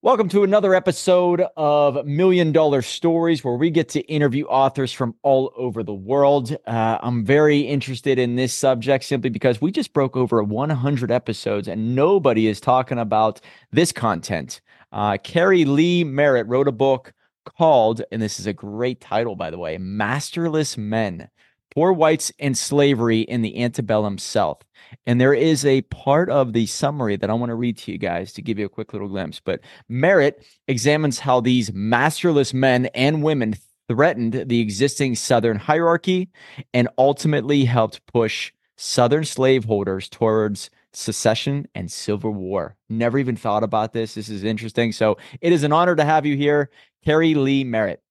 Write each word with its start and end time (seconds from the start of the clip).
Welcome 0.00 0.28
to 0.28 0.44
another 0.44 0.76
episode 0.76 1.42
of 1.56 2.06
Million 2.06 2.52
Dollar 2.52 2.82
Stories, 2.82 3.42
where 3.42 3.56
we 3.56 3.68
get 3.68 3.88
to 3.88 4.00
interview 4.02 4.44
authors 4.44 4.92
from 4.92 5.16
all 5.24 5.52
over 5.56 5.82
the 5.82 5.92
world. 5.92 6.56
Uh, 6.68 6.98
I'm 7.02 7.24
very 7.24 7.62
interested 7.62 8.16
in 8.16 8.36
this 8.36 8.54
subject 8.54 9.02
simply 9.02 9.28
because 9.28 9.60
we 9.60 9.72
just 9.72 9.92
broke 9.92 10.16
over 10.16 10.40
100 10.40 11.10
episodes 11.10 11.66
and 11.66 11.96
nobody 11.96 12.46
is 12.46 12.60
talking 12.60 12.96
about 12.96 13.40
this 13.72 13.90
content. 13.90 14.60
Uh, 14.92 15.18
Keri 15.20 15.64
Leigh 15.64 16.04
Merritt 16.04 16.46
wrote 16.46 16.68
a 16.68 16.72
book 16.72 17.12
called, 17.44 18.00
and 18.12 18.22
this 18.22 18.38
is 18.38 18.46
a 18.46 18.52
great 18.52 19.00
title, 19.00 19.34
by 19.34 19.50
the 19.50 19.58
way, 19.58 19.78
Masterless 19.78 20.78
Men 20.78 21.28
Poor 21.74 21.92
Whites 21.92 22.32
and 22.38 22.56
Slavery 22.56 23.20
in 23.20 23.42
the 23.42 23.62
Antebellum 23.62 24.18
South. 24.18 24.64
And 25.06 25.20
there 25.20 25.34
is 25.34 25.64
a 25.64 25.82
part 25.82 26.30
of 26.30 26.52
the 26.52 26.66
summary 26.66 27.16
that 27.16 27.30
I 27.30 27.34
want 27.34 27.50
to 27.50 27.54
read 27.54 27.78
to 27.78 27.92
you 27.92 27.98
guys 27.98 28.32
to 28.34 28.42
give 28.42 28.58
you 28.58 28.66
a 28.66 28.70
quick 28.70 28.92
little 28.92 29.08
glimpse. 29.08 29.40
But 29.40 29.60
Merritt 29.88 30.44
examines 30.66 31.18
how 31.18 31.40
these 31.40 31.72
masterless 31.72 32.54
men 32.54 32.86
and 32.86 33.22
women 33.22 33.54
threatened 33.88 34.44
the 34.46 34.60
existing 34.60 35.14
Southern 35.14 35.58
hierarchy 35.58 36.28
and 36.74 36.88
ultimately 36.98 37.64
helped 37.64 38.06
push 38.06 38.52
Southern 38.76 39.24
slaveholders 39.24 40.08
towards 40.08 40.70
secession 40.92 41.66
and 41.74 41.90
civil 41.90 42.32
war. 42.32 42.76
Never 42.88 43.18
even 43.18 43.36
thought 43.36 43.62
about 43.62 43.92
this. 43.92 44.14
This 44.14 44.28
is 44.28 44.44
interesting. 44.44 44.92
So 44.92 45.18
it 45.40 45.52
is 45.52 45.64
an 45.64 45.72
honor 45.72 45.96
to 45.96 46.04
have 46.04 46.26
you 46.26 46.36
here, 46.36 46.70
Keri 47.04 47.34
Leigh 47.34 47.64
Merritt. 47.64 48.02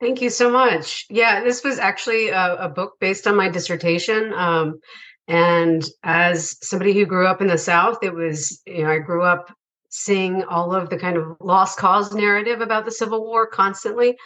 Thank 0.00 0.22
you 0.22 0.30
so 0.30 0.50
much. 0.50 1.04
Yeah, 1.10 1.44
this 1.44 1.62
was 1.62 1.78
actually 1.78 2.28
a, 2.28 2.56
a 2.56 2.68
book 2.70 2.94
based 3.00 3.26
on 3.26 3.36
my 3.36 3.50
dissertation. 3.50 4.32
Um, 4.32 4.80
and 5.28 5.84
as 6.02 6.56
somebody 6.66 6.94
who 6.94 7.04
grew 7.04 7.26
up 7.26 7.42
in 7.42 7.48
the 7.48 7.58
South, 7.58 7.98
it 8.02 8.14
was, 8.14 8.62
you 8.66 8.82
know, 8.82 8.90
I 8.90 8.98
grew 8.98 9.22
up 9.22 9.52
seeing 9.90 10.42
all 10.44 10.74
of 10.74 10.88
the 10.88 10.96
kind 10.96 11.18
of 11.18 11.36
lost 11.40 11.78
cause 11.78 12.14
narrative 12.14 12.62
about 12.62 12.86
the 12.86 12.90
Civil 12.92 13.24
War 13.26 13.46
constantly 13.46 14.16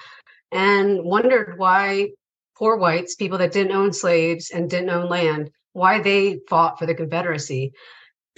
and 0.53 1.03
wondered 1.03 1.59
why 1.59 2.11
poor 2.57 2.77
whites, 2.77 3.17
people 3.17 3.39
that 3.39 3.53
didn't 3.53 3.75
own 3.75 3.93
slaves 3.93 4.51
and 4.51 4.71
didn't 4.71 4.91
own 4.91 5.09
land, 5.09 5.51
why 5.73 6.01
they 6.01 6.39
fought 6.49 6.79
for 6.79 6.87
the 6.87 6.95
Confederacy. 6.95 7.73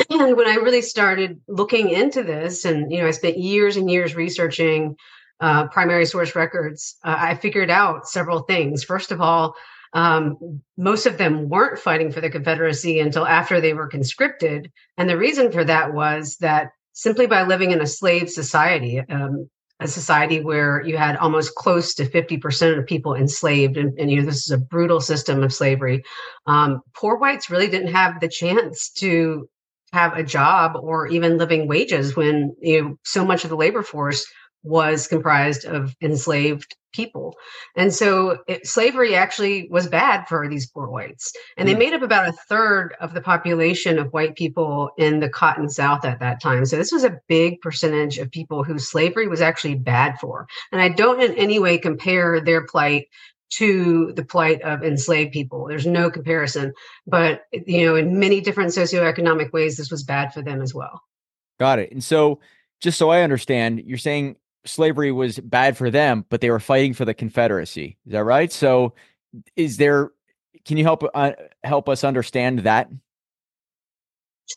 And 0.09 0.37
when 0.39 0.49
I 0.49 0.55
really 0.55 0.83
started 0.83 1.41
looking 1.49 1.91
into 1.91 2.23
this, 2.23 2.65
and 2.65 2.91
you 2.91 3.01
know, 3.01 3.09
I 3.09 3.11
spent 3.11 3.37
years 3.37 3.77
and 3.77 3.91
years 3.91 4.17
researching 4.17 4.97
uh, 5.41 5.69
primary 5.69 6.07
source 6.07 6.35
records, 6.35 6.97
uh, 7.05 7.17
I 7.19 7.35
figured 7.35 7.71
out 7.71 8.09
several 8.09 8.41
things. 8.41 8.85
First 8.85 9.13
of 9.13 9.21
all, 9.21 9.55
um, 9.93 10.61
most 10.77 11.07
of 11.07 11.19
them 11.19 11.49
weren't 11.49 11.79
fighting 11.79 12.11
for 12.11 12.21
the 12.21 12.31
Confederacy 12.31 13.01
until 13.01 13.27
after 13.27 13.61
they 13.61 13.73
were 13.73 13.89
conscripted. 13.89 14.71
And 14.97 15.09
the 15.09 15.19
reason 15.19 15.53
for 15.53 15.65
that 15.65 15.95
was 15.95 16.37
that 16.41 16.71
simply 16.93 17.27
by 17.27 17.45
living 17.45 17.71
in 17.71 17.81
a 17.81 17.87
slave 17.87 18.29
society, 18.29 19.01
um, 19.09 19.49
a 19.81 19.87
society 19.87 20.41
where 20.41 20.83
you 20.83 20.97
had 20.97 21.17
almost 21.17 21.55
close 21.55 21.95
to 21.95 22.07
50% 22.07 22.79
of 22.79 22.87
people 22.87 23.15
enslaved, 23.15 23.77
and, 23.77 23.99
and 23.99 24.11
you 24.11 24.21
know, 24.21 24.27
this 24.27 24.45
is 24.45 24.51
a 24.51 24.59
brutal 24.59 25.01
system 25.01 25.43
of 25.43 25.53
slavery, 25.53 26.03
um, 26.47 26.81
poor 26.95 27.19
whites 27.19 27.51
really 27.51 27.69
didn't 27.69 27.93
have 27.93 28.21
the 28.21 28.29
chance 28.29 28.91
to 28.91 29.49
have 29.93 30.17
a 30.17 30.23
job 30.23 30.73
or 30.81 31.07
even 31.07 31.39
living 31.39 31.69
wages 31.69 32.17
when 32.17 32.55
you 32.61 32.83
know 32.83 32.99
so 33.05 33.25
much 33.25 33.45
of 33.45 33.51
the 33.51 33.57
labor 33.57 33.83
force 33.83 34.27
was 34.67 35.07
comprised 35.07 35.65
of 35.65 35.95
enslaved 36.03 36.77
people. 36.93 37.37
And 37.77 37.95
so 37.95 38.39
it, 38.49 38.67
slavery 38.67 39.15
actually 39.15 39.69
was 39.71 39.87
bad 39.87 40.27
for 40.27 40.49
these 40.49 40.67
poor 40.67 40.89
whites. 40.89 41.33
And 41.57 41.69
they 41.69 41.75
hmm. 41.75 41.79
made 41.79 41.93
up 41.93 42.03
about 42.03 42.29
a 42.29 42.33
third 42.49 42.97
of 43.01 43.15
the 43.15 43.21
population 43.21 43.99
of 43.99 44.13
white 44.13 44.35
people 44.35 44.91
in 44.97 45.21
the 45.21 45.29
Cotton 45.29 45.69
South 45.69 46.05
at 46.05 46.21
that 46.21 46.41
time. 46.41 46.65
So 46.65 46.77
this 46.77 46.93
was 46.93 47.05
a 47.05 47.21
big 47.29 47.61
percentage 47.61 48.19
of 48.19 48.31
people 48.31 48.65
who 48.65 48.79
slavery 48.79 49.29
was 49.29 49.41
actually 49.41 49.77
bad 49.77 50.19
for. 50.19 50.47
And 50.73 50.81
I 50.81 50.89
don't 50.89 51.23
in 51.23 51.35
any 51.35 51.59
way 51.59 51.79
compare 51.79 52.41
their 52.41 52.67
plight 52.67 53.07
to 53.49 54.13
the 54.15 54.25
plight 54.25 54.61
of 54.63 54.83
enslaved 54.83 55.33
people. 55.33 55.67
There's 55.69 55.87
no 55.87 56.11
comparison. 56.11 56.73
But, 57.07 57.43
you 57.53 57.87
know, 57.87 57.95
in 57.95 58.19
many 58.19 58.41
different 58.41 58.71
socioeconomic 58.71 59.53
ways, 59.53 59.77
this 59.77 59.91
was 59.91 60.03
bad 60.03 60.35
for 60.35 60.43
them 60.43 60.61
as 60.61 60.75
well. 60.75 61.03
Got 61.61 61.79
it. 61.79 61.93
And 61.93 62.03
so, 62.03 62.41
just 62.81 62.99
so 62.99 63.09
I 63.09 63.23
understand, 63.23 63.83
you're 63.87 63.99
saying 63.99 64.37
slavery 64.67 65.13
was 65.13 65.39
bad 65.39 65.77
for 65.77 65.91
them, 65.91 66.25
but 66.29 66.41
they 66.41 66.51
were 66.51 66.61
fighting 66.61 66.93
for 66.93 67.05
the 67.05 67.15
Confederacy. 67.15 67.97
Is 68.07 68.13
that 68.13 68.25
right? 68.25 68.53
So, 68.53 68.95
is 69.57 69.77
there? 69.77 70.11
Can 70.65 70.77
you 70.77 70.85
help 70.85 71.05
uh, 71.15 71.33
help 71.65 71.89
us 71.89 72.05
understand 72.05 72.61
that? 72.61 72.89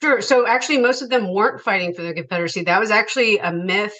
Sure. 0.01 0.21
So, 0.21 0.47
actually, 0.47 0.79
most 0.79 1.01
of 1.01 1.09
them 1.09 1.33
weren't 1.33 1.61
fighting 1.61 1.93
for 1.93 2.01
the 2.01 2.13
Confederacy. 2.13 2.63
That 2.63 2.79
was 2.79 2.91
actually 2.91 3.37
a 3.39 3.51
myth 3.51 3.95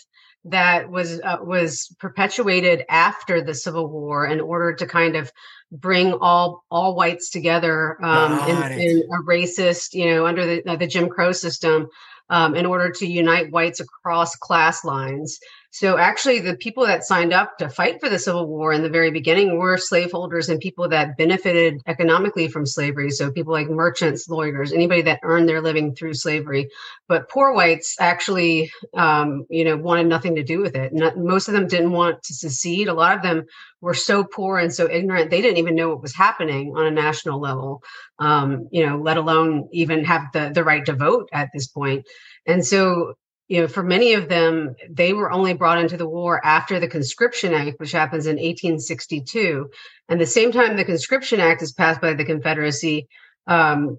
that 0.46 0.90
was 0.90 1.20
uh, 1.22 1.38
was 1.42 1.94
perpetuated 2.00 2.84
after 2.90 3.42
the 3.42 3.54
Civil 3.54 3.90
War 3.90 4.26
in 4.26 4.40
order 4.40 4.74
to 4.74 4.86
kind 4.86 5.16
of 5.16 5.32
bring 5.72 6.14
all 6.14 6.64
all 6.72 6.96
whites 6.96 7.30
together 7.30 8.04
um, 8.04 8.40
in, 8.50 8.80
in, 8.80 9.04
a 9.12 9.24
racist, 9.24 9.94
you 9.94 10.06
know, 10.06 10.26
under 10.26 10.46
the 10.46 10.68
uh, 10.70 10.76
the 10.76 10.88
Jim 10.88 11.10
Crow 11.10 11.32
system, 11.32 11.88
um, 12.30 12.56
in 12.56 12.66
order 12.66 12.90
to 12.92 13.06
unite 13.06 13.52
whites 13.52 13.80
across 13.80 14.36
class 14.36 14.86
lines. 14.86 15.40
So 15.72 15.98
actually, 15.98 16.40
the 16.40 16.56
people 16.56 16.86
that 16.88 17.04
signed 17.04 17.32
up 17.32 17.58
to 17.60 17.70
fight 17.70 18.00
for 18.00 18.10
the 18.10 18.18
Civil 18.18 18.48
War 18.48 18.74
in 18.74 18.82
the 18.82 18.90
very 18.90 19.12
beginning 19.12 19.58
were 19.58 19.78
slaveholders 19.78 20.50
and 20.50 20.60
people 20.60 20.90
that 20.90 21.16
benefited 21.16 21.80
economically 21.86 22.48
from 22.48 22.66
slavery. 22.66 23.12
So 23.12 23.32
people 23.32 23.54
like 23.54 23.70
merchants, 23.70 24.28
lawyers, 24.28 24.74
anybody 24.74 25.04
that 25.04 25.20
earned 25.22 25.48
their 25.48 25.62
living 25.62 25.94
through 25.94 26.16
slavery. 26.16 26.70
But 27.08 27.30
poor 27.30 27.54
whites 27.54 27.96
actually, 28.00 28.72
um, 28.96 29.46
you 29.50 29.64
know, 29.64 29.78
wanted 29.78 30.08
nothing 30.08 30.36
to 30.36 30.44
do 30.44 30.60
with 30.60 30.76
it. 30.76 30.92
Not, 30.92 31.18
most 31.18 31.48
of 31.48 31.54
them 31.54 31.68
didn't 31.68 31.92
want 31.92 32.24
to 32.24 32.34
secede. 32.34 32.88
A 32.88 32.94
lot 32.94 33.16
of 33.16 33.22
them 33.22 33.46
were 33.82 33.94
so 33.94 34.24
poor 34.24 34.58
and 34.58 34.74
so 34.74 34.90
ignorant 34.90 35.30
they 35.30 35.42
didn't 35.42 35.58
even 35.58 35.76
know 35.76 35.90
what 35.90 36.02
was 36.02 36.16
happening 36.16 36.74
on 36.76 36.88
a 36.88 36.92
national 36.92 37.40
level. 37.40 37.84
Um, 38.18 38.68
you 38.72 38.86
know, 38.86 38.98
let 38.98 39.18
alone 39.18 39.70
even 39.72 40.04
have 40.06 40.24
the 40.34 40.52
the 40.54 40.64
right 40.64 40.84
to 40.86 40.94
vote 40.94 41.30
at 41.32 41.50
this 41.54 41.68
point. 41.68 42.08
And 42.46 42.66
so 42.66 43.14
you 43.50 43.60
know, 43.60 43.68
for 43.68 43.84
many 43.84 44.14
of 44.14 44.30
them, 44.30 44.76
they 44.90 45.12
were 45.12 45.32
only 45.32 45.54
brought 45.54 45.80
into 45.80 45.98
the 45.98 46.08
war 46.08 46.40
after 46.46 46.80
the 46.80 46.88
Conscription 46.88 47.54
Act, 47.54 47.80
which 47.80 47.92
happens 47.92 48.28
in 48.28 48.36
1862. 48.36 49.70
And 50.08 50.22
the 50.22 50.26
same 50.26 50.52
time 50.52 50.78
the 50.78 50.86
Conscription 50.86 51.40
Act 51.40 51.64
is 51.64 51.74
passed 51.74 52.00
by 52.00 52.14
the 52.14 52.24
Confederacy, 52.24 53.08
um, 53.48 53.98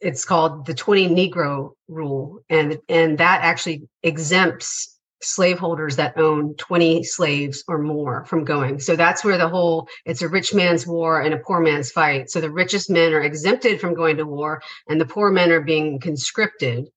it's 0.00 0.24
called 0.24 0.66
the 0.66 0.74
20 0.74 1.08
Negro 1.08 1.70
Rule, 1.88 2.40
and 2.50 2.78
and 2.88 3.16
that 3.18 3.40
actually 3.42 3.88
exempts 4.02 4.98
slaveholders 5.22 5.96
that 5.96 6.18
own 6.18 6.54
20 6.56 7.02
slaves 7.04 7.64
or 7.66 7.78
more 7.78 8.26
from 8.26 8.44
going. 8.44 8.78
So 8.78 8.96
that's 8.96 9.24
where 9.24 9.38
the 9.38 9.48
whole 9.48 9.88
it's 10.04 10.20
a 10.20 10.28
rich 10.28 10.52
man's 10.52 10.86
war 10.86 11.22
and 11.22 11.32
a 11.32 11.38
poor 11.38 11.60
man's 11.60 11.90
fight. 11.90 12.28
So 12.28 12.40
the 12.40 12.50
richest 12.50 12.90
men 12.90 13.14
are 13.14 13.22
exempted 13.22 13.80
from 13.80 13.94
going 13.94 14.18
to 14.18 14.26
war, 14.26 14.60
and 14.88 15.00
the 15.00 15.06
poor 15.06 15.30
men 15.30 15.50
are 15.50 15.62
being 15.62 16.00
conscripted. 16.00 16.88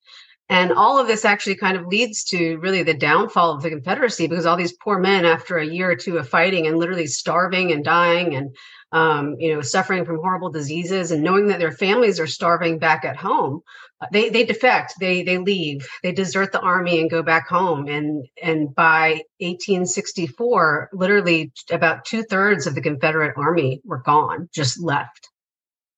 And 0.50 0.72
all 0.72 0.98
of 0.98 1.08
this 1.08 1.26
actually 1.26 1.56
kind 1.56 1.76
of 1.76 1.88
leads 1.88 2.24
to 2.26 2.58
really 2.58 2.82
the 2.82 2.94
downfall 2.94 3.52
of 3.52 3.62
the 3.62 3.70
Confederacy 3.70 4.28
because 4.28 4.46
all 4.46 4.56
these 4.56 4.78
poor 4.82 4.98
men, 4.98 5.26
after 5.26 5.58
a 5.58 5.66
year 5.66 5.92
or 5.92 5.96
two 5.96 6.18
of 6.18 6.30
fighting 6.30 6.68
and 6.68 6.78
literally 6.78 7.08
starving 7.08 7.74
and 7.74 7.84
dying 7.84 8.34
and 8.34 8.56
um, 8.94 9.36
you 9.40 9.54
know 9.54 9.62
suffering 9.62 10.06
from 10.06 10.16
horrible 10.18 10.50
diseases 10.50 11.12
and 11.12 11.22
knowing 11.22 11.48
that 11.48 11.60
their 11.60 11.74
families 11.74 12.18
are 12.22 12.28
starving 12.28 12.80
back 12.80 13.04
at 13.04 13.18
home, 13.18 13.62
uh, 14.00 14.08
they 14.14 14.30
they 14.30 14.46
defect, 14.46 14.94
they 15.02 15.22
they 15.22 15.38
leave, 15.38 15.86
they 16.02 16.14
desert 16.14 16.54
the 16.54 16.62
army 16.62 17.02
and 17.02 17.10
go 17.10 17.22
back 17.22 17.50
home. 17.50 17.90
And 17.90 18.26
and 18.42 18.74
by 18.74 19.24
1864, 19.40 20.92
literally 20.94 21.52
about 21.70 22.06
two 22.06 22.24
thirds 22.24 22.68
of 22.68 22.76
the 22.76 22.82
Confederate 22.82 23.36
army 23.36 23.82
were 23.84 24.02
gone, 24.02 24.48
just 24.54 24.82
left. 24.82 25.28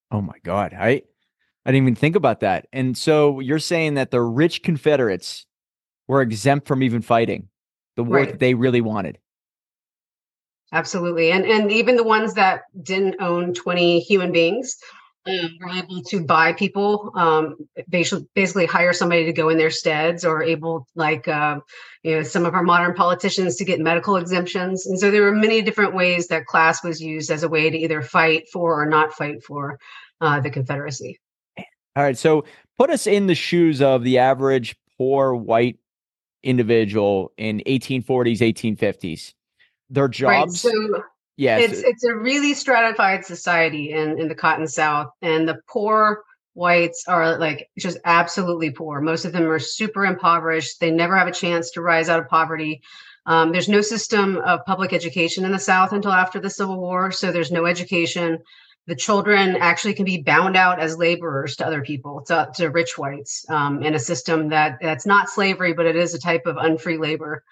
Oh 0.09 0.21
my 0.21 0.39
God! 0.43 0.73
I 0.73 1.03
I 1.65 1.71
didn't 1.71 1.83
even 1.83 1.95
think 1.95 2.15
about 2.15 2.39
that. 2.39 2.67
And 2.71 2.97
so 2.97 3.39
you're 3.39 3.59
saying 3.59 3.95
that 3.95 4.11
the 4.11 4.21
rich 4.21 4.63
Confederates 4.63 5.45
were 6.07 6.21
exempt 6.21 6.67
from 6.67 6.81
even 6.83 7.01
fighting 7.01 7.49
the 7.95 8.03
war 8.03 8.17
right. 8.17 8.29
that 8.29 8.39
they 8.39 8.53
really 8.53 8.81
wanted. 8.81 9.17
Absolutely. 10.71 11.31
And 11.31 11.45
and 11.45 11.71
even 11.71 11.95
the 11.95 12.03
ones 12.03 12.35
that 12.35 12.61
didn't 12.83 13.15
own 13.19 13.53
20 13.53 13.99
human 14.01 14.31
beings 14.31 14.77
um, 15.27 15.57
were 15.59 15.69
able 15.69 16.01
to 16.03 16.23
buy 16.23 16.53
people, 16.53 17.11
um, 17.15 17.55
basically, 17.89 18.27
basically 18.35 18.65
hire 18.65 18.93
somebody 18.93 19.25
to 19.25 19.33
go 19.33 19.49
in 19.49 19.57
their 19.57 19.71
steads 19.71 20.23
or 20.23 20.43
able 20.43 20.87
like, 20.95 21.27
uh, 21.27 21.59
you 22.03 22.15
know, 22.15 22.23
some 22.23 22.45
of 22.45 22.53
our 22.53 22.63
modern 22.63 22.93
politicians 22.93 23.55
to 23.57 23.65
get 23.65 23.79
medical 23.79 24.15
exemptions. 24.15 24.85
And 24.85 24.99
so 24.99 25.11
there 25.11 25.23
were 25.23 25.33
many 25.33 25.61
different 25.61 25.93
ways 25.93 26.27
that 26.27 26.45
class 26.45 26.83
was 26.83 27.01
used 27.01 27.31
as 27.31 27.43
a 27.43 27.49
way 27.49 27.69
to 27.69 27.77
either 27.77 28.01
fight 28.01 28.45
for 28.51 28.81
or 28.81 28.85
not 28.85 29.13
fight 29.13 29.43
for 29.43 29.77
uh, 30.21 30.39
the 30.39 30.49
Confederacy. 30.49 31.19
All 31.95 32.03
right. 32.03 32.17
So 32.17 32.45
put 32.77 32.89
us 32.89 33.07
in 33.07 33.27
the 33.27 33.35
shoes 33.35 33.81
of 33.81 34.03
the 34.03 34.17
average 34.17 34.75
poor 34.97 35.35
white 35.35 35.77
individual 36.43 37.31
in 37.37 37.61
1840s, 37.65 38.39
1850s. 38.39 39.33
Their 39.89 40.07
jobs. 40.07 40.63
Right. 40.63 40.73
So 40.73 41.03
yes, 41.37 41.71
it's 41.71 41.81
it's 41.81 42.03
a 42.03 42.13
really 42.13 42.53
stratified 42.53 43.25
society 43.25 43.91
in, 43.91 44.19
in 44.19 44.27
the 44.27 44.35
cotton 44.35 44.67
south. 44.67 45.11
And 45.21 45.47
the 45.47 45.59
poor 45.67 46.23
whites 46.53 47.05
are 47.07 47.37
like 47.37 47.69
just 47.79 47.97
absolutely 48.05 48.69
poor. 48.69 49.01
Most 49.01 49.25
of 49.25 49.31
them 49.31 49.49
are 49.49 49.59
super 49.59 50.05
impoverished. 50.05 50.79
They 50.79 50.91
never 50.91 51.15
have 51.15 51.27
a 51.27 51.31
chance 51.31 51.71
to 51.71 51.81
rise 51.81 52.09
out 52.09 52.19
of 52.19 52.27
poverty. 52.27 52.81
Um, 53.25 53.51
there's 53.51 53.69
no 53.69 53.81
system 53.81 54.37
of 54.37 54.65
public 54.65 54.91
education 54.93 55.45
in 55.45 55.51
the 55.51 55.59
South 55.59 55.93
until 55.93 56.11
after 56.11 56.39
the 56.39 56.49
Civil 56.49 56.79
War, 56.79 57.11
so 57.11 57.31
there's 57.31 57.51
no 57.51 57.65
education. 57.65 58.39
The 58.89 58.95
children 58.95 59.55
actually 59.55 59.93
can 59.93 60.05
be 60.05 60.23
bound 60.23 60.57
out 60.57 60.79
as 60.79 60.97
laborers 60.97 61.55
to 61.57 61.67
other 61.67 61.83
people, 61.83 62.23
to, 62.27 62.49
to 62.55 62.69
rich 62.69 62.97
whites, 62.97 63.45
um, 63.47 63.83
in 63.83 63.93
a 63.93 63.99
system 63.99 64.49
that 64.49 64.79
that's 64.81 65.05
not 65.05 65.29
slavery, 65.29 65.73
but 65.73 65.85
it 65.85 65.95
is 65.95 66.15
a 66.15 66.19
type 66.19 66.47
of 66.47 66.57
unfree 66.57 66.97
labor. 66.97 67.43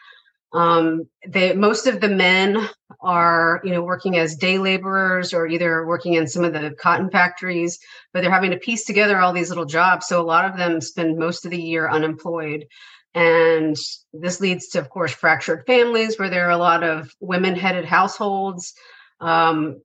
Um, 0.51 1.07
they 1.27 1.53
most 1.53 1.85
of 1.85 2.01
the 2.01 2.09
men 2.09 2.67
are 3.01 3.61
you 3.63 3.71
know 3.71 3.83
working 3.83 4.17
as 4.17 4.35
day 4.35 4.57
laborers 4.57 5.33
or 5.33 5.45
either 5.45 5.85
working 5.85 6.15
in 6.15 6.27
some 6.27 6.43
of 6.43 6.53
the 6.53 6.75
cotton 6.81 7.11
factories, 7.11 7.77
but 8.11 8.21
they're 8.21 8.31
having 8.31 8.51
to 8.51 8.57
piece 8.57 8.85
together 8.85 9.19
all 9.19 9.33
these 9.33 9.49
little 9.49 9.65
jobs. 9.65 10.07
So 10.07 10.19
a 10.19 10.25
lot 10.25 10.45
of 10.45 10.57
them 10.57 10.81
spend 10.81 11.19
most 11.19 11.45
of 11.45 11.51
the 11.51 11.61
year 11.61 11.87
unemployed. 11.87 12.65
And 13.13 13.75
this 14.13 14.39
leads 14.39 14.67
to, 14.69 14.79
of 14.79 14.89
course, 14.89 15.11
fractured 15.11 15.65
families 15.65 16.17
where 16.17 16.29
there 16.29 16.47
are 16.47 16.51
a 16.51 16.57
lot 16.57 16.83
of 16.83 17.11
women 17.19 17.55
headed 17.55 17.85
households. 17.85 18.73
Um, 19.19 19.81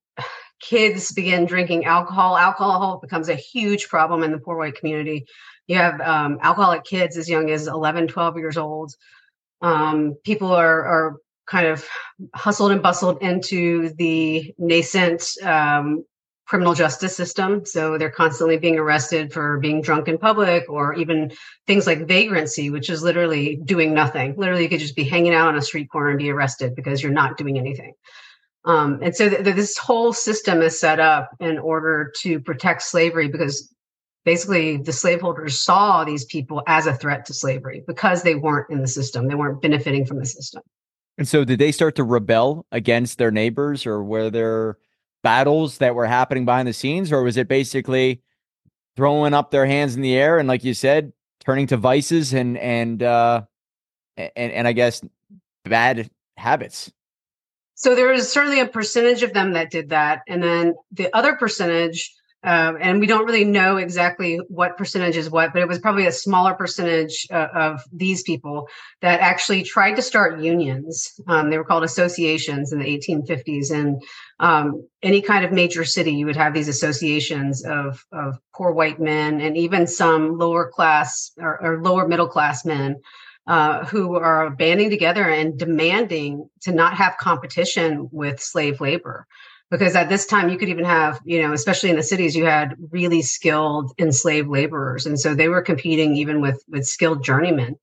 kids 0.62 1.12
begin 1.12 1.44
drinking 1.44 1.84
alcohol. 1.84 2.36
Alcohol 2.36 2.98
becomes 3.02 3.28
a 3.28 3.34
huge 3.34 3.88
problem 3.88 4.22
in 4.22 4.30
the 4.30 4.38
poor 4.38 4.56
white 4.56 4.76
community. 4.76 5.26
You 5.66 5.76
have 5.76 6.00
um, 6.00 6.38
alcoholic 6.40 6.84
kids 6.84 7.18
as 7.18 7.28
young 7.28 7.50
as 7.50 7.66
11, 7.66 8.08
12 8.08 8.38
years 8.38 8.56
old. 8.56 8.94
Um, 9.60 10.16
people 10.24 10.52
are, 10.52 10.84
are 10.84 11.16
kind 11.46 11.66
of 11.66 11.86
hustled 12.34 12.72
and 12.72 12.82
bustled 12.82 13.22
into 13.22 13.90
the 13.98 14.54
nascent 14.56 15.24
um, 15.42 16.04
criminal 16.46 16.74
justice 16.74 17.16
system. 17.16 17.64
So 17.64 17.98
they're 17.98 18.10
constantly 18.10 18.58
being 18.58 18.78
arrested 18.78 19.32
for 19.32 19.58
being 19.58 19.82
drunk 19.82 20.06
in 20.06 20.18
public 20.18 20.68
or 20.68 20.94
even 20.94 21.32
things 21.66 21.86
like 21.86 22.06
vagrancy, 22.06 22.70
which 22.70 22.88
is 22.90 23.02
literally 23.02 23.56
doing 23.56 23.94
nothing. 23.94 24.34
Literally, 24.36 24.64
you 24.64 24.68
could 24.68 24.80
just 24.80 24.96
be 24.96 25.04
hanging 25.04 25.34
out 25.34 25.48
on 25.48 25.56
a 25.56 25.62
street 25.62 25.90
corner 25.90 26.10
and 26.10 26.18
be 26.18 26.30
arrested 26.30 26.76
because 26.76 27.02
you're 27.02 27.12
not 27.12 27.36
doing 27.36 27.58
anything. 27.58 27.94
Um, 28.64 29.00
and 29.02 29.14
so 29.14 29.28
th- 29.28 29.42
this 29.42 29.76
whole 29.76 30.12
system 30.12 30.62
is 30.62 30.78
set 30.78 31.00
up 31.00 31.30
in 31.40 31.58
order 31.58 32.12
to 32.20 32.40
protect 32.40 32.82
slavery 32.82 33.28
because 33.28 33.74
basically 34.24 34.76
the 34.76 34.92
slaveholders 34.92 35.60
saw 35.60 36.04
these 36.04 36.24
people 36.24 36.62
as 36.66 36.86
a 36.86 36.94
threat 36.94 37.26
to 37.26 37.34
slavery 37.34 37.82
because 37.86 38.22
they 38.22 38.36
weren't 38.36 38.70
in 38.70 38.80
the 38.80 38.88
system. 38.88 39.26
They 39.26 39.34
weren't 39.34 39.60
benefiting 39.60 40.06
from 40.06 40.18
the 40.18 40.26
system. 40.26 40.62
And 41.18 41.26
so 41.26 41.44
did 41.44 41.58
they 41.58 41.72
start 41.72 41.96
to 41.96 42.04
rebel 42.04 42.66
against 42.70 43.18
their 43.18 43.30
neighbors 43.30 43.84
or 43.84 44.02
were 44.02 44.30
there 44.30 44.78
battles 45.22 45.78
that 45.78 45.94
were 45.94 46.06
happening 46.06 46.44
behind 46.44 46.68
the 46.68 46.72
scenes, 46.72 47.12
or 47.12 47.22
was 47.22 47.36
it 47.36 47.48
basically 47.48 48.20
throwing 48.96 49.34
up 49.34 49.50
their 49.50 49.66
hands 49.66 49.94
in 49.94 50.02
the 50.02 50.14
air 50.14 50.38
and, 50.38 50.48
like 50.48 50.64
you 50.64 50.74
said, 50.74 51.12
turning 51.40 51.66
to 51.68 51.76
vices 51.76 52.32
and 52.32 52.58
and 52.58 53.02
uh, 53.02 53.42
and 54.16 54.52
and 54.52 54.68
I 54.68 54.72
guess 54.72 55.02
bad 55.64 56.10
habits? 56.36 56.92
So 57.82 57.96
there 57.96 58.12
is 58.12 58.30
certainly 58.30 58.60
a 58.60 58.66
percentage 58.66 59.24
of 59.24 59.32
them 59.32 59.54
that 59.54 59.72
did 59.72 59.88
that, 59.88 60.20
and 60.28 60.40
then 60.40 60.74
the 60.92 61.14
other 61.16 61.34
percentage 61.34 62.12
um, 62.44 62.76
and 62.80 62.98
we 62.98 63.06
don't 63.06 63.24
really 63.24 63.44
know 63.44 63.76
exactly 63.76 64.40
what 64.48 64.76
percentage 64.76 65.16
is 65.16 65.30
what, 65.30 65.52
but 65.52 65.62
it 65.62 65.68
was 65.68 65.78
probably 65.78 66.06
a 66.06 66.12
smaller 66.12 66.54
percentage 66.54 67.24
uh, 67.30 67.46
of 67.54 67.82
these 67.92 68.24
people 68.24 68.66
that 69.00 69.20
actually 69.20 69.62
tried 69.62 69.94
to 69.94 70.02
start 70.02 70.40
unions. 70.40 71.12
Um, 71.28 71.50
they 71.50 71.58
were 71.58 71.64
called 71.64 71.84
associations 71.84 72.72
in 72.72 72.80
the 72.80 72.84
1850s. 72.84 73.70
And 73.70 74.02
um, 74.40 74.84
any 75.04 75.22
kind 75.22 75.44
of 75.44 75.52
major 75.52 75.84
city, 75.84 76.14
you 76.14 76.26
would 76.26 76.34
have 76.34 76.52
these 76.52 76.66
associations 76.66 77.64
of, 77.64 78.04
of 78.10 78.40
poor 78.56 78.72
white 78.72 78.98
men 78.98 79.40
and 79.40 79.56
even 79.56 79.86
some 79.86 80.36
lower 80.36 80.68
class 80.68 81.30
or, 81.38 81.62
or 81.62 81.80
lower 81.80 82.08
middle 82.08 82.28
class 82.28 82.64
men 82.64 82.96
uh, 83.46 83.84
who 83.86 84.16
are 84.16 84.50
banding 84.50 84.90
together 84.90 85.28
and 85.28 85.58
demanding 85.58 86.48
to 86.60 86.72
not 86.72 86.94
have 86.94 87.16
competition 87.18 88.08
with 88.12 88.40
slave 88.40 88.80
labor. 88.80 89.26
Because 89.70 89.96
at 89.96 90.08
this 90.08 90.26
time 90.26 90.50
you 90.50 90.58
could 90.58 90.68
even 90.68 90.84
have 90.84 91.20
you 91.24 91.40
know 91.40 91.52
especially 91.52 91.90
in 91.90 91.96
the 91.96 92.02
cities 92.02 92.36
you 92.36 92.44
had 92.44 92.76
really 92.90 93.22
skilled 93.22 93.92
enslaved 93.98 94.48
laborers. 94.48 95.06
And 95.06 95.18
so 95.18 95.34
they 95.34 95.48
were 95.48 95.62
competing 95.62 96.16
even 96.16 96.40
with 96.40 96.62
with 96.68 96.86
skilled 96.86 97.24
journeymen. 97.24 97.76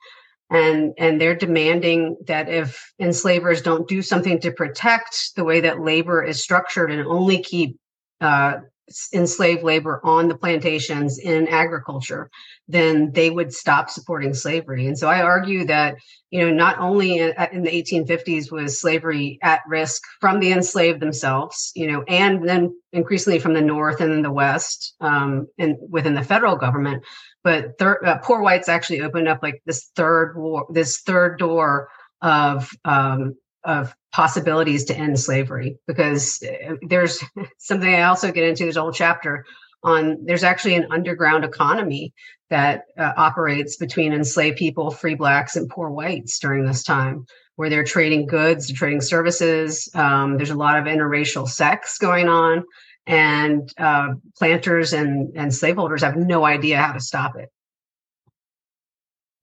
And 0.51 0.93
and 0.97 1.19
they're 1.19 1.35
demanding 1.35 2.17
that 2.27 2.47
if 2.49 2.93
enslavers 2.99 3.61
don't 3.61 3.87
do 3.87 4.01
something 4.01 4.39
to 4.41 4.51
protect 4.51 5.35
the 5.35 5.43
way 5.43 5.61
that 5.61 5.81
labor 5.81 6.23
is 6.23 6.41
structured 6.41 6.91
and 6.91 7.05
only 7.05 7.43
keep 7.43 7.77
uh, 8.21 8.59
enslaved 9.13 9.63
labor 9.63 10.01
on 10.03 10.27
the 10.27 10.37
plantations 10.37 11.19
in 11.19 11.47
agriculture, 11.47 12.29
then 12.69 13.11
they 13.13 13.31
would 13.31 13.51
stop 13.51 13.89
supporting 13.89 14.33
slavery. 14.33 14.85
And 14.85 14.97
so 14.97 15.09
I 15.09 15.23
argue 15.23 15.65
that, 15.65 15.95
you 16.29 16.39
know, 16.39 16.53
not 16.53 16.77
only 16.77 17.17
in, 17.17 17.33
in, 17.51 17.63
the 17.63 17.71
1850s 17.71 18.51
was 18.51 18.79
slavery 18.79 19.39
at 19.41 19.61
risk 19.67 20.03
from 20.21 20.39
the 20.39 20.51
enslaved 20.51 20.99
themselves, 20.99 21.71
you 21.75 21.91
know, 21.91 22.03
and 22.07 22.47
then 22.47 22.79
increasingly 22.93 23.39
from 23.39 23.55
the 23.55 23.61
North 23.61 24.01
and 24.01 24.23
the 24.23 24.31
West 24.31 24.93
um, 25.01 25.47
and 25.57 25.77
within 25.89 26.13
the 26.13 26.23
federal 26.23 26.55
government, 26.55 27.03
but 27.43 27.77
thir- 27.79 28.05
uh, 28.05 28.19
poor 28.19 28.41
whites 28.41 28.69
actually 28.69 29.01
opened 29.01 29.27
up 29.27 29.39
like 29.41 29.63
this 29.65 29.89
third 29.95 30.35
war, 30.37 30.67
this 30.71 31.01
third 31.01 31.39
door 31.39 31.89
of 32.21 32.69
um, 32.85 33.35
of 33.63 33.93
possibilities 34.11 34.85
to 34.85 34.95
end 34.95 35.19
slavery 35.19 35.77
because 35.85 36.41
uh, 36.43 36.75
there's 36.87 37.23
something 37.57 37.93
I 37.93 38.03
also 38.03 38.31
get 38.31 38.47
into 38.47 38.65
this 38.65 38.77
whole 38.77 38.93
chapter 38.93 39.45
on 39.83 40.17
there's 40.25 40.43
actually 40.43 40.75
an 40.75 40.87
underground 40.91 41.43
economy 41.43 42.13
that 42.49 42.85
uh, 42.97 43.13
operates 43.15 43.77
between 43.77 44.11
enslaved 44.11 44.57
people, 44.57 44.91
free 44.91 45.15
blacks, 45.15 45.55
and 45.55 45.69
poor 45.69 45.89
whites 45.89 46.39
during 46.39 46.65
this 46.65 46.83
time, 46.83 47.25
where 47.55 47.69
they're 47.69 47.83
trading 47.83 48.25
goods, 48.25 48.71
trading 48.71 49.01
services. 49.01 49.89
Um, 49.93 50.37
there's 50.37 50.49
a 50.49 50.55
lot 50.55 50.77
of 50.77 50.85
interracial 50.85 51.47
sex 51.47 51.97
going 51.97 52.27
on, 52.27 52.63
and 53.07 53.71
uh, 53.77 54.13
planters 54.37 54.93
and 54.93 55.31
and 55.35 55.53
slaveholders 55.53 56.01
have 56.01 56.17
no 56.17 56.45
idea 56.45 56.77
how 56.77 56.93
to 56.93 56.99
stop 56.99 57.35
it. 57.37 57.49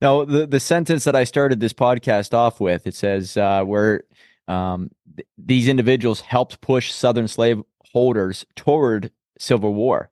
Now, 0.00 0.24
the, 0.24 0.46
the 0.46 0.60
sentence 0.60 1.04
that 1.04 1.16
I 1.16 1.24
started 1.24 1.60
this 1.60 1.72
podcast 1.72 2.34
off 2.34 2.60
with, 2.60 2.86
it 2.86 2.94
says, 2.94 3.36
uh, 3.36 3.64
where 3.64 4.02
um, 4.46 4.90
th- 5.16 5.26
these 5.38 5.68
individuals 5.68 6.20
helped 6.20 6.60
push 6.60 6.92
Southern 6.92 7.28
slaveholders 7.28 8.44
toward 8.56 9.10
civil 9.38 9.72
war. 9.72 10.10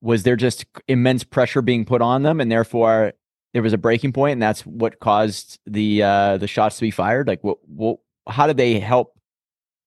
Was 0.00 0.22
there 0.22 0.36
just 0.36 0.64
immense 0.86 1.24
pressure 1.24 1.62
being 1.62 1.84
put 1.84 2.00
on 2.00 2.22
them, 2.22 2.40
and 2.40 2.50
therefore 2.50 3.12
there 3.52 3.62
was 3.62 3.72
a 3.72 3.78
breaking 3.78 4.12
point, 4.12 4.34
and 4.34 4.42
that's 4.42 4.64
what 4.64 5.00
caused 5.00 5.58
the 5.66 6.02
uh, 6.02 6.36
the 6.36 6.46
shots 6.46 6.76
to 6.76 6.82
be 6.82 6.90
fired? 6.90 7.26
Like, 7.26 7.42
what, 7.42 7.58
what 7.66 7.98
how 8.26 8.46
did 8.46 8.56
they 8.56 8.78
help 8.78 9.18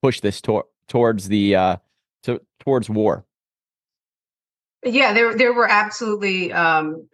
push 0.02 0.20
this 0.20 0.42
to- 0.42 0.66
towards 0.88 1.28
the 1.28 1.56
uh, 1.56 1.76
to, 2.24 2.42
towards 2.60 2.90
war? 2.90 3.26
Yeah, 4.84 5.14
there 5.14 5.36
there 5.36 5.54
were 5.54 5.70
absolutely 5.70 6.52
um, 6.52 7.08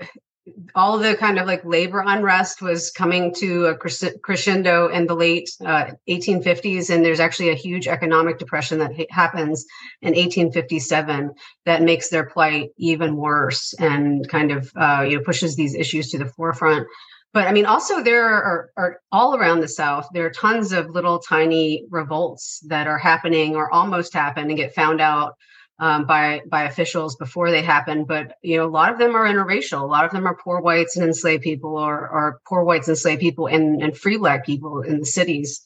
all 0.76 0.98
the 0.98 1.16
kind 1.16 1.40
of 1.40 1.48
like 1.48 1.64
labor 1.66 2.04
unrest 2.06 2.62
was 2.62 2.92
coming 2.92 3.34
to 3.36 3.66
a 3.68 3.76
crescendo 3.76 4.88
in 4.88 5.08
the 5.08 5.16
late 5.16 5.50
uh, 5.66 5.92
1850s 6.10 6.90
and 6.90 7.04
there's 7.04 7.20
actually 7.20 7.50
a 7.50 7.56
huge 7.56 7.88
economic 7.88 8.38
depression 8.38 8.80
that 8.80 8.96
ha- 8.96 9.06
happens 9.10 9.66
in 10.02 10.10
1857 10.10 11.32
that 11.66 11.82
makes 11.82 12.10
their 12.10 12.26
plight 12.26 12.70
even 12.78 13.16
worse 13.16 13.74
and 13.80 14.28
kind 14.30 14.52
of 14.52 14.72
uh, 14.76 15.06
you 15.08 15.18
know 15.18 15.24
pushes 15.24 15.56
these 15.56 15.76
issues 15.76 16.10
to 16.10 16.18
the 16.18 16.26
forefront. 16.26 16.88
But 17.34 17.48
i 17.48 17.52
mean 17.52 17.66
also 17.66 18.02
there 18.02 18.26
are, 18.26 18.70
are 18.78 19.00
all 19.12 19.36
around 19.36 19.60
the 19.60 19.68
south 19.68 20.08
there 20.14 20.26
are 20.26 20.32
tons 20.32 20.72
of 20.72 20.90
little 20.90 21.20
tiny 21.20 21.84
revolts 21.90 22.62
that 22.68 22.88
are 22.88 22.98
happening 22.98 23.56
or 23.56 23.72
almost 23.72 24.14
happen 24.14 24.48
and 24.48 24.58
get 24.58 24.74
found 24.74 25.02
out 25.02 25.36
um, 25.80 26.06
by 26.06 26.42
by 26.50 26.64
officials 26.64 27.16
before 27.16 27.52
they 27.52 27.62
happen. 27.62 28.06
But 28.06 28.36
you 28.42 28.58
know, 28.58 28.66
a 28.66 28.70
lot 28.70 28.92
of 28.92 29.00
them 29.00 29.16
are 29.16 29.26
interracial. 29.26 29.82
A 29.82 29.86
lot 29.86 30.06
of 30.06 30.12
them 30.12 30.26
are 30.26 30.38
poor 30.44 30.60
whites 30.60 30.98
and 30.98 31.06
enslaved 31.06 31.44
people, 31.44 31.78
or 31.78 32.10
or 32.10 32.42
poor 32.48 32.64
whites 32.64 32.88
and 32.88 32.96
enslaved 32.96 33.22
people, 33.22 33.48
and 33.48 33.82
and 33.82 33.98
free 33.98 34.18
black 34.18 34.46
people 34.46 34.82
in 34.82 35.00
the 35.00 35.06
cities, 35.06 35.62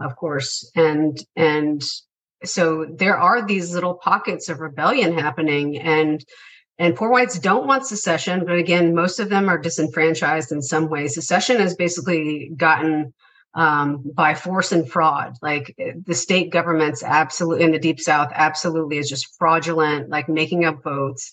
of 0.00 0.16
course. 0.16 0.70
And 0.74 1.18
and 1.36 1.82
so 2.44 2.86
there 2.86 3.18
are 3.18 3.46
these 3.46 3.74
little 3.74 3.94
pockets 3.94 4.48
of 4.48 4.60
rebellion 4.60 5.16
happening, 5.16 5.78
and 5.78 6.24
and 6.78 6.96
poor 6.96 7.10
whites 7.10 7.38
don't 7.38 7.66
want 7.66 7.86
secession, 7.86 8.46
but 8.46 8.56
again, 8.56 8.94
most 8.94 9.20
of 9.20 9.28
them 9.28 9.50
are 9.50 9.58
disenfranchised 9.58 10.50
in 10.50 10.62
some 10.62 10.88
way. 10.88 11.08
Secession 11.08 11.58
has 11.58 11.74
basically 11.74 12.50
gotten 12.56 13.12
um, 13.54 14.02
by 14.14 14.34
force 14.34 14.72
and 14.72 14.90
fraud. 14.90 15.36
Like 15.42 15.74
the 16.06 16.14
state 16.14 16.50
governments, 16.50 17.02
absolutely 17.02 17.64
in 17.64 17.72
the 17.72 17.78
deep 17.78 18.00
south, 18.00 18.30
absolutely 18.34 18.98
is 18.98 19.08
just 19.08 19.36
fraudulent, 19.38 20.08
like 20.08 20.28
making 20.28 20.64
up 20.64 20.82
votes. 20.82 21.32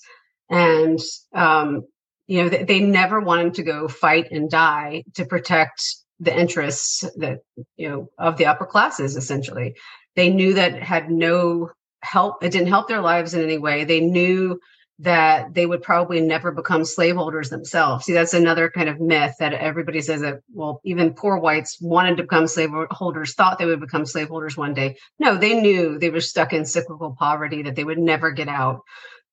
And 0.50 1.00
um, 1.34 1.84
you 2.28 2.44
know, 2.44 2.50
they, 2.50 2.64
they 2.64 2.80
never 2.80 3.20
wanted 3.20 3.54
to 3.56 3.64
go 3.64 3.88
fight 3.88 4.32
and 4.32 4.50
die 4.50 5.04
to 5.16 5.26
protect 5.26 5.82
the 6.20 6.38
interests 6.38 7.04
that 7.18 7.40
you 7.76 7.90
know 7.90 8.10
of 8.18 8.38
the 8.38 8.46
upper 8.46 8.66
classes. 8.66 9.16
Essentially, 9.16 9.76
they 10.16 10.30
knew 10.30 10.54
that 10.54 10.82
had 10.82 11.12
no 11.12 11.70
help. 12.02 12.44
It 12.44 12.52
didn't 12.52 12.68
help 12.68 12.88
their 12.88 13.02
lives 13.02 13.34
in 13.34 13.44
any 13.44 13.58
way. 13.58 13.84
They 13.84 14.02
knew 14.02 14.60
that 15.00 15.54
they 15.54 15.66
would 15.66 15.84
probably 15.84 16.22
never 16.22 16.51
become 16.51 16.84
slaveholders 16.84 17.50
themselves. 17.50 18.06
See, 18.06 18.13
that's 18.13 18.34
another 18.34 18.70
kind 18.70 18.89
of 18.89 19.00
myth 19.00 19.36
that 19.39 19.54
everybody 19.54 20.01
says 20.01 20.22
that, 20.22 20.39
well, 20.51 20.82
even 20.84 21.13
poor 21.13 21.38
whites 21.38 21.77
wanted 21.80 22.18
to 22.18 22.24
become 22.24 22.48
slaveholders, 22.48 23.36
thought 23.36 23.60
they 23.60 23.66
would 23.66 23.80
become 23.80 24.06
slaveholders 24.06 24.58
one 24.58 24.74
day. 24.74 24.98
No, 25.20 25.38
they 25.38 25.60
knew 25.60 26.00
they 26.00 26.10
were 26.10 26.22
stuck 26.22 26.51
in 26.51 26.66
cyclical 26.66 27.16
poverty, 27.18 27.62
that 27.62 27.75
they 27.75 27.84
would 27.84 28.00
never 28.00 28.32
get 28.32 28.48
out. 28.48 28.82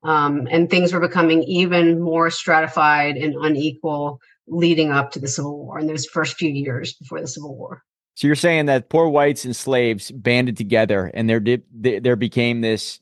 Um, 0.03 0.47
and 0.51 0.69
things 0.69 0.93
were 0.93 1.01
becoming 1.01 1.43
even 1.45 1.99
more 1.99 2.29
stratified 2.29 3.17
and 3.17 3.35
unequal 3.35 4.21
leading 4.47 4.91
up 4.91 5.13
to 5.13 5.19
the 5.19 5.29
Civil 5.29 5.65
War 5.65 5.79
in 5.79 5.87
those 5.87 6.05
first 6.05 6.37
few 6.37 6.51
years 6.51 6.93
before 6.93 7.23
the 7.23 7.27
Civil 7.27 7.57
War. 7.57 7.83
So 8.17 8.27
you're 8.27 8.37
saying 8.37 8.67
that 8.67 8.91
poor 8.91 9.09
whites 9.09 9.47
and 9.47 9.57
slaves 9.57 10.11
banded 10.13 10.59
together, 10.59 11.11
and 11.15 11.29
there 11.29 11.41
did 11.41 11.65
there 11.73 12.17
became 12.17 12.61
this 12.61 13.01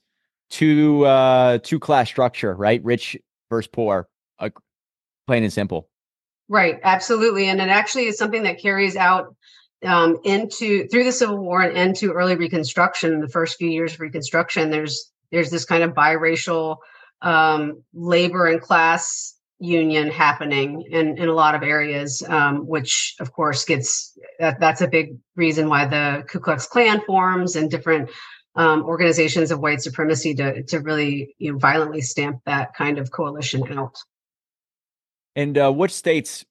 two 0.52 1.04
uh 1.06 1.58
two 1.58 1.80
class 1.80 2.08
structure, 2.08 2.54
right? 2.54 2.84
Rich 2.84 3.16
versus 3.50 3.68
poor, 3.72 4.08
uh, 4.38 4.50
plain 5.26 5.42
and 5.42 5.52
simple. 5.52 5.88
Right, 6.48 6.78
absolutely, 6.84 7.48
and 7.48 7.60
it 7.60 7.68
actually 7.68 8.06
is 8.06 8.18
something 8.18 8.42
that 8.44 8.60
carries 8.60 8.94
out 8.94 9.34
um, 9.84 10.18
into 10.24 10.86
through 10.88 11.04
the 11.04 11.12
Civil 11.12 11.38
War 11.38 11.62
and 11.62 11.76
into 11.76 12.12
early 12.12 12.36
Reconstruction. 12.36 13.20
The 13.20 13.28
first 13.28 13.56
few 13.56 13.68
years 13.68 13.94
of 13.94 14.00
Reconstruction, 14.00 14.70
there's 14.70 15.10
there's 15.32 15.50
this 15.50 15.64
kind 15.64 15.82
of 15.82 15.92
biracial 15.92 16.76
um, 17.22 17.82
labor 17.94 18.46
and 18.46 18.60
class 18.60 19.34
union 19.58 20.10
happening 20.10 20.82
in, 20.90 21.16
in 21.16 21.28
a 21.28 21.32
lot 21.32 21.54
of 21.54 21.62
areas, 21.62 22.22
um, 22.28 22.66
which 22.66 23.14
of 23.20 23.32
course 23.32 23.64
gets 23.64 24.18
that, 24.40 24.60
that's 24.60 24.80
a 24.80 24.88
big 24.88 25.16
reason 25.36 25.68
why 25.68 25.86
the 25.86 26.24
Ku 26.28 26.40
Klux 26.40 26.66
Klan 26.66 27.00
forms 27.06 27.56
and 27.56 27.70
different 27.70 28.10
um, 28.54 28.82
organizations 28.84 29.50
of 29.50 29.60
white 29.60 29.80
supremacy 29.80 30.34
to 30.34 30.62
to 30.64 30.80
really 30.80 31.34
you 31.38 31.52
know, 31.52 31.58
violently 31.58 32.00
stamp 32.00 32.40
that 32.46 32.74
kind 32.74 32.98
of 32.98 33.10
coalition 33.10 33.62
out. 33.72 33.96
And 35.34 35.56
uh, 35.56 35.72
which 35.72 35.92
states 35.92 36.44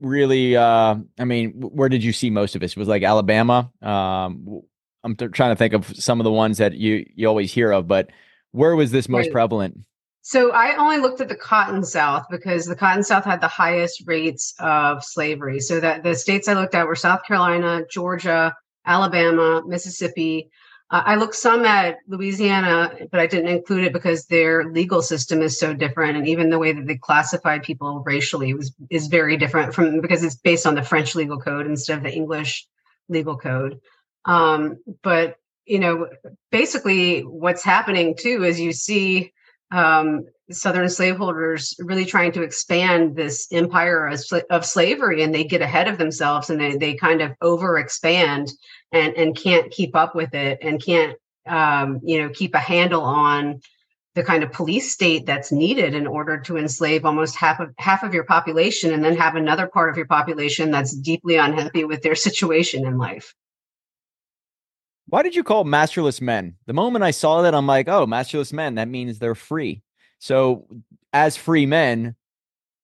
really? 0.00 0.56
Uh, 0.56 0.96
I 1.18 1.24
mean, 1.24 1.52
where 1.52 1.88
did 1.88 2.04
you 2.04 2.12
see 2.12 2.30
most 2.30 2.54
of 2.54 2.60
this? 2.60 2.76
Was 2.76 2.88
like 2.88 3.02
Alabama. 3.02 3.70
Um, 3.82 4.62
I'm 5.04 5.16
trying 5.16 5.52
to 5.52 5.56
think 5.56 5.74
of 5.74 5.86
some 5.96 6.20
of 6.20 6.24
the 6.24 6.32
ones 6.32 6.58
that 6.58 6.74
you 6.74 7.06
you 7.14 7.26
always 7.26 7.52
hear 7.52 7.72
of, 7.72 7.88
but 7.88 8.10
where 8.52 8.76
was 8.76 8.90
this 8.90 9.08
most 9.08 9.26
right. 9.26 9.32
prevalent? 9.32 9.78
So 10.22 10.52
I 10.52 10.76
only 10.76 10.98
looked 10.98 11.22
at 11.22 11.28
the 11.28 11.36
Cotton 11.36 11.82
South 11.82 12.26
because 12.30 12.66
the 12.66 12.76
Cotton 12.76 13.02
South 13.02 13.24
had 13.24 13.40
the 13.40 13.48
highest 13.48 14.02
rates 14.06 14.52
of 14.58 15.02
slavery. 15.02 15.60
So 15.60 15.80
that 15.80 16.02
the 16.02 16.14
states 16.14 16.48
I 16.48 16.52
looked 16.52 16.74
at 16.74 16.86
were 16.86 16.96
South 16.96 17.24
Carolina, 17.24 17.84
Georgia, 17.90 18.54
Alabama, 18.84 19.62
Mississippi, 19.66 20.50
I 20.90 21.16
looked 21.16 21.34
some 21.34 21.66
at 21.66 21.98
Louisiana, 22.06 22.94
but 23.10 23.20
I 23.20 23.26
didn't 23.26 23.48
include 23.48 23.84
it 23.84 23.92
because 23.92 24.24
their 24.24 24.70
legal 24.70 25.02
system 25.02 25.42
is 25.42 25.58
so 25.58 25.74
different, 25.74 26.16
and 26.16 26.26
even 26.26 26.48
the 26.48 26.58
way 26.58 26.72
that 26.72 26.86
they 26.86 26.96
classified 26.96 27.62
people 27.62 28.02
racially 28.06 28.54
was 28.54 28.74
is 28.88 29.06
very 29.08 29.36
different 29.36 29.74
from 29.74 30.00
because 30.00 30.24
it's 30.24 30.36
based 30.36 30.66
on 30.66 30.74
the 30.74 30.82
French 30.82 31.14
legal 31.14 31.38
code 31.38 31.66
instead 31.66 31.98
of 31.98 32.04
the 32.04 32.12
English 32.12 32.66
legal 33.10 33.36
code. 33.36 33.80
Um, 34.24 34.78
but 35.02 35.36
you 35.66 35.78
know, 35.78 36.08
basically, 36.50 37.20
what's 37.20 37.62
happening 37.62 38.16
too 38.18 38.44
is 38.44 38.58
you 38.58 38.72
see 38.72 39.34
um, 39.70 40.24
Southern 40.50 40.88
slaveholders 40.88 41.74
really 41.78 42.04
trying 42.04 42.32
to 42.32 42.42
expand 42.42 43.16
this 43.16 43.46
empire 43.52 44.06
of, 44.06 44.20
of, 44.50 44.64
slavery, 44.64 45.22
and 45.22 45.34
they 45.34 45.44
get 45.44 45.60
ahead 45.60 45.88
of 45.88 45.98
themselves 45.98 46.48
and 46.48 46.60
they, 46.60 46.76
they 46.76 46.94
kind 46.94 47.20
of 47.20 47.32
overexpand 47.42 48.50
and, 48.92 49.14
and 49.14 49.36
can't 49.36 49.70
keep 49.70 49.94
up 49.94 50.14
with 50.14 50.34
it 50.34 50.58
and 50.62 50.82
can't, 50.82 51.16
um, 51.46 52.00
you 52.02 52.20
know, 52.20 52.30
keep 52.30 52.54
a 52.54 52.58
handle 52.58 53.02
on 53.02 53.60
the 54.14 54.24
kind 54.24 54.42
of 54.42 54.50
police 54.50 54.92
state 54.92 55.26
that's 55.26 55.52
needed 55.52 55.94
in 55.94 56.06
order 56.06 56.40
to 56.40 56.56
enslave 56.56 57.04
almost 57.04 57.36
half 57.36 57.60
of 57.60 57.72
half 57.78 58.02
of 58.02 58.12
your 58.12 58.24
population 58.24 58.92
and 58.92 59.04
then 59.04 59.16
have 59.16 59.36
another 59.36 59.66
part 59.66 59.90
of 59.90 59.96
your 59.96 60.06
population 60.06 60.70
that's 60.70 60.96
deeply 60.96 61.36
unhappy 61.36 61.84
with 61.84 62.02
their 62.02 62.14
situation 62.28 62.86
in 62.86 62.98
life. 62.98 63.34
Why 65.10 65.22
did 65.22 65.34
you 65.34 65.42
call 65.42 65.64
masterless 65.64 66.20
men? 66.20 66.56
The 66.66 66.74
moment 66.74 67.02
I 67.02 67.12
saw 67.12 67.42
that, 67.42 67.54
I'm 67.54 67.66
like, 67.66 67.88
oh, 67.88 68.06
masterless 68.06 68.52
men, 68.52 68.74
that 68.74 68.88
means 68.88 69.18
they're 69.18 69.34
free. 69.34 69.82
So, 70.18 70.66
as 71.12 71.36
free 71.36 71.66
men, 71.66 72.16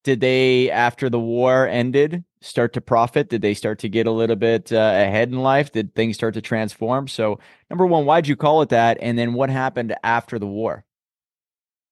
did 0.05 0.21
they, 0.21 0.71
after 0.71 1.09
the 1.11 1.19
war 1.19 1.67
ended, 1.67 2.25
start 2.41 2.73
to 2.75 2.81
profit? 2.81 3.29
Did 3.29 3.43
they 3.43 3.55
start 3.55 3.79
to 3.81 3.89
get 3.89 4.07
a 4.07 4.11
little 4.11 4.37
bit 4.37 4.73
uh, 4.73 4.77
ahead 4.77 5.31
in 5.31 5.39
life? 5.39 5.73
Did 5.73 5.95
things 5.95 6.17
start 6.17 6.35
to 6.35 6.41
transform? 6.41 7.09
So, 7.09 7.39
number 7.71 7.87
one, 7.87 8.05
why'd 8.05 8.29
you 8.29 8.37
call 8.37 8.63
it 8.63 8.69
that? 8.69 8.99
And 9.01 9.19
then 9.19 9.35
what 9.35 9.51
happened 9.51 9.95
after 10.05 10.39
the 10.39 10.47
war? 10.47 10.85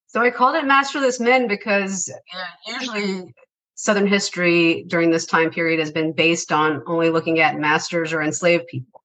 So, 0.07 0.21
I 0.21 0.29
called 0.29 0.55
it 0.55 0.65
masterless 0.65 1.19
men 1.19 1.47
because 1.47 2.11
usually 2.67 3.33
Southern 3.75 4.07
history 4.07 4.85
during 4.87 5.09
this 5.09 5.25
time 5.25 5.49
period 5.49 5.79
has 5.79 5.91
been 5.91 6.13
based 6.13 6.51
on 6.51 6.83
only 6.87 7.09
looking 7.09 7.39
at 7.39 7.57
masters 7.57 8.13
or 8.13 8.21
enslaved 8.21 8.67
people 8.67 9.03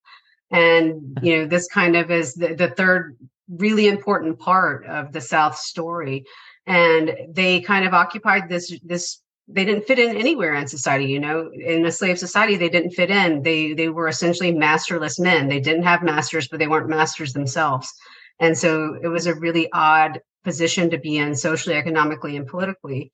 and 0.51 1.19
you 1.23 1.37
know 1.37 1.47
this 1.47 1.69
kind 1.69 1.97
of 1.97 2.11
is 2.11 2.35
the, 2.35 2.55
the 2.55 2.69
third 2.69 3.17
really 3.49 3.89
important 3.89 4.39
part 4.39 4.87
of 4.87 5.13
the 5.13 5.21
south 5.21 5.57
story. 5.57 6.25
And 6.67 7.17
they 7.31 7.61
kind 7.61 7.87
of 7.87 7.95
occupied 7.95 8.49
this 8.49 8.79
this 8.85 9.21
they 9.51 9.65
didn't 9.65 9.87
fit 9.87 9.99
in 9.99 10.15
anywhere 10.15 10.55
in 10.55 10.69
society 10.69 11.07
you 11.07 11.19
know? 11.19 11.51
In 11.53 11.87
a 11.87 11.93
slave 11.93 12.19
society 12.19 12.57
they 12.57 12.69
didn't 12.69 12.91
fit 12.91 13.11
in. 13.11 13.43
They 13.43 13.73
they 13.73 13.89
were 13.89 14.09
essentially 14.09 14.53
masterless 14.53 15.19
men. 15.19 15.49
They 15.49 15.61
didn't 15.61 15.85
have 15.85 16.03
masters 16.03 16.49
but 16.49 16.59
they 16.59 16.69
weren't 16.69 16.89
masters 16.89 17.33
themselves. 17.33 17.93
And 18.41 18.57
so 18.57 18.99
it 19.03 19.09
was 19.09 19.27
a 19.27 19.35
really 19.35 19.69
odd 19.73 20.21
position 20.45 20.91
to 20.91 20.99
be 20.99 21.19
in 21.19 21.35
socially 21.35 21.77
economically 21.77 22.37
and 22.37 22.47
politically. 22.47 23.13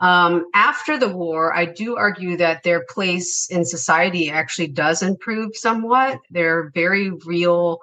Um, 0.00 0.46
after 0.54 0.98
the 0.98 1.08
war, 1.08 1.54
I 1.54 1.66
do 1.66 1.96
argue 1.96 2.36
that 2.38 2.62
their 2.62 2.84
place 2.88 3.48
in 3.50 3.64
society 3.64 4.28
actually 4.28 4.68
does 4.68 5.02
improve 5.02 5.56
somewhat. 5.56 6.18
they're 6.30 6.70
very 6.74 7.10
real 7.24 7.78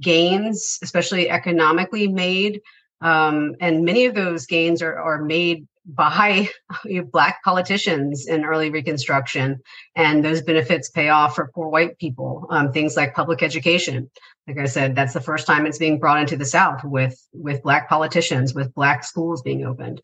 gains, 0.00 0.78
especially 0.82 1.30
economically 1.30 2.08
made. 2.08 2.60
Um, 3.00 3.54
and 3.60 3.84
many 3.84 4.06
of 4.06 4.14
those 4.14 4.46
gains 4.46 4.82
are, 4.82 4.96
are 4.96 5.22
made 5.22 5.66
by 5.86 6.48
black 7.12 7.42
politicians 7.44 8.26
in 8.26 8.44
early 8.44 8.70
reconstruction 8.70 9.60
and 9.96 10.24
those 10.24 10.40
benefits 10.40 10.90
pay 10.90 11.10
off 11.10 11.34
for 11.34 11.50
poor 11.54 11.68
white 11.68 11.98
people 11.98 12.46
um, 12.50 12.72
things 12.72 12.96
like 12.96 13.14
public 13.14 13.42
education 13.42 14.10
like 14.48 14.56
i 14.56 14.64
said 14.64 14.94
that's 14.94 15.12
the 15.12 15.20
first 15.20 15.46
time 15.46 15.66
it's 15.66 15.76
being 15.76 15.98
brought 15.98 16.18
into 16.18 16.38
the 16.38 16.44
south 16.46 16.82
with 16.84 17.20
with 17.34 17.62
black 17.62 17.86
politicians 17.86 18.54
with 18.54 18.74
black 18.74 19.04
schools 19.04 19.42
being 19.42 19.66
opened 19.66 20.00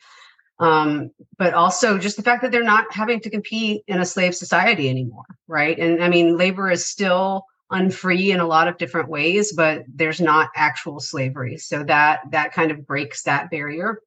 um, 0.61 1.11
but 1.39 1.55
also 1.55 1.99
just 1.99 2.19
the 2.19 2.23
fact 2.23 2.43
that 2.43 2.53
they're 2.53 2.63
not 2.63 2.93
having 2.93 3.19
to 3.21 3.31
compete 3.31 3.83
in 3.89 3.99
a 3.99 4.05
slave 4.05 4.35
society 4.35 4.91
anymore, 4.91 5.25
right? 5.49 5.77
And 5.79 6.05
I 6.05 6.11
mean, 6.11 6.37
labor 6.37 6.71
is 6.71 6.87
still 6.87 7.47
unfree 7.71 8.33
in 8.33 8.41
a 8.41 8.47
lot 8.47 8.69
of 8.69 8.79
different 8.79 9.09
ways, 9.09 9.53
but 9.53 9.85
there's 9.89 10.21
not 10.21 10.51
actual 10.57 11.01
slavery, 11.01 11.57
so 11.57 11.85
that 11.85 12.21
that 12.31 12.53
kind 12.53 12.71
of 12.71 12.87
breaks 12.87 13.23
that 13.23 13.51
barrier. 13.51 14.01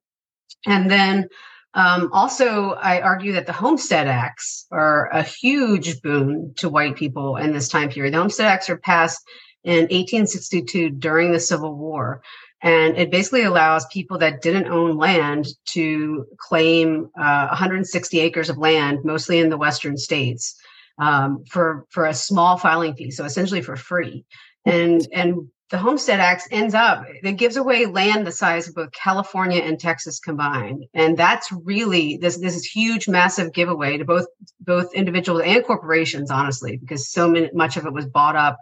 And 0.66 0.90
then 0.90 1.28
um, 1.74 2.10
also, 2.12 2.72
I 2.72 3.00
argue 3.00 3.32
that 3.32 3.46
the 3.46 3.52
Homestead 3.52 4.06
Acts 4.06 4.66
are 4.70 5.08
a 5.12 5.22
huge 5.22 6.00
boon 6.02 6.54
to 6.56 6.68
white 6.68 6.94
people 6.94 7.36
in 7.36 7.52
this 7.52 7.68
time 7.68 7.88
period. 7.88 8.14
The 8.14 8.18
Homestead 8.18 8.46
Acts 8.46 8.70
are 8.70 8.76
passed 8.76 9.26
in 9.64 9.82
1862 9.84 10.90
during 10.90 11.32
the 11.32 11.40
Civil 11.40 11.74
War. 11.74 12.22
And 12.62 12.96
it 12.96 13.10
basically 13.10 13.42
allows 13.42 13.84
people 13.86 14.18
that 14.18 14.40
didn't 14.40 14.68
own 14.68 14.96
land 14.96 15.48
to 15.66 16.26
claim 16.38 17.10
uh, 17.18 17.48
160 17.48 18.20
acres 18.20 18.48
of 18.48 18.56
land, 18.56 19.00
mostly 19.04 19.40
in 19.40 19.50
the 19.50 19.58
western 19.58 19.98
states, 19.98 20.54
um, 20.98 21.44
for 21.48 21.86
for 21.90 22.06
a 22.06 22.14
small 22.14 22.56
filing 22.56 22.94
fee. 22.94 23.10
So 23.10 23.24
essentially 23.24 23.62
for 23.62 23.76
free. 23.76 24.24
And 24.64 25.06
and 25.12 25.48
the 25.70 25.78
Homestead 25.78 26.20
Act 26.20 26.46
ends 26.50 26.74
up 26.74 27.04
it 27.22 27.32
gives 27.32 27.56
away 27.56 27.86
land 27.86 28.26
the 28.26 28.32
size 28.32 28.68
of 28.68 28.74
both 28.74 28.92
California 28.92 29.60
and 29.60 29.80
Texas 29.80 30.20
combined, 30.20 30.84
and 30.94 31.16
that's 31.16 31.50
really 31.64 32.16
this 32.18 32.38
this 32.38 32.54
is 32.54 32.64
huge, 32.64 33.08
massive 33.08 33.52
giveaway 33.52 33.98
to 33.98 34.04
both 34.04 34.26
both 34.60 34.94
individuals 34.94 35.42
and 35.44 35.64
corporations, 35.64 36.30
honestly, 36.30 36.76
because 36.76 37.10
so 37.10 37.28
many, 37.28 37.50
much 37.52 37.76
of 37.76 37.86
it 37.86 37.92
was 37.92 38.06
bought 38.06 38.36
up 38.36 38.58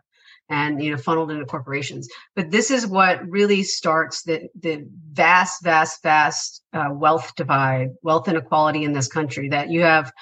and 0.49 0.83
you 0.83 0.91
know 0.91 0.97
funneled 0.97 1.31
into 1.31 1.47
corporations 1.47 2.09
but 2.35 2.51
this 2.51 2.71
is 2.71 2.87
what 2.87 3.27
really 3.29 3.63
starts 3.63 4.23
the 4.23 4.49
the 4.61 4.85
vast 5.13 5.63
vast 5.63 6.03
vast 6.03 6.63
uh, 6.73 6.89
wealth 6.91 7.33
divide 7.37 7.91
wealth 8.03 8.29
inequality 8.29 8.85
in 8.85 8.93
this 8.93 9.09
country 9.09 9.49
that 9.49 9.71
you 9.71 9.83
have 9.83 10.13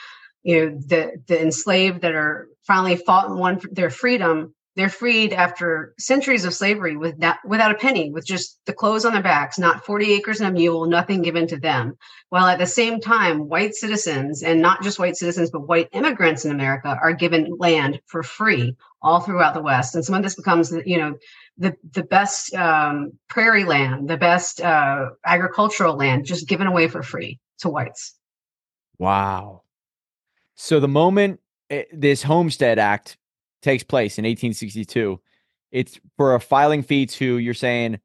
you 0.43 0.57
know 0.71 0.79
the 0.87 1.23
the 1.27 1.41
enslaved 1.41 2.03
that 2.03 2.15
are 2.15 2.49
finally 2.67 2.97
fought 2.97 3.29
and 3.29 3.39
won 3.39 3.61
their 3.73 3.91
freedom 3.91 4.55
they're 4.77 4.89
freed 4.89 5.33
after 5.33 5.95
centuries 5.99 6.45
of 6.45 6.55
slavery 6.55 6.97
with 6.97 7.19
not, 7.19 7.39
without 7.45 7.73
a 7.73 7.75
penny, 7.75 8.11
with 8.11 8.25
just 8.25 8.59
the 8.67 8.73
clothes 8.73 9.05
on 9.05 9.13
their 9.13 9.23
backs, 9.23 9.59
not 9.59 9.85
40 9.85 10.13
acres 10.13 10.41
and 10.41 10.49
a 10.49 10.53
mule, 10.53 10.87
nothing 10.87 11.23
given 11.23 11.47
to 11.49 11.59
them. 11.59 11.99
While 12.29 12.47
at 12.47 12.59
the 12.59 12.67
same 12.67 13.01
time, 13.01 13.49
white 13.49 13.75
citizens, 13.75 14.43
and 14.43 14.63
not 14.63 14.83
just 14.83 14.99
white 14.99 15.17
citizens, 15.17 15.51
but 15.51 15.67
white 15.67 15.89
immigrants 15.93 16.45
in 16.45 16.53
America 16.53 16.97
are 17.03 17.13
given 17.13 17.57
land 17.59 18.01
for 18.07 18.23
free 18.23 18.77
all 19.03 19.21
throughout 19.21 19.55
the 19.55 19.63
West. 19.63 19.97
And 19.97 20.05
some 20.05 20.15
of 20.15 20.23
this 20.23 20.37
becomes, 20.37 20.73
you 20.87 20.99
know, 20.99 21.17
the, 21.59 21.77
the 21.93 22.05
best 22.05 22.55
um, 22.55 23.13
prairie 23.29 23.65
land, 23.65 24.09
the 24.09 24.17
best 24.17 24.61
uh, 24.61 25.11
agricultural 25.27 25.97
land, 25.97 26.27
just 26.27 26.49
given 26.49 26.69
away 26.69 26.87
for 26.87 27.03
free 27.03 27.41
to 27.59 27.69
whites. 27.69 28.15
Wow. 28.99 29.63
So 30.63 30.79
the 30.79 30.89
moment 30.89 31.41
eh, 31.71 31.85
this 31.91 32.23
Homestead 32.23 32.79
Act 32.79 33.17
takes 33.63 33.83
place 33.83 34.19
in 34.19 34.25
1862, 34.25 35.19
it's 35.73 35.99
for 36.19 36.35
a 36.35 36.41
filing 36.41 36.83
fee 36.83 37.07
to, 37.07 37.39
you're 37.39 37.55
saying, 37.55 37.99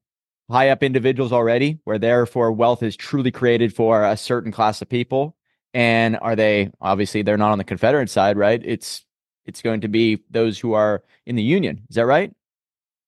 high 0.50 0.70
up 0.70 0.82
individuals 0.82 1.34
already, 1.34 1.80
where 1.84 2.00
therefore 2.00 2.54
wealth 2.54 2.82
is 2.82 2.96
truly 2.96 3.30
created 3.30 3.76
for 3.76 4.06
a 4.06 4.16
certain 4.16 4.54
class 4.54 4.82
of 4.82 4.88
people. 4.88 5.36
And 5.74 6.18
are 6.22 6.38
they 6.38 6.72
obviously 6.80 7.24
they're 7.24 7.36
not 7.36 7.52
on 7.52 7.58
the 7.58 7.66
Confederate 7.66 8.10
side, 8.10 8.38
right? 8.38 8.62
It's 8.64 9.04
it's 9.46 9.62
going 9.62 9.82
to 9.82 9.90
be 9.90 10.24
those 10.32 10.58
who 10.58 10.72
are 10.72 11.04
in 11.26 11.36
the 11.36 11.44
Union. 11.44 11.82
Is 11.90 11.98
that 11.98 12.06
right? 12.06 12.32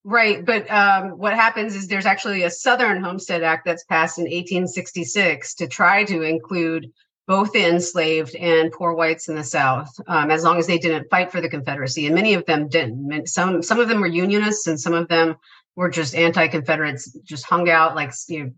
Right, 0.04 0.46
but 0.46 0.70
um, 0.70 1.12
what 1.12 1.34
happens 1.34 1.74
is 1.74 1.88
there's 1.88 2.06
actually 2.06 2.44
a 2.44 2.50
Southern 2.50 3.02
Homestead 3.02 3.44
Act 3.44 3.64
that's 3.66 3.86
passed 3.86 4.18
in 4.18 4.24
1866 4.24 5.56
to 5.56 5.68
try 5.68 6.04
to 6.04 6.22
include 6.22 6.92
both 7.28 7.56
enslaved 7.56 8.36
and 8.36 8.72
poor 8.72 8.94
whites 8.94 9.28
in 9.28 9.36
the 9.36 9.44
South, 9.44 9.94
um, 10.08 10.32
as 10.32 10.44
long 10.44 10.58
as 10.58 10.66
they 10.66 10.78
didn't 10.78 11.10
fight 11.10 11.30
for 11.30 11.42
the 11.42 11.50
Confederacy, 11.50 12.06
and 12.06 12.16
many 12.16 12.34
of 12.34 12.46
them 12.46 12.70
didn't. 12.70 13.28
Some 13.28 13.62
some 13.62 13.80
of 13.80 13.90
them 13.90 14.00
were 14.00 14.08
Unionists, 14.08 14.66
and 14.68 14.80
some 14.80 14.94
of 14.94 15.10
them 15.10 15.36
were 15.76 15.90
just 15.90 16.16
anti-Confederates, 16.16 17.12
just 17.24 17.46
hung 17.46 17.70
out 17.70 17.96
like 17.96 18.14
you 18.30 18.44
know, 18.44 18.52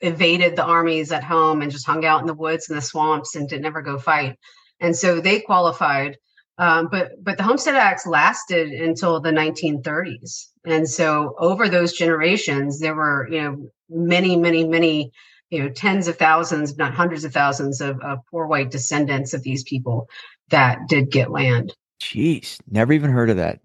evaded 0.00 0.56
the 0.56 0.64
armies 0.64 1.12
at 1.12 1.22
home 1.22 1.62
and 1.62 1.70
just 1.70 1.86
hung 1.86 2.04
out 2.04 2.20
in 2.20 2.26
the 2.26 2.34
woods 2.34 2.68
and 2.68 2.76
the 2.76 2.82
swamps 2.82 3.36
and 3.36 3.48
didn't 3.48 3.66
ever 3.66 3.80
go 3.80 3.98
fight. 3.98 4.36
And 4.80 4.96
so 4.96 5.20
they 5.20 5.40
qualified. 5.40 6.18
Um, 6.58 6.88
but 6.90 7.12
but 7.22 7.38
the 7.38 7.44
Homestead 7.44 7.76
Acts 7.76 8.06
lasted 8.06 8.72
until 8.72 9.20
the 9.20 9.30
1930s, 9.30 10.48
and 10.66 10.88
so 10.88 11.34
over 11.38 11.68
those 11.68 11.92
generations, 11.92 12.80
there 12.80 12.94
were 12.96 13.28
you 13.30 13.42
know 13.42 13.70
many 13.88 14.36
many 14.36 14.66
many 14.66 15.12
you 15.52 15.62
know 15.62 15.68
tens 15.68 16.08
of 16.08 16.16
thousands 16.16 16.76
not 16.78 16.94
hundreds 16.94 17.24
of 17.24 17.32
thousands 17.32 17.80
of, 17.80 18.00
of 18.00 18.18
poor 18.30 18.46
white 18.46 18.70
descendants 18.70 19.34
of 19.34 19.42
these 19.42 19.62
people 19.62 20.08
that 20.48 20.88
did 20.88 21.10
get 21.10 21.30
land. 21.30 21.74
Jeez 22.02 22.58
never 22.68 22.92
even 22.92 23.10
heard 23.10 23.30
of 23.30 23.36
that. 23.36 23.60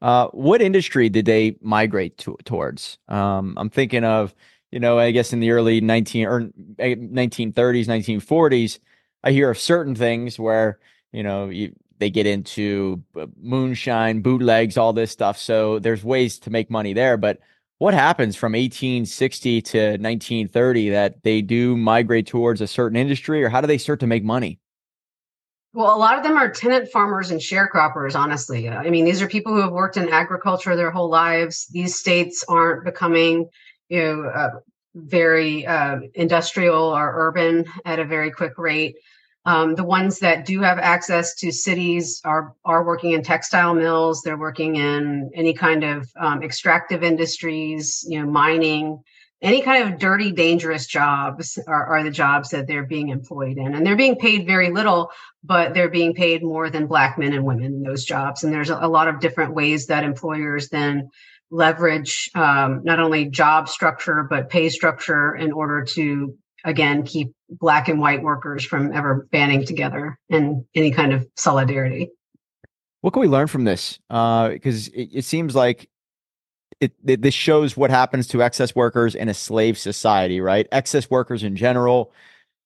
Uh, 0.00 0.26
what 0.28 0.60
industry 0.60 1.08
did 1.08 1.26
they 1.26 1.56
migrate 1.60 2.18
to, 2.18 2.36
towards? 2.44 2.98
Um, 3.08 3.54
i'm 3.58 3.70
thinking 3.70 4.04
of 4.04 4.34
you 4.72 4.80
know 4.80 4.98
i 4.98 5.10
guess 5.10 5.32
in 5.32 5.40
the 5.40 5.50
early 5.50 5.80
19 5.80 6.26
or 6.26 6.40
1930s 6.78 7.86
1940s 7.86 8.78
i 9.22 9.30
hear 9.30 9.50
of 9.50 9.58
certain 9.58 9.94
things 9.94 10.38
where 10.38 10.78
you 11.12 11.22
know 11.22 11.50
you, 11.50 11.74
they 11.98 12.10
get 12.10 12.26
into 12.26 13.00
uh, 13.20 13.26
moonshine 13.40 14.22
bootlegs 14.22 14.76
all 14.76 14.92
this 14.92 15.12
stuff. 15.12 15.38
So 15.38 15.78
there's 15.78 16.02
ways 16.02 16.40
to 16.40 16.50
make 16.50 16.68
money 16.68 16.94
there 16.94 17.16
but 17.16 17.38
what 17.82 17.94
happens 17.94 18.36
from 18.36 18.52
1860 18.52 19.60
to 19.60 19.78
1930 19.78 20.90
that 20.90 21.20
they 21.24 21.42
do 21.42 21.76
migrate 21.76 22.28
towards 22.28 22.60
a 22.60 22.66
certain 22.68 22.96
industry 22.96 23.42
or 23.42 23.48
how 23.48 23.60
do 23.60 23.66
they 23.66 23.76
start 23.76 23.98
to 23.98 24.06
make 24.06 24.22
money? 24.22 24.60
Well 25.74 25.92
a 25.92 25.98
lot 25.98 26.16
of 26.16 26.22
them 26.22 26.36
are 26.36 26.48
tenant 26.48 26.92
farmers 26.92 27.32
and 27.32 27.40
sharecroppers 27.40 28.14
honestly. 28.14 28.68
I 28.68 28.88
mean 28.88 29.04
these 29.04 29.20
are 29.20 29.26
people 29.26 29.52
who 29.52 29.62
have 29.62 29.72
worked 29.72 29.96
in 29.96 30.08
agriculture 30.10 30.76
their 30.76 30.92
whole 30.92 31.10
lives. 31.10 31.66
These 31.72 31.96
states 31.96 32.44
aren't 32.48 32.84
becoming 32.84 33.48
you 33.88 34.00
know 34.00 34.24
uh, 34.26 34.50
very 34.94 35.66
uh, 35.66 36.02
industrial 36.14 36.84
or 36.84 37.12
urban 37.26 37.64
at 37.84 37.98
a 37.98 38.04
very 38.04 38.30
quick 38.30 38.58
rate 38.58 38.94
um, 39.44 39.74
the 39.74 39.84
ones 39.84 40.20
that 40.20 40.46
do 40.46 40.60
have 40.60 40.78
access 40.78 41.34
to 41.36 41.50
cities 41.50 42.20
are 42.24 42.54
are 42.64 42.84
working 42.84 43.12
in 43.12 43.22
textile 43.22 43.74
mills. 43.74 44.22
They're 44.22 44.38
working 44.38 44.76
in 44.76 45.30
any 45.34 45.52
kind 45.52 45.82
of 45.82 46.10
um, 46.18 46.42
extractive 46.42 47.02
industries, 47.02 48.04
you 48.08 48.20
know, 48.20 48.30
mining, 48.30 49.02
any 49.42 49.60
kind 49.60 49.92
of 49.92 49.98
dirty, 49.98 50.30
dangerous 50.30 50.86
jobs 50.86 51.58
are, 51.66 51.86
are 51.86 52.04
the 52.04 52.10
jobs 52.10 52.50
that 52.50 52.68
they're 52.68 52.86
being 52.86 53.08
employed 53.08 53.58
in, 53.58 53.74
and 53.74 53.84
they're 53.84 53.96
being 53.96 54.16
paid 54.16 54.46
very 54.46 54.70
little, 54.70 55.10
but 55.42 55.74
they're 55.74 55.90
being 55.90 56.14
paid 56.14 56.44
more 56.44 56.70
than 56.70 56.86
black 56.86 57.18
men 57.18 57.32
and 57.32 57.44
women 57.44 57.64
in 57.64 57.82
those 57.82 58.04
jobs. 58.04 58.44
And 58.44 58.52
there's 58.52 58.70
a, 58.70 58.78
a 58.80 58.88
lot 58.88 59.08
of 59.08 59.18
different 59.18 59.54
ways 59.54 59.86
that 59.86 60.04
employers 60.04 60.68
then 60.68 61.10
leverage 61.50 62.30
um, 62.34 62.82
not 62.84 62.98
only 62.98 63.26
job 63.26 63.68
structure 63.68 64.26
but 64.30 64.48
pay 64.48 64.70
structure 64.70 65.34
in 65.34 65.52
order 65.52 65.84
to 65.84 66.34
again 66.64 67.02
keep 67.02 67.32
black 67.48 67.88
and 67.88 68.00
white 68.00 68.22
workers 68.22 68.64
from 68.64 68.92
ever 68.92 69.28
banding 69.30 69.64
together 69.64 70.18
in 70.28 70.64
any 70.74 70.90
kind 70.90 71.12
of 71.12 71.26
solidarity. 71.36 72.10
What 73.00 73.12
can 73.12 73.20
we 73.20 73.28
learn 73.28 73.48
from 73.48 73.64
this? 73.64 73.98
Because 74.08 74.88
uh, 74.88 74.92
it, 74.94 75.08
it, 75.12 75.24
seems 75.24 75.56
like 75.56 75.90
it, 76.80 76.92
it, 77.04 77.22
this 77.22 77.34
shows 77.34 77.76
what 77.76 77.90
happens 77.90 78.28
to 78.28 78.42
excess 78.42 78.74
workers 78.76 79.14
in 79.14 79.28
a 79.28 79.34
slave 79.34 79.76
society 79.76 80.40
right? 80.40 80.68
Excess 80.70 81.10
workers 81.10 81.42
in 81.42 81.56
general 81.56 82.12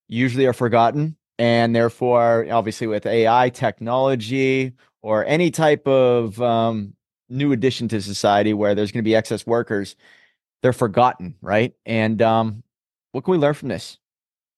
usually 0.09 0.47
are 0.47 0.53
forgotten 0.53 1.17
and 1.39 1.75
therefore 1.75 2.47
obviously 2.51 2.87
with 2.87 3.05
ai 3.07 3.51
technology 3.51 4.73
or 5.03 5.25
any 5.27 5.51
type 5.51 5.87
of 5.87 6.41
um, 6.41 6.95
new 7.29 7.53
addition 7.53 7.89
to 7.89 8.01
society 8.01 8.55
where 8.55 8.75
there's 8.75 8.93
going 8.93 9.03
to 9.03 9.09
be 9.09 9.17
excess 9.17 9.47
workers 9.47 9.97
they're 10.63 10.73
forgotten 10.73 11.35
right? 11.43 11.75
And 11.85 12.23
um, 12.23 12.63
what 13.17 13.25
can 13.25 13.33
we 13.33 13.39
learn 13.39 13.55
from 13.55 13.71
this? 13.71 13.97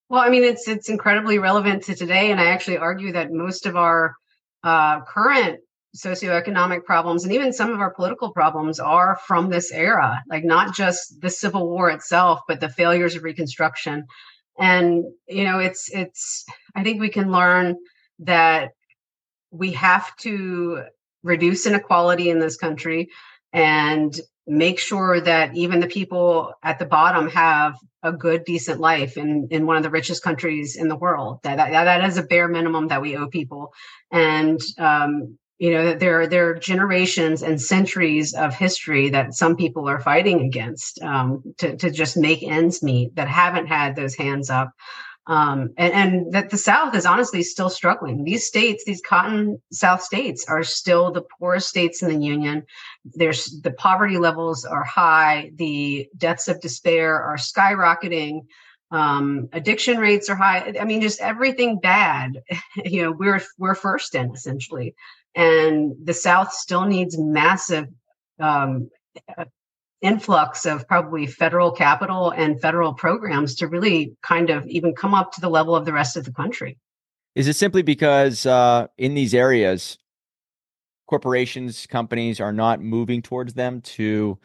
Well, 0.08 0.20
I 0.20 0.30
mean, 0.30 0.42
it's 0.42 0.66
it's 0.66 0.88
incredibly 0.88 1.38
relevant 1.38 1.84
to 1.84 1.94
today, 1.94 2.32
and 2.32 2.40
I 2.40 2.46
actually 2.46 2.78
argue 2.78 3.12
that 3.12 3.30
most 3.30 3.66
of 3.66 3.76
our 3.76 4.16
uh, 4.64 5.02
current 5.02 5.60
socioeconomic 5.96 6.84
problems 6.84 7.22
and 7.22 7.32
even 7.32 7.52
some 7.52 7.70
of 7.70 7.78
our 7.78 7.94
political 7.94 8.32
problems 8.32 8.80
are 8.80 9.16
from 9.28 9.48
this 9.48 9.70
era. 9.70 10.20
Like 10.28 10.42
not 10.42 10.74
just 10.74 11.20
the 11.20 11.30
Civil 11.30 11.68
War 11.68 11.88
itself, 11.88 12.40
but 12.48 12.58
the 12.58 12.68
failures 12.68 13.14
of 13.14 13.22
Reconstruction. 13.22 14.04
And 14.58 15.04
you 15.28 15.44
know, 15.44 15.60
it's 15.60 15.88
it's. 15.92 16.44
I 16.74 16.82
think 16.82 17.00
we 17.00 17.10
can 17.10 17.30
learn 17.30 17.76
that 18.18 18.70
we 19.52 19.70
have 19.74 20.16
to 20.16 20.82
reduce 21.22 21.64
inequality 21.64 22.28
in 22.28 22.40
this 22.40 22.56
country 22.56 23.08
and 23.52 24.20
make 24.48 24.78
sure 24.78 25.20
that 25.20 25.54
even 25.54 25.80
the 25.80 25.86
people 25.86 26.54
at 26.62 26.78
the 26.78 26.86
bottom 26.86 27.28
have 27.28 27.76
a 28.02 28.12
good 28.12 28.44
decent 28.44 28.80
life 28.80 29.16
in 29.16 29.48
in 29.50 29.66
one 29.66 29.76
of 29.76 29.82
the 29.82 29.90
richest 29.90 30.22
countries 30.22 30.76
in 30.76 30.88
the 30.88 30.96
world. 30.96 31.40
That 31.42 31.56
that, 31.56 31.84
that 31.84 32.04
is 32.08 32.16
a 32.16 32.22
bare 32.22 32.48
minimum 32.48 32.88
that 32.88 33.02
we 33.02 33.16
owe 33.16 33.28
people. 33.28 33.72
And 34.10 34.60
um, 34.78 35.38
you 35.58 35.72
know 35.72 35.94
there 35.94 36.22
are 36.22 36.26
there 36.26 36.48
are 36.50 36.58
generations 36.58 37.42
and 37.42 37.60
centuries 37.60 38.32
of 38.34 38.54
history 38.54 39.10
that 39.10 39.34
some 39.34 39.56
people 39.56 39.88
are 39.88 40.00
fighting 40.00 40.40
against 40.42 41.02
um, 41.02 41.42
to, 41.58 41.76
to 41.76 41.90
just 41.90 42.16
make 42.16 42.42
ends 42.42 42.82
meet 42.82 43.14
that 43.16 43.28
haven't 43.28 43.66
had 43.66 43.96
those 43.96 44.14
hands 44.14 44.50
up 44.50 44.72
um, 45.28 45.74
and, 45.76 45.92
and, 45.92 46.32
that 46.32 46.48
the 46.48 46.56
South 46.56 46.94
is 46.94 47.04
honestly 47.04 47.42
still 47.42 47.68
struggling. 47.68 48.24
These 48.24 48.46
states, 48.46 48.84
these 48.86 49.02
cotton 49.02 49.60
South 49.70 50.02
states, 50.02 50.46
are 50.48 50.64
still 50.64 51.12
the 51.12 51.22
poorest 51.38 51.68
states 51.68 52.02
in 52.02 52.08
the 52.08 52.26
union. 52.26 52.64
There's 53.04 53.60
the 53.60 53.72
poverty 53.72 54.16
levels 54.16 54.64
are 54.64 54.84
high. 54.84 55.52
The 55.56 56.08
deaths 56.16 56.48
of 56.48 56.62
despair 56.62 57.22
are 57.22 57.36
skyrocketing. 57.36 58.46
Um, 58.90 59.50
addiction 59.52 59.98
rates 59.98 60.30
are 60.30 60.34
high. 60.34 60.74
I 60.80 60.86
mean, 60.86 61.02
just 61.02 61.20
everything 61.20 61.78
bad. 61.78 62.42
You 62.84 63.02
know, 63.02 63.12
we're 63.12 63.42
we're 63.58 63.74
first 63.74 64.14
in 64.14 64.32
essentially, 64.32 64.94
and 65.34 65.94
the 66.02 66.14
South 66.14 66.52
still 66.52 66.86
needs 66.86 67.18
massive 67.18 67.88
um, 68.40 68.88
influx 70.00 70.64
of 70.64 70.86
probably 70.86 71.26
federal 71.26 71.72
capital 71.72 72.30
and 72.30 72.60
federal 72.60 72.94
programs 72.94 73.54
to 73.56 73.66
really 73.66 74.16
kind 74.22 74.50
of 74.50 74.66
even 74.66 74.94
come 74.94 75.14
up 75.14 75.32
to 75.32 75.40
the 75.40 75.48
level 75.48 75.74
of 75.74 75.84
the 75.84 75.92
rest 75.92 76.16
of 76.16 76.24
the 76.24 76.32
country. 76.32 76.78
Is 77.34 77.48
it 77.48 77.56
simply 77.56 77.82
because 77.82 78.46
uh, 78.46 78.88
in 78.96 79.14
these 79.14 79.34
areas, 79.34 79.98
corporations, 81.06 81.86
companies 81.86 82.40
are 82.40 82.52
not 82.52 82.80
moving 82.80 83.22
towards 83.22 83.54
them 83.54 83.80
to 83.82 84.38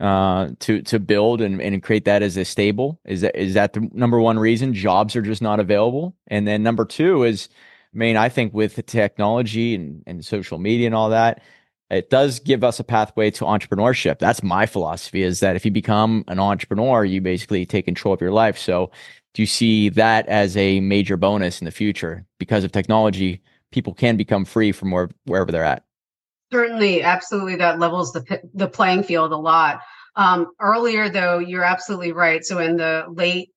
uh, 0.00 0.50
to 0.60 0.82
to 0.82 0.98
build 0.98 1.40
and, 1.40 1.60
and 1.60 1.82
create 1.82 2.04
that 2.04 2.22
as 2.22 2.36
a 2.36 2.44
stable? 2.44 3.00
Is 3.04 3.22
that 3.22 3.36
is 3.36 3.54
that 3.54 3.72
the 3.72 3.88
number 3.92 4.20
one 4.20 4.38
reason? 4.38 4.74
Jobs 4.74 5.16
are 5.16 5.22
just 5.22 5.42
not 5.42 5.60
available, 5.60 6.14
and 6.26 6.46
then 6.46 6.62
number 6.62 6.84
two 6.84 7.24
is, 7.24 7.48
I 7.94 7.98
mean, 7.98 8.16
I 8.16 8.28
think 8.28 8.52
with 8.52 8.76
the 8.76 8.82
technology 8.82 9.74
and, 9.74 10.02
and 10.06 10.24
social 10.24 10.58
media 10.58 10.86
and 10.86 10.94
all 10.94 11.10
that, 11.10 11.42
it 11.90 12.10
does 12.10 12.40
give 12.40 12.64
us 12.64 12.80
a 12.80 12.84
pathway 12.84 13.30
to 13.32 13.44
entrepreneurship. 13.44 14.18
That's 14.18 14.42
my 14.42 14.66
philosophy 14.66 15.22
is 15.22 15.40
that 15.40 15.56
if 15.56 15.64
you 15.64 15.70
become 15.70 16.24
an 16.28 16.40
entrepreneur, 16.40 17.04
you 17.04 17.20
basically 17.20 17.64
take 17.64 17.84
control 17.84 18.14
of 18.14 18.20
your 18.20 18.32
life. 18.32 18.58
So 18.58 18.90
do 19.34 19.42
you 19.42 19.46
see 19.46 19.88
that 19.90 20.26
as 20.26 20.56
a 20.56 20.80
major 20.80 21.16
bonus 21.16 21.60
in 21.60 21.64
the 21.64 21.70
future? 21.70 22.24
Because 22.38 22.64
of 22.64 22.72
technology, 22.72 23.42
people 23.70 23.94
can 23.94 24.16
become 24.16 24.44
free 24.44 24.72
from 24.72 24.90
where, 24.90 25.10
wherever 25.26 25.52
they're 25.52 25.64
at. 25.64 25.84
Certainly, 26.52 27.02
absolutely, 27.02 27.56
that 27.56 27.78
levels 27.80 28.12
the 28.12 28.40
the 28.54 28.68
playing 28.68 29.02
field 29.02 29.32
a 29.32 29.36
lot. 29.36 29.80
Um, 30.14 30.46
earlier, 30.60 31.08
though, 31.08 31.38
you're 31.38 31.64
absolutely 31.64 32.12
right. 32.12 32.44
So 32.44 32.60
in 32.60 32.76
the 32.76 33.04
late 33.08 33.50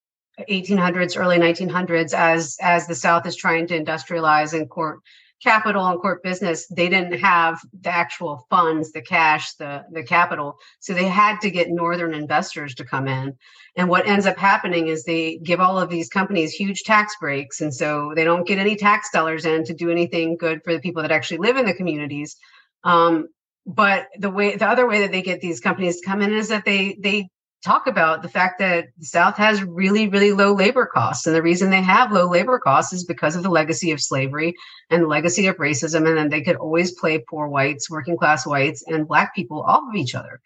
1800s, 0.50 1.18
early 1.18 1.38
1900s, 1.38 2.14
as 2.14 2.58
as 2.62 2.88
the 2.88 2.96
South 2.96 3.28
is 3.28 3.36
trying 3.36 3.68
to 3.68 3.80
industrialize 3.80 4.54
and 4.54 4.70
court 4.70 5.00
capital 5.42 5.86
and 5.88 6.00
court 6.00 6.22
business, 6.24 6.68
they 6.68 6.90
didn't 6.90 7.20
have 7.20 7.60
the 7.82 7.90
actual 7.90 8.46
funds, 8.50 8.92
the 8.92 9.02
cash, 9.02 9.54
the 9.56 9.84
the 9.92 10.04
capital. 10.04 10.58
So 10.80 10.94
they 10.94 11.08
had 11.08 11.40
to 11.42 11.52
get 11.52 11.70
northern 11.70 12.14
investors 12.14 12.76
to 12.76 12.86
come 12.86 13.08
in. 13.08 13.38
And 13.76 13.90
what 13.90 14.08
ends 14.08 14.26
up 14.26 14.38
happening 14.38 14.88
is 14.88 15.04
they 15.04 15.38
give 15.38 15.60
all 15.60 15.80
of 15.80 15.90
these 15.90 16.10
companies 16.10 16.52
huge 16.52 16.84
tax 16.84 17.16
breaks, 17.20 17.62
and 17.62 17.74
so 17.74 18.14
they 18.16 18.24
don't 18.24 18.48
get 18.48 18.60
any 18.60 18.76
tax 18.76 19.10
dollars 19.12 19.46
in 19.46 19.64
to 19.66 19.74
do 19.74 19.90
anything 19.90 20.38
good 20.38 20.62
for 20.64 20.74
the 20.74 20.82
people 20.82 21.02
that 21.02 21.12
actually 21.12 21.38
live 21.38 21.58
in 21.58 21.66
the 21.66 21.74
communities. 21.74 22.36
Um, 22.84 23.28
but 23.66 24.08
the 24.18 24.30
way 24.30 24.56
the 24.56 24.68
other 24.68 24.88
way 24.88 25.02
that 25.02 25.12
they 25.12 25.22
get 25.22 25.42
these 25.42 25.60
companies 25.60 26.00
to 26.00 26.08
come 26.08 26.22
in 26.22 26.34
is 26.34 26.50
that 26.50 26.66
they 26.66 26.98
they 27.02 27.30
talk 27.64 27.88
about 27.88 28.22
the 28.22 28.30
fact 28.30 28.60
that 28.60 28.88
the 28.98 29.06
South 29.06 29.36
has 29.36 29.64
really, 29.64 30.08
really 30.08 30.32
low 30.32 30.54
labor 30.54 30.86
costs. 30.86 31.28
And 31.28 31.36
the 31.36 31.42
reason 31.42 31.70
they 31.70 31.82
have 31.82 32.12
low 32.12 32.30
labor 32.30 32.58
costs 32.60 32.94
is 32.94 33.04
because 33.04 33.36
of 33.36 33.44
the 33.44 33.50
legacy 33.50 33.92
of 33.92 34.02
slavery 34.02 34.56
and 34.90 35.04
the 35.04 35.08
legacy 35.08 35.48
of 35.48 35.58
racism. 35.58 36.08
And 36.08 36.18
then 36.18 36.30
they 36.30 36.42
could 36.42 36.56
always 36.56 36.92
play 36.94 37.24
poor 37.30 37.48
whites, 37.48 37.90
working 37.90 38.18
class 38.18 38.46
whites, 38.46 38.84
and 38.88 39.08
black 39.08 39.36
people 39.36 39.62
off 39.62 39.84
of 39.90 39.96
each 39.96 40.16
other. 40.16 40.40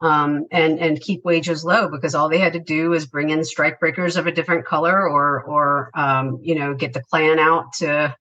Um, 0.00 0.46
and 0.50 0.78
and 0.80 1.00
keep 1.00 1.24
wages 1.24 1.64
low 1.64 1.88
because 1.88 2.14
all 2.14 2.28
they 2.28 2.38
had 2.38 2.52
to 2.54 2.58
do 2.58 2.90
was 2.90 3.06
bring 3.06 3.30
in 3.30 3.38
strikebreakers 3.40 4.18
of 4.18 4.26
a 4.26 4.32
different 4.32 4.66
color 4.66 5.08
or 5.08 5.42
or 5.44 5.90
um, 5.94 6.40
you 6.42 6.56
know 6.56 6.74
get 6.74 6.92
the 6.92 7.02
Klan 7.02 7.38
out 7.38 7.72
to 7.74 8.14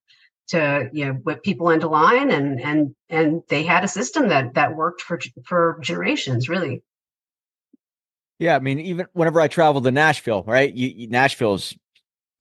to 0.50 0.90
you 0.94 1.06
know 1.06 1.14
whip 1.14 1.44
people 1.44 1.72
into 1.72 1.90
line 1.90 2.30
and 2.30 2.62
and 2.62 2.96
and 3.10 3.42
they 3.50 3.64
had 3.64 3.84
a 3.84 3.88
system 3.88 4.30
that 4.30 4.54
that 4.54 4.76
worked 4.76 5.02
for 5.02 5.20
for 5.46 5.80
generations 5.82 6.48
really 6.48 6.84
yeah, 8.44 8.58
I 8.58 8.60
mean, 8.60 8.78
even 8.82 9.08
whenever 9.14 9.40
I 9.40 9.48
travel 9.48 9.80
to 9.82 9.90
Nashville, 9.90 10.44
right? 10.46 10.74
You, 10.74 10.90
you, 10.90 11.08
Nashville's 11.08 11.74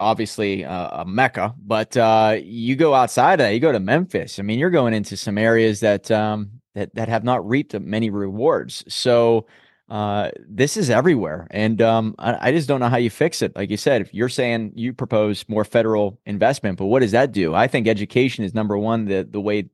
obviously 0.00 0.64
uh, 0.64 1.02
a 1.02 1.04
mecca, 1.04 1.54
but 1.64 1.96
uh, 1.96 2.38
you 2.42 2.74
go 2.74 2.92
outside 2.92 3.34
of 3.34 3.38
that, 3.38 3.50
you 3.50 3.60
go 3.60 3.70
to 3.70 3.78
Memphis. 3.78 4.40
I 4.40 4.42
mean, 4.42 4.58
you're 4.58 4.70
going 4.70 4.94
into 4.94 5.16
some 5.16 5.38
areas 5.38 5.78
that 5.78 6.10
um, 6.10 6.60
that 6.74 6.92
that 6.96 7.08
have 7.08 7.22
not 7.22 7.48
reaped 7.48 7.78
many 7.78 8.10
rewards. 8.10 8.82
So 8.92 9.46
uh, 9.88 10.32
this 10.48 10.76
is 10.76 10.90
everywhere, 10.90 11.46
and 11.52 11.80
um, 11.80 12.16
I, 12.18 12.48
I, 12.48 12.50
just 12.50 12.66
don't 12.66 12.80
know 12.80 12.88
how 12.88 12.96
you 12.96 13.10
fix 13.10 13.40
it. 13.40 13.54
Like 13.54 13.70
you 13.70 13.76
said, 13.76 14.02
if 14.02 14.12
you're 14.12 14.28
saying 14.28 14.72
you 14.74 14.92
propose 14.92 15.48
more 15.48 15.64
federal 15.64 16.18
investment, 16.26 16.78
but 16.78 16.86
what 16.86 17.02
does 17.02 17.12
that 17.12 17.30
do? 17.30 17.54
I 17.54 17.68
think 17.68 17.86
education 17.86 18.42
is 18.42 18.54
number 18.54 18.76
one. 18.76 19.04
The 19.04 19.22
the 19.22 19.40
way 19.40 19.70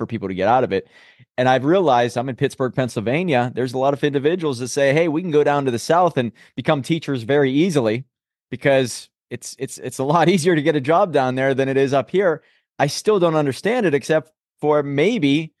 for 0.00 0.06
people 0.06 0.28
to 0.28 0.34
get 0.34 0.48
out 0.48 0.64
of 0.64 0.72
it. 0.72 0.88
And 1.36 1.46
I've 1.46 1.66
realized 1.66 2.16
I'm 2.16 2.30
in 2.30 2.36
Pittsburgh, 2.36 2.74
Pennsylvania. 2.74 3.52
There's 3.54 3.74
a 3.74 3.78
lot 3.78 3.92
of 3.92 4.02
individuals 4.02 4.58
that 4.60 4.68
say, 4.68 4.94
"Hey, 4.94 5.08
we 5.08 5.20
can 5.20 5.30
go 5.30 5.44
down 5.44 5.66
to 5.66 5.70
the 5.70 5.78
South 5.78 6.16
and 6.16 6.32
become 6.56 6.80
teachers 6.80 7.22
very 7.22 7.52
easily 7.52 8.04
because 8.50 9.10
it's 9.28 9.54
it's 9.58 9.76
it's 9.76 9.98
a 9.98 10.04
lot 10.04 10.28
easier 10.34 10.54
to 10.54 10.62
get 10.62 10.74
a 10.74 10.80
job 10.80 11.12
down 11.12 11.34
there 11.34 11.52
than 11.52 11.68
it 11.68 11.76
is 11.76 11.92
up 11.92 12.10
here." 12.10 12.42
I 12.78 12.86
still 12.86 13.18
don't 13.18 13.34
understand 13.34 13.84
it, 13.84 13.92
except 13.92 14.32
for 14.62 14.82
maybe 14.82 15.52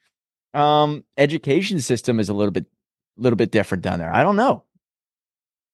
um, 0.54 1.04
education 1.18 1.80
system 1.80 2.18
is 2.18 2.30
a 2.30 2.34
little 2.34 2.50
bit 2.50 2.64
a 3.18 3.20
little 3.20 3.36
bit 3.36 3.50
different 3.50 3.84
down 3.84 3.98
there. 3.98 4.12
I 4.12 4.22
don't 4.22 4.36
know 4.36 4.64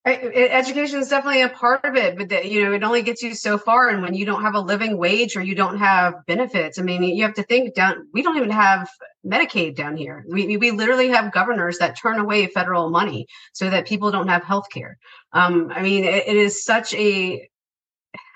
education 0.07 1.01
is 1.01 1.09
definitely 1.09 1.43
a 1.43 1.49
part 1.49 1.85
of 1.85 1.97
it 1.97 2.17
but 2.17 2.29
the, 2.29 2.47
you 2.47 2.65
know 2.65 2.73
it 2.73 2.85
only 2.85 3.03
gets 3.03 3.23
you 3.23 3.35
so 3.35 3.59
far 3.59 3.89
and 3.89 4.03
when 4.03 4.15
you 4.15 4.25
don't 4.25 4.43
have 4.43 4.55
a 4.55 4.61
living 4.61 4.97
wage 4.99 5.37
or 5.37 5.43
you 5.43 5.55
don't 5.55 5.79
have 5.79 6.15
benefits 6.27 6.79
i 6.79 6.83
mean 6.83 7.03
you 7.03 7.23
have 7.25 7.35
to 7.35 7.43
think 7.43 7.75
down 7.75 8.07
we 8.13 8.23
don't 8.23 8.37
even 8.37 8.51
have 8.51 8.89
medicaid 9.27 9.75
down 9.75 9.97
here. 9.97 10.25
We, 10.29 10.57
we 10.57 10.71
literally 10.71 11.09
have 11.09 11.33
governors 11.33 11.79
that 11.79 11.99
turn 11.99 12.19
away 12.19 12.47
federal 12.47 12.91
money 12.91 13.27
so 13.53 13.69
that 13.69 13.87
people 13.87 14.11
don't 14.11 14.29
have 14.29 14.45
health 14.45 14.71
care. 14.71 14.99
Um, 15.33 15.71
i 15.75 15.83
mean 15.83 16.05
it, 16.05 16.27
it 16.27 16.37
is 16.37 16.65
such 16.65 16.95
a 16.95 17.49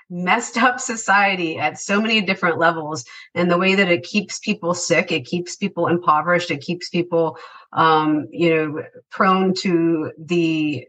messed 0.09 0.57
up 0.57 0.79
society 0.79 1.57
at 1.57 1.79
so 1.79 2.01
many 2.01 2.21
different 2.21 2.59
levels 2.59 3.05
and 3.33 3.49
the 3.49 3.57
way 3.57 3.75
that 3.75 3.89
it 3.89 4.03
keeps 4.03 4.39
people 4.39 4.73
sick 4.73 5.09
it 5.09 5.25
keeps 5.25 5.55
people 5.55 5.87
impoverished 5.87 6.51
it 6.51 6.59
keeps 6.59 6.89
people 6.89 7.37
um, 7.71 8.27
you 8.29 8.53
know 8.53 8.83
prone 9.09 9.53
to 9.53 10.11
the 10.17 10.85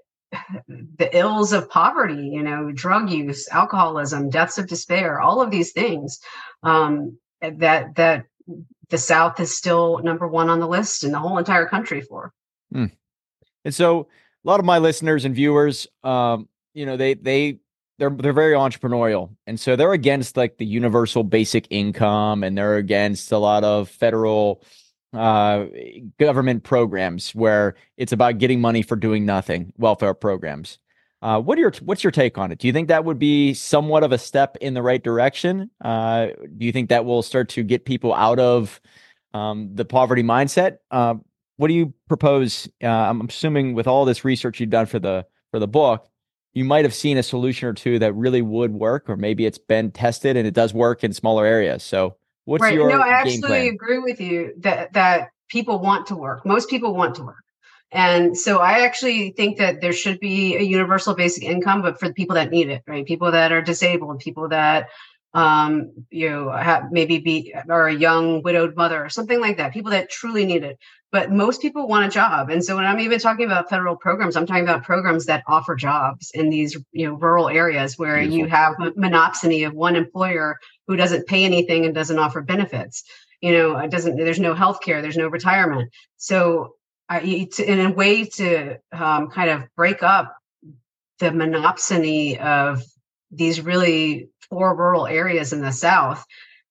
the 0.68 1.10
ills 1.12 1.52
of 1.52 1.68
poverty, 1.68 2.28
you 2.32 2.42
know, 2.42 2.72
drug 2.72 3.10
use, 3.10 3.48
alcoholism, 3.48 4.30
deaths 4.30 4.58
of 4.58 4.66
despair, 4.66 5.20
all 5.20 5.40
of 5.40 5.50
these 5.50 5.72
things 5.72 6.20
um, 6.62 7.18
that 7.40 7.94
that 7.96 8.24
the 8.88 8.98
South 8.98 9.40
is 9.40 9.56
still 9.56 9.98
number 10.02 10.28
one 10.28 10.48
on 10.48 10.60
the 10.60 10.68
list 10.68 11.04
in 11.04 11.12
the 11.12 11.18
whole 11.18 11.38
entire 11.38 11.66
country 11.66 12.00
for. 12.00 12.32
Mm. 12.74 12.92
And 13.64 13.74
so, 13.74 14.08
a 14.44 14.48
lot 14.48 14.60
of 14.60 14.66
my 14.66 14.78
listeners 14.78 15.24
and 15.24 15.34
viewers, 15.34 15.86
um, 16.04 16.48
you 16.74 16.86
know, 16.86 16.96
they 16.96 17.14
they 17.14 17.58
they're 17.98 18.10
they're 18.10 18.32
very 18.32 18.54
entrepreneurial, 18.54 19.30
and 19.46 19.58
so 19.58 19.76
they're 19.76 19.92
against 19.92 20.36
like 20.36 20.58
the 20.58 20.66
universal 20.66 21.22
basic 21.24 21.66
income, 21.70 22.42
and 22.42 22.56
they're 22.56 22.76
against 22.76 23.32
a 23.32 23.38
lot 23.38 23.64
of 23.64 23.88
federal 23.88 24.62
uh, 25.12 25.66
government 26.18 26.64
programs 26.64 27.34
where 27.34 27.74
it's 27.96 28.12
about 28.12 28.38
getting 28.38 28.60
money 28.60 28.82
for 28.82 28.96
doing 28.96 29.26
nothing, 29.26 29.72
welfare 29.76 30.14
programs. 30.14 30.78
Uh, 31.22 31.40
what 31.40 31.56
are 31.56 31.60
your 31.60 31.72
what's 31.82 32.02
your 32.02 32.10
take 32.10 32.36
on 32.36 32.50
it? 32.50 32.58
Do 32.58 32.66
you 32.66 32.72
think 32.72 32.88
that 32.88 33.04
would 33.04 33.18
be 33.18 33.54
somewhat 33.54 34.02
of 34.02 34.10
a 34.10 34.18
step 34.18 34.56
in 34.60 34.74
the 34.74 34.82
right 34.82 35.02
direction? 35.02 35.70
Uh, 35.80 36.28
do 36.56 36.66
you 36.66 36.72
think 36.72 36.88
that 36.88 37.04
will 37.04 37.22
start 37.22 37.48
to 37.50 37.62
get 37.62 37.84
people 37.84 38.12
out 38.12 38.40
of 38.40 38.80
um, 39.32 39.70
the 39.74 39.84
poverty 39.84 40.24
mindset? 40.24 40.78
Uh, 40.90 41.14
what 41.58 41.68
do 41.68 41.74
you 41.74 41.94
propose? 42.08 42.68
Uh, 42.82 42.88
I'm 42.88 43.20
assuming 43.20 43.74
with 43.74 43.86
all 43.86 44.04
this 44.04 44.24
research 44.24 44.58
you've 44.58 44.70
done 44.70 44.86
for 44.86 44.98
the 44.98 45.24
for 45.52 45.60
the 45.60 45.68
book, 45.68 46.08
you 46.54 46.64
might 46.64 46.84
have 46.84 46.94
seen 46.94 47.16
a 47.16 47.22
solution 47.22 47.68
or 47.68 47.72
two 47.72 48.00
that 48.00 48.14
really 48.14 48.42
would 48.42 48.72
work, 48.72 49.08
or 49.08 49.16
maybe 49.16 49.46
it's 49.46 49.58
been 49.58 49.92
tested 49.92 50.36
and 50.36 50.46
it 50.46 50.54
does 50.54 50.74
work 50.74 51.04
in 51.04 51.12
smaller 51.12 51.46
areas. 51.46 51.84
So 51.84 52.16
What's 52.44 52.62
right. 52.62 52.74
your 52.74 52.88
no? 52.88 53.00
I 53.00 53.08
actually 53.08 53.68
agree 53.68 53.98
with 53.98 54.20
you 54.20 54.52
that 54.58 54.92
that 54.94 55.30
people 55.48 55.78
want 55.78 56.06
to 56.08 56.16
work. 56.16 56.44
Most 56.44 56.68
people 56.68 56.94
want 56.94 57.14
to 57.16 57.24
work, 57.24 57.44
and 57.92 58.36
so 58.36 58.58
I 58.58 58.80
actually 58.80 59.30
think 59.32 59.58
that 59.58 59.80
there 59.80 59.92
should 59.92 60.18
be 60.18 60.56
a 60.56 60.62
universal 60.62 61.14
basic 61.14 61.44
income, 61.44 61.82
but 61.82 62.00
for 62.00 62.08
the 62.08 62.14
people 62.14 62.34
that 62.34 62.50
need 62.50 62.68
it, 62.68 62.82
right? 62.86 63.06
People 63.06 63.30
that 63.30 63.52
are 63.52 63.62
disabled, 63.62 64.20
people 64.20 64.48
that 64.48 64.88
um 65.34 65.90
you 66.10 66.28
know 66.28 66.50
have 66.50 66.92
maybe 66.92 67.18
be 67.18 67.54
are 67.68 67.88
a 67.88 67.94
young 67.94 68.42
widowed 68.42 68.76
mother 68.76 69.02
or 69.02 69.08
something 69.08 69.40
like 69.40 69.56
that 69.56 69.72
people 69.72 69.90
that 69.90 70.10
truly 70.10 70.44
need 70.44 70.62
it. 70.62 70.78
But 71.10 71.30
most 71.30 71.60
people 71.60 71.86
want 71.88 72.06
a 72.06 72.10
job. 72.10 72.50
And 72.50 72.64
so 72.64 72.76
when 72.76 72.84
i'm 72.84 73.00
even 73.00 73.18
talking 73.18 73.46
about 73.46 73.70
federal 73.70 73.96
programs 73.96 74.36
i'm 74.36 74.46
talking 74.46 74.64
about 74.64 74.82
programs 74.82 75.26
that 75.26 75.42
offer 75.46 75.74
jobs 75.74 76.30
in 76.34 76.50
these 76.50 76.76
you 76.92 77.06
know 77.06 77.14
rural 77.14 77.48
areas 77.48 77.98
where 77.98 78.18
Beautiful. 78.18 78.38
you 78.38 78.46
have 78.46 78.74
monopsony 78.76 79.66
of 79.66 79.72
one 79.72 79.96
employer 79.96 80.58
who 80.86 80.96
doesn't 80.96 81.26
pay 81.26 81.44
anything 81.44 81.86
and 81.86 81.94
doesn't 81.94 82.18
offer 82.18 82.42
benefits. 82.42 83.04
You 83.40 83.52
know 83.52 83.76
it 83.78 83.90
doesn't 83.90 84.16
there's 84.16 84.40
no 84.40 84.54
health 84.54 84.80
care 84.82 85.00
there's 85.00 85.16
no 85.16 85.28
retirement. 85.28 85.90
So 86.16 86.74
I, 87.08 87.20
in 87.20 87.80
a 87.80 87.90
way 87.90 88.24
to 88.24 88.78
um, 88.92 89.28
kind 89.28 89.50
of 89.50 89.64
break 89.76 90.02
up 90.02 90.34
the 91.18 91.26
monopsony 91.26 92.38
of 92.38 92.82
these 93.30 93.60
really 93.60 94.30
four 94.52 94.76
rural 94.76 95.06
areas 95.06 95.54
in 95.54 95.62
the 95.62 95.72
south 95.72 96.24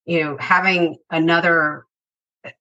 you 0.05 0.23
know 0.23 0.37
having 0.39 0.97
another 1.09 1.85
uh, 2.45 2.51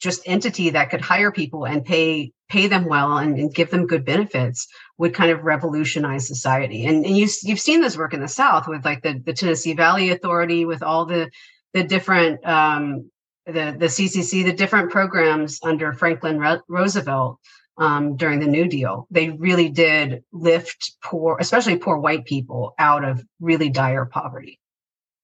just 0.00 0.22
entity 0.24 0.70
that 0.70 0.88
could 0.90 1.02
hire 1.02 1.30
people 1.30 1.66
and 1.66 1.84
pay 1.84 2.32
pay 2.52 2.66
them 2.66 2.84
well 2.84 3.16
and, 3.16 3.38
and, 3.38 3.54
give 3.54 3.70
them 3.70 3.86
good 3.86 4.04
benefits 4.04 4.68
would 4.98 5.14
kind 5.14 5.30
of 5.30 5.42
revolutionize 5.42 6.28
society. 6.28 6.84
And, 6.84 7.06
and 7.06 7.16
you, 7.16 7.26
you've 7.42 7.58
seen 7.58 7.80
this 7.80 7.96
work 7.96 8.12
in 8.12 8.20
the 8.20 8.28
South 8.28 8.68
with 8.68 8.84
like 8.84 9.02
the, 9.02 9.18
the 9.24 9.32
Tennessee 9.32 9.72
Valley 9.72 10.10
Authority, 10.10 10.66
with 10.66 10.82
all 10.82 11.06
the 11.06 11.30
the 11.72 11.82
different 11.82 12.46
um, 12.46 13.10
the 13.46 13.74
the 13.78 13.86
CCC, 13.86 14.44
the 14.44 14.52
different 14.52 14.90
programs 14.90 15.60
under 15.62 15.94
Franklin 15.94 16.38
Re- 16.38 16.60
Roosevelt 16.68 17.38
um, 17.78 18.16
during 18.16 18.38
the 18.38 18.46
New 18.46 18.68
Deal. 18.68 19.06
They 19.10 19.30
really 19.30 19.70
did 19.70 20.22
lift 20.30 20.92
poor, 21.02 21.38
especially 21.40 21.78
poor 21.78 21.96
white 21.96 22.26
people, 22.26 22.74
out 22.78 23.02
of 23.02 23.24
really 23.40 23.70
dire 23.70 24.04
poverty. 24.04 24.60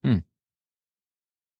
Hmm. 0.03 0.17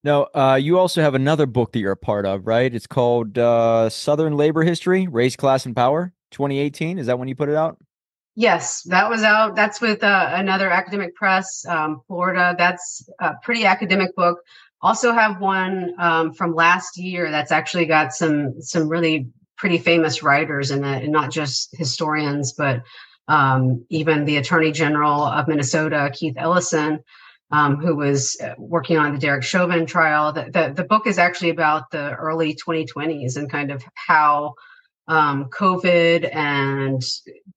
Now, 0.02 0.28
uh, 0.34 0.58
you 0.60 0.78
also 0.78 1.02
have 1.02 1.14
another 1.14 1.46
book 1.46 1.72
that 1.72 1.80
you're 1.80 1.92
a 1.92 1.96
part 1.96 2.24
of, 2.24 2.46
right? 2.46 2.74
It's 2.74 2.86
called 2.86 3.36
uh, 3.36 3.90
Southern 3.90 4.36
Labor 4.36 4.62
History, 4.62 5.06
Race, 5.06 5.36
Class, 5.36 5.66
and 5.66 5.76
Power, 5.76 6.12
2018. 6.30 6.98
Is 6.98 7.06
that 7.06 7.18
when 7.18 7.28
you 7.28 7.34
put 7.34 7.50
it 7.50 7.54
out? 7.54 7.76
Yes, 8.34 8.82
that 8.84 9.10
was 9.10 9.22
out. 9.22 9.54
That's 9.54 9.80
with 9.80 10.02
uh, 10.02 10.30
another 10.32 10.70
academic 10.70 11.14
press, 11.14 11.66
um, 11.66 12.00
Florida. 12.06 12.54
That's 12.56 13.06
a 13.18 13.34
pretty 13.42 13.66
academic 13.66 14.14
book. 14.16 14.38
Also 14.80 15.12
have 15.12 15.40
one 15.40 15.92
um, 15.98 16.32
from 16.32 16.54
last 16.54 16.96
year 16.96 17.30
that's 17.30 17.52
actually 17.52 17.84
got 17.84 18.14
some 18.14 18.58
some 18.62 18.88
really 18.88 19.28
pretty 19.58 19.76
famous 19.76 20.22
writers 20.22 20.70
in 20.70 20.84
it, 20.84 21.02
and 21.02 21.12
not 21.12 21.30
just 21.30 21.76
historians, 21.76 22.54
but 22.54 22.82
um, 23.28 23.84
even 23.90 24.24
the 24.24 24.38
Attorney 24.38 24.72
General 24.72 25.22
of 25.22 25.46
Minnesota, 25.46 26.10
Keith 26.14 26.36
Ellison, 26.38 27.00
um, 27.50 27.76
who 27.76 27.96
was 27.96 28.36
uh, 28.42 28.54
working 28.58 28.96
on 28.96 29.12
the 29.12 29.18
Derek 29.18 29.42
Chauvin 29.42 29.86
trial. 29.86 30.32
The, 30.32 30.50
the, 30.52 30.72
the 30.74 30.84
book 30.84 31.06
is 31.06 31.18
actually 31.18 31.50
about 31.50 31.90
the 31.90 32.14
early 32.14 32.54
2020s 32.54 33.36
and 33.36 33.50
kind 33.50 33.70
of 33.70 33.84
how 33.94 34.54
um, 35.08 35.46
COVID 35.46 36.34
and 36.34 37.02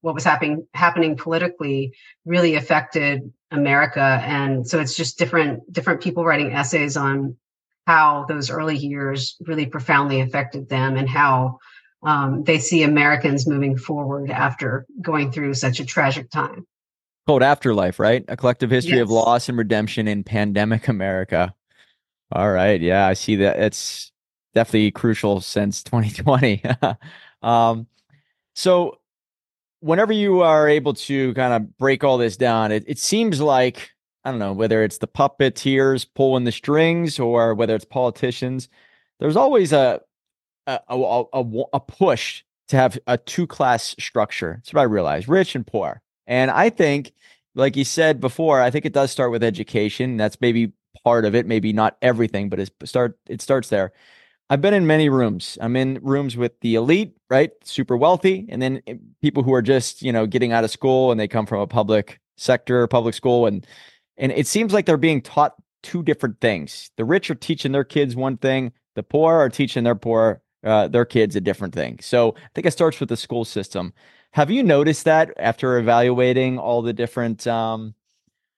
what 0.01 0.15
was 0.15 0.23
happening 0.23 0.67
happening 0.73 1.15
politically 1.15 1.93
really 2.25 2.55
affected 2.55 3.31
America. 3.51 4.19
And 4.23 4.67
so 4.67 4.79
it's 4.79 4.95
just 4.95 5.19
different 5.19 5.71
different 5.71 6.01
people 6.01 6.25
writing 6.25 6.51
essays 6.51 6.97
on 6.97 7.37
how 7.85 8.25
those 8.27 8.49
early 8.49 8.77
years 8.77 9.35
really 9.41 9.67
profoundly 9.67 10.21
affected 10.21 10.69
them 10.69 10.95
and 10.97 11.07
how 11.07 11.59
um, 12.01 12.43
they 12.43 12.57
see 12.57 12.83
Americans 12.83 13.47
moving 13.47 13.77
forward 13.77 14.31
after 14.31 14.85
going 15.01 15.31
through 15.31 15.53
such 15.53 15.79
a 15.79 15.85
tragic 15.85 16.29
time. 16.31 16.65
Called 17.25 17.43
Afterlife, 17.43 17.99
right? 17.99 18.25
A 18.27 18.35
collective 18.35 18.69
history 18.69 18.97
yes. 18.97 19.03
of 19.03 19.09
loss 19.09 19.47
and 19.47 19.57
redemption 19.57 20.07
in 20.07 20.23
pandemic 20.23 20.87
America. 20.89 21.53
All 22.31 22.51
right. 22.51 22.81
Yeah, 22.81 23.07
I 23.07 23.13
see 23.13 23.37
that. 23.37 23.59
It's 23.59 24.11
definitely 24.53 24.91
crucial 24.91 25.39
since 25.39 25.83
2020. 25.83 26.63
um, 27.41 27.87
so, 28.55 28.99
whenever 29.79 30.13
you 30.13 30.41
are 30.41 30.67
able 30.67 30.93
to 30.93 31.33
kind 31.33 31.53
of 31.53 31.77
break 31.77 32.03
all 32.03 32.17
this 32.17 32.37
down, 32.37 32.71
it, 32.71 32.83
it 32.87 32.99
seems 32.99 33.41
like, 33.41 33.91
I 34.23 34.31
don't 34.31 34.39
know, 34.39 34.53
whether 34.53 34.83
it's 34.83 34.97
the 34.97 35.07
puppeteers 35.07 36.05
pulling 36.15 36.43
the 36.43 36.51
strings 36.51 37.19
or 37.19 37.53
whether 37.53 37.75
it's 37.75 37.85
politicians, 37.85 38.69
there's 39.19 39.35
always 39.35 39.73
a, 39.73 40.01
a, 40.67 40.79
a, 40.87 41.23
a, 41.33 41.63
a 41.73 41.79
push 41.79 42.43
to 42.69 42.75
have 42.77 42.97
a 43.07 43.17
two 43.17 43.47
class 43.47 43.95
structure. 43.99 44.55
That's 44.57 44.73
what 44.73 44.81
I 44.81 44.83
realized 44.83 45.27
rich 45.27 45.55
and 45.55 45.65
poor. 45.65 46.01
And 46.27 46.51
I 46.51 46.69
think, 46.69 47.13
like 47.55 47.75
you 47.75 47.83
said 47.83 48.19
before, 48.19 48.61
I 48.61 48.71
think 48.71 48.85
it 48.85 48.93
does 48.93 49.11
start 49.11 49.31
with 49.31 49.43
education. 49.43 50.17
That's 50.17 50.39
maybe 50.41 50.73
part 51.03 51.25
of 51.25 51.35
it, 51.35 51.45
maybe 51.45 51.73
not 51.73 51.97
everything, 52.01 52.49
but 52.49 52.59
it 52.59 52.71
start 52.85 53.17
it 53.27 53.41
starts 53.41 53.69
there. 53.69 53.91
I've 54.49 54.61
been 54.61 54.73
in 54.73 54.85
many 54.85 55.09
rooms. 55.09 55.57
I'm 55.61 55.75
in 55.75 55.99
rooms 56.01 56.37
with 56.37 56.59
the 56.59 56.75
elite, 56.75 57.15
right? 57.29 57.51
Super 57.63 57.97
wealthy, 57.97 58.45
and 58.49 58.61
then 58.61 58.81
eh, 58.87 58.95
people 59.21 59.43
who 59.43 59.53
are 59.53 59.61
just, 59.61 60.01
you 60.01 60.11
know, 60.11 60.25
getting 60.27 60.51
out 60.51 60.63
of 60.63 60.71
school 60.71 61.11
and 61.11 61.19
they 61.19 61.27
come 61.27 61.45
from 61.45 61.61
a 61.61 61.67
public 61.67 62.19
sector, 62.37 62.87
public 62.87 63.15
school 63.15 63.45
and 63.45 63.65
and 64.17 64.31
it 64.31 64.45
seems 64.47 64.73
like 64.73 64.85
they're 64.85 64.97
being 64.97 65.21
taught 65.21 65.55
two 65.81 66.03
different 66.03 66.39
things. 66.39 66.91
The 66.97 67.05
rich 67.05 67.31
are 67.31 67.35
teaching 67.35 67.71
their 67.71 67.83
kids 67.83 68.15
one 68.15 68.37
thing, 68.37 68.73
the 68.95 69.03
poor 69.03 69.35
are 69.35 69.49
teaching 69.49 69.83
their 69.83 69.95
poor 69.95 70.41
uh, 70.63 70.87
their 70.87 71.05
kids 71.05 71.35
a 71.35 71.41
different 71.41 71.73
thing. 71.73 71.99
So 72.01 72.35
I 72.37 72.49
think 72.55 72.67
it 72.67 72.71
starts 72.71 72.99
with 72.99 73.09
the 73.09 73.17
school 73.17 73.43
system. 73.45 73.93
Have 74.33 74.49
you 74.49 74.63
noticed 74.63 75.05
that 75.05 75.31
after 75.37 75.77
evaluating 75.77 76.57
all 76.57 76.81
the 76.81 76.91
different 76.91 77.45
um, 77.45 77.93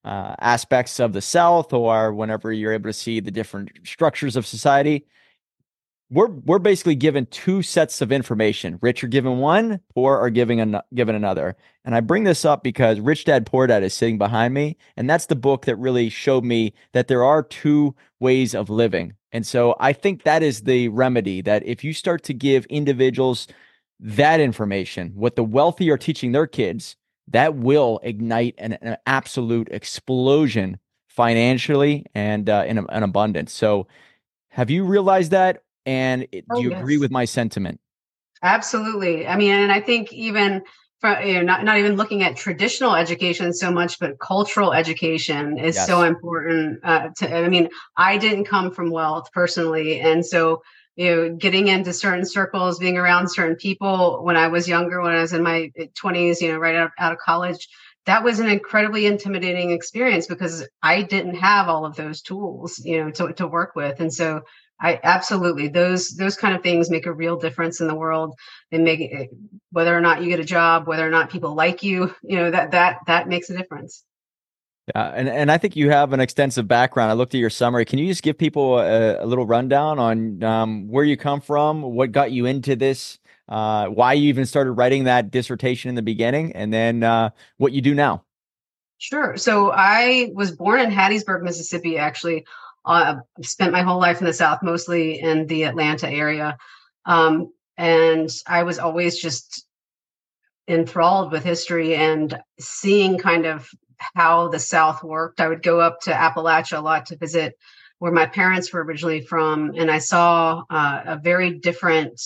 uh, 0.05 0.33
aspects 0.39 1.01
of 1.01 1.11
the 1.11 1.21
South, 1.21 1.73
or 1.73 2.13
whenever 2.13 2.53
you're 2.53 2.71
able 2.71 2.88
to 2.88 2.93
see 2.93 3.19
the 3.19 3.29
different 3.29 3.71
structures 3.83 4.38
of 4.38 4.47
society? 4.47 5.05
We're 6.09 6.29
we're 6.29 6.59
basically 6.59 6.95
given 6.95 7.25
two 7.25 7.61
sets 7.61 8.01
of 8.01 8.13
information. 8.13 8.79
Rich 8.81 9.03
are 9.03 9.07
given 9.07 9.39
one, 9.39 9.81
poor 9.93 10.17
are 10.17 10.29
giving 10.29 10.61
an, 10.61 10.79
given 10.93 11.13
another. 11.13 11.57
And 11.83 11.93
I 11.93 11.99
bring 11.99 12.23
this 12.23 12.45
up 12.45 12.63
because 12.63 13.01
Rich 13.01 13.25
Dad 13.25 13.45
Poor 13.45 13.67
Dad 13.67 13.83
is 13.83 13.93
sitting 13.93 14.17
behind 14.17 14.53
me, 14.53 14.77
and 14.95 15.09
that's 15.09 15.25
the 15.25 15.35
book 15.35 15.65
that 15.65 15.75
really 15.75 16.07
showed 16.07 16.45
me 16.45 16.73
that 16.93 17.09
there 17.09 17.25
are 17.25 17.43
two 17.43 17.95
ways 18.21 18.55
of 18.55 18.69
living 18.69 19.13
and 19.35 19.45
so 19.45 19.75
I 19.81 19.91
think 19.91 20.23
that 20.23 20.43
is 20.43 20.61
the 20.61 20.88
remedy 20.88 21.41
that 21.41 21.65
if 21.65 21.83
you 21.83 21.91
start 21.91 22.23
to 22.23 22.33
give 22.33 22.65
individuals 22.67 23.49
that 23.99 24.39
information, 24.39 25.12
what 25.15 25.36
the 25.36 25.43
wealthy 25.43 25.89
are 25.89 25.97
teaching 25.97 26.31
their 26.31 26.47
kids, 26.47 26.95
that 27.27 27.55
will 27.55 27.99
ignite 28.03 28.55
an, 28.58 28.73
an 28.81 28.97
absolute 29.05 29.67
explosion 29.71 30.77
financially 31.08 32.05
and 32.13 32.49
uh, 32.49 32.63
in 32.67 32.77
an 32.77 33.03
abundance. 33.03 33.53
So 33.53 33.88
have 34.49 34.69
you 34.69 34.86
realized 34.86 35.31
that? 35.31 35.63
And 35.86 36.27
do 36.31 36.41
oh, 36.49 36.60
you 36.60 36.71
yes. 36.71 36.81
agree 36.81 36.97
with 36.97 37.12
my 37.12 37.25
sentiment? 37.25 37.79
Absolutely. 38.41 39.27
I 39.27 39.36
mean, 39.36 39.51
and 39.51 39.71
I 39.71 39.79
think 39.79 40.12
even 40.12 40.63
from 40.99 41.25
you 41.25 41.36
know, 41.36 41.41
not, 41.41 41.63
not 41.63 41.77
even 41.77 41.95
looking 41.95 42.23
at 42.23 42.36
traditional 42.36 42.95
education 42.95 43.53
so 43.53 43.71
much, 43.71 43.99
but 43.99 44.19
cultural 44.19 44.73
education 44.73 45.58
is 45.58 45.75
yes. 45.75 45.86
so 45.86 46.03
important. 46.03 46.79
Uh, 46.84 47.10
to, 47.17 47.36
I 47.36 47.49
mean, 47.49 47.69
I 47.97 48.17
didn't 48.17 48.45
come 48.45 48.71
from 48.71 48.89
wealth 48.89 49.31
personally. 49.31 49.99
And 49.99 50.25
so, 50.25 50.62
you 50.95 51.15
know, 51.15 51.36
getting 51.36 51.67
into 51.67 51.93
certain 51.93 52.25
circles, 52.25 52.79
being 52.79 52.97
around 52.97 53.29
certain 53.29 53.55
people 53.55 54.23
when 54.23 54.38
I 54.38 54.47
was 54.47 54.67
younger, 54.67 55.01
when 55.01 55.13
I 55.13 55.21
was 55.21 55.34
in 55.34 55.43
my 55.43 55.71
20s, 55.77 56.41
you 56.41 56.51
know, 56.51 56.58
right 56.58 56.75
out, 56.75 56.91
out 56.99 57.12
of 57.12 57.17
college, 57.17 57.67
that 58.05 58.23
was 58.23 58.39
an 58.39 58.47
incredibly 58.47 59.05
intimidating 59.05 59.71
experience 59.71 60.27
because 60.27 60.67
I 60.81 61.01
didn't 61.01 61.36
have 61.36 61.67
all 61.67 61.86
of 61.86 61.95
those 61.95 62.21
tools, 62.21 62.79
you 62.84 63.03
know, 63.03 63.12
to, 63.12 63.34
to 63.34 63.47
work 63.47 63.75
with. 63.75 63.99
And 63.99 64.13
so 64.13 64.43
I 64.79 64.99
absolutely 65.03 65.69
those 65.69 66.15
those 66.15 66.36
kind 66.36 66.55
of 66.55 66.62
things 66.62 66.89
make 66.89 67.05
a 67.05 67.13
real 67.13 67.38
difference 67.38 67.79
in 67.79 67.88
the 67.88 67.95
world. 67.95 68.36
They 68.71 68.77
make 68.77 68.99
it, 68.99 69.29
whether 69.71 69.95
or 69.95 70.01
not 70.01 70.21
you 70.21 70.29
get 70.29 70.39
a 70.39 70.45
job, 70.45 70.88
whether 70.88 71.08
or 71.08 71.12
not 71.12 71.29
people 71.29 71.55
like 71.55 71.81
you, 71.81 72.13
you 72.23 72.38
know 72.38 72.51
that 72.51 72.71
that 72.71 72.99
that 73.08 73.27
makes 73.29 73.49
a 73.49 73.58
difference. 73.58 74.03
Yeah, 74.93 75.12
and 75.15 75.28
and 75.28 75.52
I 75.52 75.58
think 75.58 75.76
you 75.76 75.89
have 75.89 76.13
an 76.13 76.19
extensive 76.19 76.67
background. 76.67 77.10
I 77.10 77.13
looked 77.15 77.34
at 77.34 77.39
your 77.39 77.50
summary. 77.50 77.86
Can 77.86 77.98
you 77.98 78.08
just 78.08 78.21
give 78.21 78.38
people 78.38 78.78
a, 78.78 79.24
a 79.24 79.26
little 79.26 79.45
rundown 79.45 79.98
on 79.98 80.43
um, 80.43 80.88
where 80.88 81.04
you 81.04 81.17
come 81.17 81.41
from, 81.41 81.82
what 81.82 82.12
got 82.12 82.32
you 82.32 82.45
into 82.45 82.76
this, 82.76 83.17
uh, 83.50 83.88
why 83.88 84.13
you 84.13 84.30
even 84.30 84.45
started 84.45 84.74
writing 84.74 85.06
that 85.06 85.32
dissertation 85.32 85.89
in 85.89 85.95
the 85.95 86.04
beginning, 86.04 86.52
and 86.54 86.71
then 86.71 87.02
uh, 87.02 87.32
what 87.58 87.71
you 87.71 87.82
do 87.82 87.95
now? 87.95 88.24
Sure. 89.00 89.38
So 89.38 89.71
I 89.74 90.32
was 90.36 90.52
born 90.52 90.80
in 90.80 90.91
Hattiesburg, 90.91 91.41
Mississippi, 91.41 91.98
actually 91.98 92.45
uh, 92.86 93.15
spent 93.41 93.71
my 93.71 93.82
whole 93.82 94.00
life 94.00 94.19
in 94.19 94.26
the 94.26 94.34
South, 94.34 94.60
mostly 94.62 95.19
in 95.19 95.48
the 95.48 95.63
Atlanta 95.63 96.10
area. 96.10 96.58
Um, 97.06 97.52
and 97.78 98.30
I 98.48 98.63
was 98.63 98.80
always 98.80 99.19
just 99.19 99.65
enthralled 100.67 101.32
with 101.32 101.43
history 101.43 101.95
and 101.95 102.38
seeing 102.60 103.17
kind 103.17 103.45
of 103.45 103.69
how 104.13 104.50
the 104.50 104.60
South 104.60 105.04
worked. 105.04 105.39
I 105.39 105.48
would 105.48 105.63
go 105.63 105.80
up 105.80 106.02
to 106.02 106.12
Appalachia 106.12 106.78
a 106.78 106.82
lot 106.82 107.08
to 107.08 107.18
visit 107.18 107.58
where 108.00 108.12
my 108.12 108.26
parents 108.26 108.72
were 108.72 108.84
originally 108.84 109.22
from, 109.22 109.74
and 109.76 109.89
I 109.89 110.00
saw 110.00 110.63
uh, 110.70 111.02
a 111.06 111.15
very 111.18 111.58
different 111.60 112.22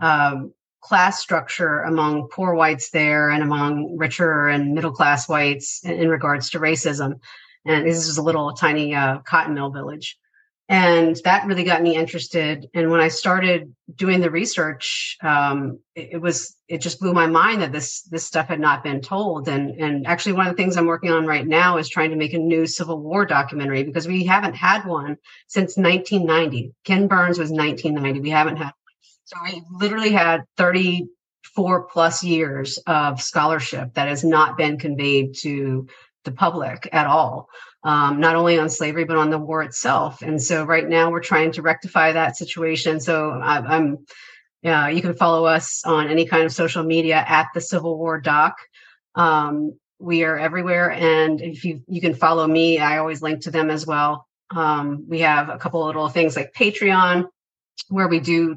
um, 0.00 0.52
class 0.80 1.20
structure 1.20 1.80
among 1.80 2.28
poor 2.28 2.54
whites 2.54 2.90
there 2.90 3.30
and 3.30 3.42
among 3.42 3.96
richer 3.96 4.48
and 4.48 4.74
middle 4.74 4.92
class 4.92 5.28
whites 5.28 5.82
in, 5.84 5.92
in 5.92 6.08
regards 6.08 6.50
to 6.50 6.60
racism 6.60 7.20
and 7.64 7.86
this 7.86 8.06
is 8.06 8.18
a 8.18 8.22
little 8.22 8.52
tiny 8.52 8.94
uh, 8.94 9.18
cotton 9.20 9.54
mill 9.54 9.70
village 9.70 10.18
and 10.68 11.16
that 11.24 11.46
really 11.46 11.64
got 11.64 11.82
me 11.82 11.94
interested. 11.94 12.68
And 12.74 12.90
when 12.90 13.00
i 13.00 13.08
started 13.08 13.74
doing 13.94 14.20
the 14.20 14.30
research 14.30 15.16
um, 15.22 15.78
it, 15.94 16.10
it, 16.12 16.18
was 16.18 16.56
it 16.68 16.78
just 16.78 17.00
blew 17.00 17.12
my 17.12 17.26
mind 17.26 17.60
that 17.60 17.72
this 17.72 18.02
this 18.02 18.24
stuff 18.24 18.48
had 18.48 18.60
not 18.60 18.82
been 18.82 19.00
told. 19.00 19.48
And 19.48 19.70
and 19.80 20.06
actually 20.06 20.32
one 20.32 20.46
of 20.46 20.56
the 20.56 20.62
things 20.62 20.76
i'm 20.76 20.86
working 20.86 21.10
on 21.10 21.26
right 21.26 21.46
now 21.46 21.76
is 21.76 21.88
trying 21.88 22.10
to 22.10 22.16
make 22.16 22.32
a 22.32 22.38
new 22.38 22.66
civil 22.66 22.98
war 23.00 23.26
documentary 23.26 23.82
because 23.84 24.08
we 24.08 24.24
haven't 24.24 24.54
had 24.54 24.86
one 24.86 25.16
since 25.48 25.76
1990 25.76 26.72
ken 26.84 27.08
burns 27.08 27.38
was 27.38 27.50
1990 27.50 28.20
we 28.20 28.30
haven't 28.30 28.56
had 28.56 28.72
so 29.24 29.36
we 29.44 29.62
literally 29.70 30.12
had 30.12 30.44
34 30.56 31.84
plus 31.84 32.22
years 32.22 32.78
of 32.86 33.20
scholarship 33.20 33.94
that 33.94 34.08
has 34.08 34.22
not 34.22 34.56
been 34.56 34.78
conveyed 34.78 35.34
to 35.36 35.88
the 36.24 36.32
public 36.32 36.88
at 36.92 37.06
all, 37.06 37.48
um, 37.82 38.20
not 38.20 38.36
only 38.36 38.58
on 38.58 38.68
slavery, 38.68 39.04
but 39.04 39.16
on 39.16 39.30
the 39.30 39.38
war 39.38 39.62
itself. 39.62 40.22
And 40.22 40.40
so 40.40 40.64
right 40.64 40.88
now 40.88 41.10
we're 41.10 41.20
trying 41.20 41.52
to 41.52 41.62
rectify 41.62 42.12
that 42.12 42.36
situation. 42.36 43.00
So 43.00 43.30
I, 43.30 43.76
am 43.76 44.04
yeah, 44.62 44.88
you 44.88 45.02
can 45.02 45.14
follow 45.14 45.44
us 45.44 45.82
on 45.84 46.08
any 46.08 46.24
kind 46.24 46.44
of 46.44 46.52
social 46.52 46.82
media 46.82 47.22
at 47.28 47.48
the 47.54 47.60
Civil 47.60 47.98
War 47.98 48.18
Doc. 48.18 48.56
Um, 49.14 49.78
we 49.98 50.24
are 50.24 50.38
everywhere, 50.38 50.90
and 50.90 51.40
if 51.40 51.64
you 51.64 51.82
you 51.86 52.00
can 52.00 52.14
follow 52.14 52.46
me, 52.46 52.78
I 52.78 52.98
always 52.98 53.22
link 53.22 53.42
to 53.42 53.50
them 53.50 53.70
as 53.70 53.86
well. 53.86 54.26
Um, 54.50 55.04
we 55.06 55.20
have 55.20 55.50
a 55.50 55.58
couple 55.58 55.84
little 55.84 56.08
things 56.08 56.34
like 56.34 56.52
Patreon, 56.54 57.26
where 57.88 58.08
we 58.08 58.20
do 58.20 58.56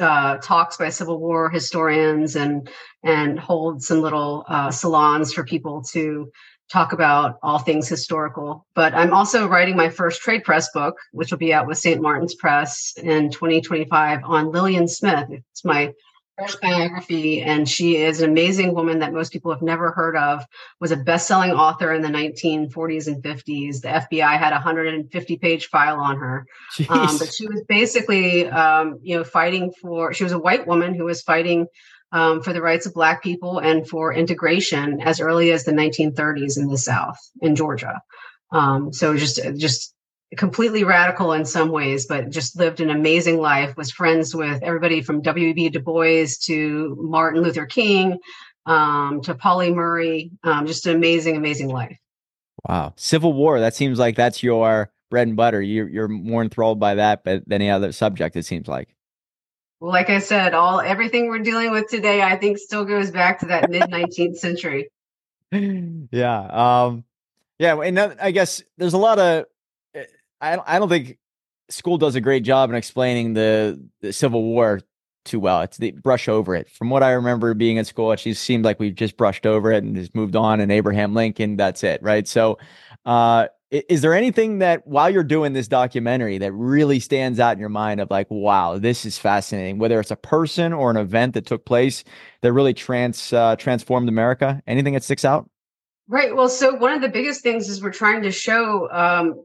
uh, 0.00 0.38
talks 0.38 0.76
by 0.76 0.88
Civil 0.88 1.18
War 1.18 1.50
historians 1.50 2.36
and 2.36 2.68
and 3.02 3.38
hold 3.38 3.82
some 3.82 4.00
little 4.00 4.44
uh, 4.48 4.70
salons 4.70 5.32
for 5.32 5.44
people 5.44 5.82
to 5.90 6.30
talk 6.70 6.92
about 6.92 7.38
all 7.42 7.58
things 7.58 7.88
historical. 7.88 8.66
But 8.74 8.94
I'm 8.94 9.12
also 9.12 9.48
writing 9.48 9.76
my 9.76 9.88
first 9.88 10.20
trade 10.20 10.44
press 10.44 10.70
book, 10.72 10.96
which 11.12 11.30
will 11.30 11.38
be 11.38 11.52
out 11.52 11.66
with 11.66 11.78
St. 11.78 12.00
Martin's 12.00 12.34
Press 12.34 12.94
in 13.02 13.30
2025 13.30 14.20
on 14.24 14.52
Lillian 14.52 14.88
Smith. 14.88 15.28
It's 15.30 15.64
my 15.64 15.92
first 16.38 16.60
biography, 16.60 17.42
and 17.42 17.68
she 17.68 17.96
is 17.96 18.20
an 18.20 18.30
amazing 18.30 18.74
woman 18.74 19.00
that 19.00 19.12
most 19.12 19.32
people 19.32 19.50
have 19.50 19.62
never 19.62 19.90
heard 19.90 20.16
of. 20.16 20.44
Was 20.80 20.92
a 20.92 20.96
best-selling 20.96 21.50
author 21.50 21.92
in 21.92 22.02
the 22.02 22.08
1940s 22.08 23.06
and 23.08 23.22
50s. 23.22 23.80
The 23.80 23.88
FBI 23.88 24.38
had 24.38 24.52
a 24.52 24.58
150-page 24.58 25.66
file 25.66 25.98
on 25.98 26.16
her, 26.16 26.46
um, 26.88 27.18
but 27.18 27.32
she 27.32 27.46
was 27.46 27.62
basically, 27.68 28.46
um, 28.48 28.98
you 29.02 29.16
know, 29.16 29.24
fighting 29.24 29.72
for. 29.80 30.12
She 30.12 30.24
was 30.24 30.32
a 30.32 30.38
white 30.38 30.66
woman 30.66 30.94
who 30.94 31.04
was 31.04 31.22
fighting 31.22 31.66
um, 32.12 32.42
for 32.42 32.52
the 32.52 32.62
rights 32.62 32.86
of 32.86 32.94
Black 32.94 33.22
people 33.22 33.58
and 33.58 33.88
for 33.88 34.12
integration 34.12 35.00
as 35.02 35.20
early 35.20 35.50
as 35.52 35.64
the 35.64 35.72
1930s 35.72 36.56
in 36.56 36.68
the 36.68 36.78
South, 36.78 37.18
in 37.40 37.54
Georgia. 37.54 38.00
Um, 38.50 38.92
so 38.92 39.16
just 39.16 39.40
just 39.56 39.94
completely 40.36 40.84
radical 40.84 41.32
in 41.32 41.44
some 41.44 41.70
ways, 41.70 42.06
but 42.06 42.30
just 42.30 42.58
lived 42.58 42.80
an 42.80 42.90
amazing 42.90 43.38
life. 43.38 43.76
Was 43.76 43.90
friends 43.90 44.34
with 44.34 44.62
everybody 44.62 45.02
from 45.02 45.22
W.E.B. 45.22 45.70
Du 45.70 45.80
Bois 45.80 46.26
to 46.42 46.96
Martin 47.00 47.42
Luther 47.42 47.66
King 47.66 48.18
um, 48.66 49.20
to 49.22 49.34
Pauli 49.34 49.72
Murray. 49.72 50.30
Um, 50.44 50.66
just 50.66 50.86
an 50.86 50.96
amazing, 50.96 51.36
amazing 51.36 51.68
life. 51.68 51.98
Wow, 52.68 52.94
Civil 52.96 53.32
War. 53.32 53.60
That 53.60 53.74
seems 53.74 53.98
like 53.98 54.16
that's 54.16 54.42
your 54.42 54.90
bread 55.10 55.28
and 55.28 55.36
butter. 55.36 55.62
You're 55.62 55.88
you're 55.88 56.08
more 56.08 56.42
enthralled 56.42 56.80
by 56.80 56.96
that, 56.96 57.24
than 57.24 57.42
any 57.50 57.70
other 57.70 57.92
subject. 57.92 58.36
It 58.36 58.44
seems 58.44 58.68
like. 58.68 58.94
Well, 59.80 59.92
like 59.92 60.10
I 60.10 60.18
said, 60.18 60.54
all 60.54 60.80
everything 60.80 61.28
we're 61.28 61.38
dealing 61.38 61.70
with 61.70 61.88
today, 61.88 62.22
I 62.22 62.36
think, 62.36 62.58
still 62.58 62.84
goes 62.84 63.10
back 63.10 63.38
to 63.40 63.46
that 63.46 63.70
mid 63.70 63.82
19th 63.82 64.36
century. 64.38 64.90
Yeah. 66.10 66.40
Um. 66.84 67.04
Yeah, 67.58 67.80
and 67.80 67.96
that, 67.96 68.22
I 68.22 68.30
guess 68.32 68.62
there's 68.76 68.92
a 68.92 68.98
lot 68.98 69.18
of. 69.18 69.46
Eh, 69.94 70.04
I 70.42 70.58
I 70.66 70.78
don't 70.78 70.90
think 70.90 71.18
school 71.70 71.96
does 71.96 72.16
a 72.16 72.20
great 72.20 72.42
job 72.44 72.68
in 72.70 72.76
explaining 72.76 73.32
the, 73.32 73.82
the 74.00 74.12
Civil 74.12 74.42
War 74.42 74.80
too 75.24 75.40
well. 75.40 75.62
It's 75.62 75.76
the 75.76 75.92
brush 75.92 76.28
over 76.28 76.54
it. 76.54 76.68
From 76.70 76.90
what 76.90 77.02
I 77.02 77.12
remember 77.12 77.54
being 77.54 77.78
at 77.78 77.86
school, 77.86 78.12
it 78.12 78.18
just 78.18 78.42
seemed 78.42 78.64
like 78.64 78.78
we've 78.80 78.94
just 78.94 79.16
brushed 79.16 79.46
over 79.46 79.72
it 79.72 79.84
and 79.84 79.94
just 79.94 80.14
moved 80.14 80.36
on. 80.36 80.60
And 80.60 80.72
Abraham 80.72 81.14
Lincoln, 81.14 81.56
that's 81.56 81.84
it, 81.84 82.02
right? 82.02 82.26
So, 82.26 82.58
uh, 83.04 83.48
is 83.70 84.00
there 84.00 84.14
anything 84.14 84.60
that 84.60 84.86
while 84.86 85.10
you're 85.10 85.22
doing 85.22 85.52
this 85.52 85.68
documentary 85.68 86.38
that 86.38 86.52
really 86.52 87.00
stands 87.00 87.38
out 87.38 87.52
in 87.52 87.58
your 87.58 87.68
mind 87.68 88.00
of 88.00 88.10
like, 88.10 88.26
wow, 88.30 88.78
this 88.78 89.04
is 89.04 89.18
fascinating? 89.18 89.78
Whether 89.78 90.00
it's 90.00 90.10
a 90.10 90.16
person 90.16 90.72
or 90.72 90.90
an 90.90 90.96
event 90.96 91.34
that 91.34 91.44
took 91.44 91.66
place 91.66 92.02
that 92.40 92.52
really 92.52 92.72
trans 92.72 93.32
uh, 93.32 93.56
transformed 93.56 94.08
America. 94.08 94.62
Anything 94.66 94.94
that 94.94 95.04
sticks 95.04 95.24
out? 95.24 95.50
Right. 96.08 96.34
Well, 96.34 96.48
so 96.48 96.74
one 96.74 96.94
of 96.94 97.02
the 97.02 97.10
biggest 97.10 97.42
things 97.42 97.68
is 97.68 97.82
we're 97.82 97.92
trying 97.92 98.22
to 98.22 98.32
show 98.32 98.88
um, 98.90 99.44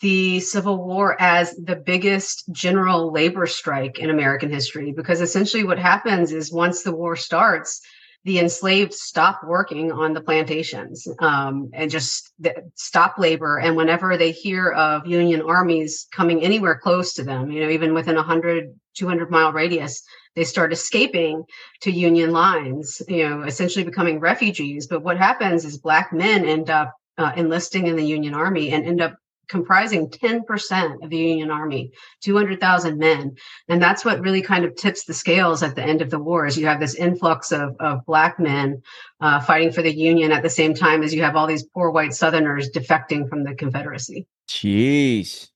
the 0.00 0.40
Civil 0.40 0.84
War 0.84 1.16
as 1.20 1.54
the 1.54 1.76
biggest 1.76 2.50
general 2.50 3.12
labor 3.12 3.46
strike 3.46 4.00
in 4.00 4.10
American 4.10 4.50
history, 4.50 4.90
because 4.90 5.20
essentially 5.20 5.62
what 5.62 5.78
happens 5.78 6.32
is 6.32 6.52
once 6.52 6.82
the 6.82 6.94
war 6.94 7.14
starts, 7.14 7.80
the 8.24 8.38
enslaved 8.38 8.94
stop 8.94 9.40
working 9.44 9.92
on 9.92 10.14
the 10.14 10.20
plantations 10.20 11.06
um, 11.18 11.70
and 11.74 11.90
just 11.90 12.32
stop 12.74 13.18
labor. 13.18 13.58
And 13.58 13.76
whenever 13.76 14.16
they 14.16 14.32
hear 14.32 14.70
of 14.70 15.06
Union 15.06 15.42
armies 15.42 16.06
coming 16.10 16.42
anywhere 16.42 16.78
close 16.78 17.12
to 17.14 17.22
them, 17.22 17.50
you 17.50 17.60
know, 17.60 17.68
even 17.68 17.92
within 17.92 18.14
a 18.14 18.20
100, 18.20 18.74
200 18.94 19.30
mile 19.30 19.52
radius, 19.52 20.02
they 20.36 20.44
start 20.44 20.72
escaping 20.72 21.44
to 21.82 21.90
Union 21.90 22.30
lines, 22.30 23.02
you 23.08 23.28
know, 23.28 23.42
essentially 23.42 23.84
becoming 23.84 24.20
refugees. 24.20 24.86
But 24.86 25.02
what 25.02 25.18
happens 25.18 25.66
is 25.66 25.78
Black 25.78 26.12
men 26.12 26.46
end 26.46 26.70
up 26.70 26.94
uh, 27.18 27.32
enlisting 27.36 27.86
in 27.86 27.96
the 27.96 28.04
Union 28.04 28.34
Army 28.34 28.70
and 28.70 28.86
end 28.86 29.02
up 29.02 29.16
comprising 29.48 30.08
10% 30.08 31.02
of 31.02 31.10
the 31.10 31.16
Union 31.16 31.50
Army, 31.50 31.92
200,000 32.22 32.98
men. 32.98 33.36
And 33.68 33.82
that's 33.82 34.04
what 34.04 34.20
really 34.20 34.42
kind 34.42 34.64
of 34.64 34.76
tips 34.76 35.04
the 35.04 35.14
scales 35.14 35.62
at 35.62 35.74
the 35.74 35.82
end 35.82 36.02
of 36.02 36.10
the 36.10 36.18
war 36.18 36.46
is 36.46 36.56
you 36.56 36.66
have 36.66 36.80
this 36.80 36.94
influx 36.94 37.52
of, 37.52 37.76
of 37.80 38.04
black 38.06 38.38
men 38.38 38.82
uh, 39.20 39.40
fighting 39.40 39.72
for 39.72 39.82
the 39.82 39.94
Union 39.94 40.32
at 40.32 40.42
the 40.42 40.50
same 40.50 40.74
time 40.74 41.02
as 41.02 41.14
you 41.14 41.22
have 41.22 41.36
all 41.36 41.46
these 41.46 41.64
poor 41.64 41.90
white 41.90 42.14
Southerners 42.14 42.70
defecting 42.70 43.28
from 43.28 43.44
the 43.44 43.54
Confederacy. 43.54 44.26
Jeez. 44.48 45.50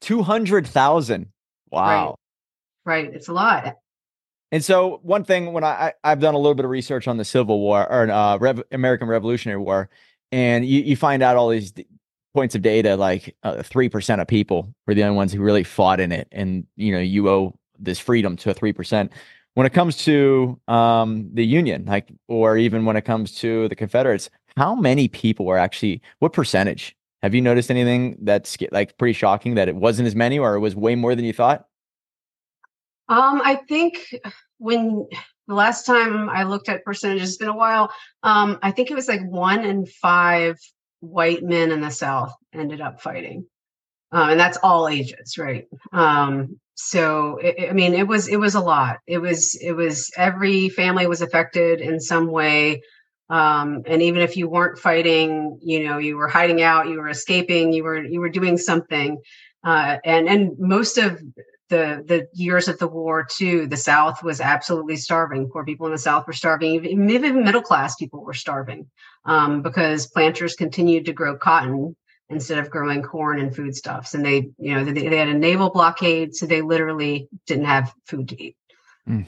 200,000. 0.00 1.26
Wow. 1.70 2.18
Right. 2.84 3.04
right. 3.04 3.14
It's 3.14 3.28
a 3.28 3.32
lot. 3.32 3.76
And 4.52 4.64
so 4.64 5.00
one 5.02 5.24
thing 5.24 5.52
when 5.52 5.64
I, 5.64 5.92
I 6.04 6.10
have 6.10 6.20
done 6.20 6.34
a 6.34 6.38
little 6.38 6.54
bit 6.54 6.64
of 6.64 6.70
research 6.70 7.08
on 7.08 7.16
the 7.16 7.24
Civil 7.24 7.60
War 7.60 7.90
or 7.90 8.10
uh, 8.10 8.38
Rev- 8.38 8.62
American 8.70 9.08
Revolutionary 9.08 9.60
War, 9.60 9.90
and 10.30 10.64
you, 10.64 10.82
you 10.82 10.96
find 10.96 11.22
out 11.22 11.36
all 11.36 11.48
these 11.48 11.72
points 12.36 12.54
of 12.54 12.60
data, 12.60 12.96
like 12.96 13.34
uh, 13.42 13.62
three 13.62 13.88
percent 13.88 14.20
of 14.20 14.28
people 14.28 14.74
were 14.86 14.92
the 14.94 15.02
only 15.02 15.16
ones 15.16 15.32
who 15.32 15.40
really 15.40 15.64
fought 15.64 16.00
in 16.00 16.12
it, 16.12 16.28
and 16.30 16.66
you 16.76 16.92
know 16.92 16.98
you 16.98 17.28
owe 17.30 17.58
this 17.78 17.98
freedom 17.98 18.36
to 18.36 18.50
a 18.50 18.54
three 18.54 18.74
percent. 18.74 19.10
When 19.54 19.66
it 19.66 19.72
comes 19.72 19.96
to 20.04 20.60
um, 20.68 21.30
the 21.32 21.46
Union, 21.46 21.86
like, 21.86 22.12
or 22.28 22.58
even 22.58 22.84
when 22.84 22.94
it 22.94 23.06
comes 23.06 23.34
to 23.36 23.68
the 23.68 23.74
Confederates, 23.74 24.28
how 24.58 24.74
many 24.74 25.08
people 25.08 25.46
were 25.46 25.56
actually? 25.56 26.02
What 26.18 26.34
percentage? 26.34 26.94
Have 27.22 27.34
you 27.34 27.40
noticed 27.40 27.70
anything 27.70 28.18
that's 28.20 28.58
like 28.70 28.98
pretty 28.98 29.14
shocking 29.14 29.54
that 29.54 29.68
it 29.68 29.74
wasn't 29.74 30.06
as 30.06 30.14
many, 30.14 30.38
or 30.38 30.54
it 30.56 30.60
was 30.60 30.76
way 30.76 30.94
more 30.94 31.14
than 31.14 31.24
you 31.24 31.32
thought? 31.32 31.66
Um, 33.08 33.40
I 33.42 33.54
think 33.66 34.14
when 34.58 35.08
the 35.48 35.54
last 35.54 35.86
time 35.86 36.28
I 36.28 36.42
looked 36.42 36.68
at 36.68 36.84
percentages, 36.84 37.30
it's 37.30 37.38
been 37.38 37.48
a 37.48 37.56
while. 37.56 37.90
Um, 38.22 38.58
I 38.62 38.72
think 38.72 38.90
it 38.90 38.94
was 38.94 39.08
like 39.08 39.24
one 39.24 39.64
in 39.64 39.86
five 39.86 40.58
white 41.10 41.42
men 41.42 41.72
in 41.72 41.80
the 41.80 41.90
South 41.90 42.32
ended 42.52 42.80
up 42.80 43.00
fighting. 43.00 43.46
Um, 44.12 44.30
and 44.30 44.40
that's 44.40 44.58
all 44.62 44.88
ages, 44.88 45.36
right? 45.38 45.66
Um, 45.92 46.58
so 46.74 47.38
it, 47.38 47.70
I 47.70 47.72
mean, 47.72 47.94
it 47.94 48.06
was 48.06 48.28
it 48.28 48.38
was 48.38 48.54
a 48.54 48.60
lot. 48.60 48.98
It 49.06 49.18
was 49.18 49.54
it 49.56 49.72
was 49.72 50.10
every 50.16 50.68
family 50.68 51.06
was 51.06 51.22
affected 51.22 51.80
in 51.80 52.00
some 52.00 52.28
way. 52.30 52.82
Um, 53.28 53.82
and 53.86 54.02
even 54.02 54.22
if 54.22 54.36
you 54.36 54.48
weren't 54.48 54.78
fighting, 54.78 55.58
you 55.60 55.84
know, 55.84 55.98
you 55.98 56.16
were 56.16 56.28
hiding 56.28 56.62
out, 56.62 56.88
you 56.88 56.98
were 56.98 57.08
escaping, 57.08 57.72
you 57.72 57.82
were 57.82 58.04
you 58.04 58.20
were 58.20 58.28
doing 58.28 58.58
something. 58.58 59.18
Uh, 59.64 59.96
and 60.04 60.28
and 60.28 60.52
most 60.58 60.98
of 60.98 61.20
the 61.68 62.04
the 62.06 62.28
years 62.34 62.68
of 62.68 62.78
the 62.78 62.86
war 62.86 63.26
too, 63.28 63.66
the 63.66 63.76
South 63.76 64.22
was 64.22 64.40
absolutely 64.40 64.96
starving. 64.96 65.48
Poor 65.48 65.64
people 65.64 65.86
in 65.86 65.92
the 65.92 65.98
South 65.98 66.26
were 66.26 66.32
starving. 66.32 66.74
Even, 66.74 67.10
even 67.10 67.42
middle 67.42 67.62
class 67.62 67.96
people 67.96 68.22
were 68.22 68.34
starving 68.34 68.86
um, 69.26 69.62
because 69.62 70.06
planters 70.06 70.54
continued 70.56 71.04
to 71.06 71.12
grow 71.12 71.36
cotton 71.36 71.94
instead 72.28 72.58
of 72.58 72.70
growing 72.70 73.02
corn 73.02 73.38
and 73.38 73.54
foodstuffs. 73.54 74.14
And 74.14 74.24
they, 74.24 74.50
you 74.58 74.74
know, 74.74 74.84
they, 74.84 74.92
they 75.08 75.16
had 75.16 75.28
a 75.28 75.34
naval 75.34 75.70
blockade, 75.70 76.34
so 76.34 76.46
they 76.46 76.62
literally 76.62 77.28
didn't 77.46 77.66
have 77.66 77.92
food 78.06 78.30
to 78.30 78.42
eat. 78.42 78.56
Mm. 79.08 79.26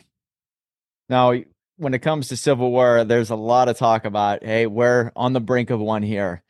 Now, 1.09 1.35
when 1.77 1.95
it 1.95 2.01
comes 2.01 2.29
to 2.29 2.37
Civil 2.37 2.71
War, 2.73 3.05
there's 3.05 3.31
a 3.31 3.37
lot 3.37 3.69
of 3.69 3.77
talk 3.77 4.05
about, 4.05 4.43
hey, 4.43 4.67
we're 4.67 5.13
on 5.15 5.33
the 5.33 5.41
brink 5.41 5.71
of 5.71 5.79
one 5.79 6.03
here 6.03 6.43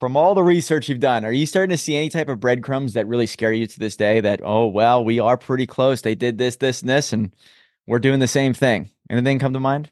from 0.00 0.16
all 0.16 0.34
the 0.34 0.42
research 0.42 0.88
you've 0.88 1.00
done, 1.00 1.24
are 1.24 1.32
you 1.32 1.46
starting 1.46 1.70
to 1.70 1.82
see 1.82 1.96
any 1.96 2.08
type 2.08 2.28
of 2.28 2.40
breadcrumbs 2.40 2.92
that 2.92 3.06
really 3.06 3.26
scare 3.26 3.52
you 3.52 3.66
to 3.66 3.78
this 3.78 3.96
day 3.96 4.20
that, 4.20 4.40
oh, 4.44 4.66
well, 4.66 5.04
we 5.04 5.18
are 5.18 5.36
pretty 5.36 5.66
close. 5.66 6.02
They 6.02 6.14
did 6.14 6.38
this, 6.38 6.56
this, 6.56 6.80
and 6.80 6.88
this, 6.88 7.12
and 7.12 7.34
we're 7.86 7.98
doing 7.98 8.20
the 8.20 8.28
same 8.28 8.54
thing. 8.54 8.90
Anything 9.10 9.38
come 9.38 9.52
to 9.54 9.60
mind? 9.60 9.90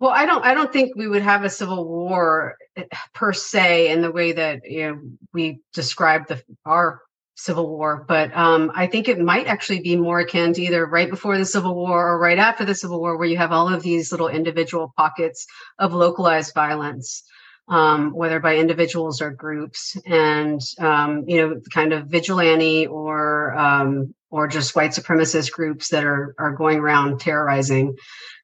Well, 0.00 0.10
I 0.10 0.26
don't 0.26 0.44
I 0.44 0.54
don't 0.54 0.72
think 0.72 0.96
we 0.96 1.08
would 1.08 1.22
have 1.22 1.44
a 1.44 1.50
civil 1.50 1.86
war 1.86 2.56
eh, 2.76 2.84
per 3.14 3.32
se 3.32 3.92
in 3.92 4.00
the 4.02 4.10
way 4.10 4.32
that 4.32 4.62
you 4.64 4.88
know 4.88 5.00
we 5.34 5.60
describe 5.74 6.26
the 6.26 6.42
our 6.64 7.02
civil 7.36 7.68
war, 7.68 8.04
but 8.08 8.34
um, 8.36 8.70
I 8.74 8.86
think 8.86 9.08
it 9.08 9.18
might 9.18 9.46
actually 9.46 9.80
be 9.80 9.96
more 9.96 10.20
akin 10.20 10.52
to 10.54 10.62
either 10.62 10.84
right 10.86 11.08
before 11.08 11.38
the 11.38 11.44
civil 11.44 11.74
war 11.74 12.08
or 12.08 12.18
right 12.18 12.38
after 12.38 12.64
the 12.64 12.74
civil 12.74 13.00
war, 13.00 13.16
where 13.16 13.28
you 13.28 13.38
have 13.38 13.52
all 13.52 13.72
of 13.72 13.82
these 13.82 14.10
little 14.10 14.28
individual 14.28 14.92
pockets 14.96 15.46
of 15.78 15.94
localized 15.94 16.54
violence 16.54 17.22
um, 17.70 18.10
whether 18.12 18.40
by 18.40 18.56
individuals 18.56 19.22
or 19.22 19.30
groups, 19.30 19.96
and 20.04 20.60
um, 20.80 21.24
you 21.26 21.36
know, 21.40 21.60
kind 21.72 21.92
of 21.92 22.08
vigilante 22.08 22.86
or 22.88 23.54
um, 23.56 24.12
or 24.30 24.48
just 24.48 24.74
white 24.74 24.90
supremacist 24.90 25.52
groups 25.52 25.88
that 25.88 26.04
are 26.04 26.34
are 26.38 26.52
going 26.52 26.78
around 26.78 27.20
terrorizing, 27.20 27.96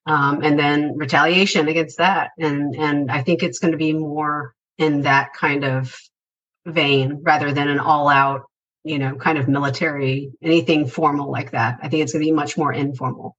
um, 0.06 0.42
and 0.42 0.58
then 0.58 0.96
retaliation 0.96 1.68
against 1.68 1.98
that. 1.98 2.30
And 2.38 2.74
and 2.76 3.10
I 3.10 3.22
think 3.22 3.42
it's 3.42 3.58
going 3.58 3.72
to 3.72 3.78
be 3.78 3.92
more 3.92 4.54
in 4.78 5.02
that 5.02 5.32
kind 5.34 5.64
of 5.64 5.96
vein 6.64 7.20
rather 7.22 7.52
than 7.52 7.68
an 7.68 7.78
all 7.78 8.08
out, 8.08 8.42
you 8.84 8.98
know, 8.98 9.16
kind 9.16 9.38
of 9.38 9.48
military 9.48 10.30
anything 10.42 10.86
formal 10.86 11.30
like 11.30 11.50
that. 11.52 11.78
I 11.82 11.88
think 11.88 12.02
it's 12.02 12.12
going 12.12 12.22
to 12.22 12.26
be 12.26 12.32
much 12.32 12.56
more 12.56 12.72
informal. 12.72 13.36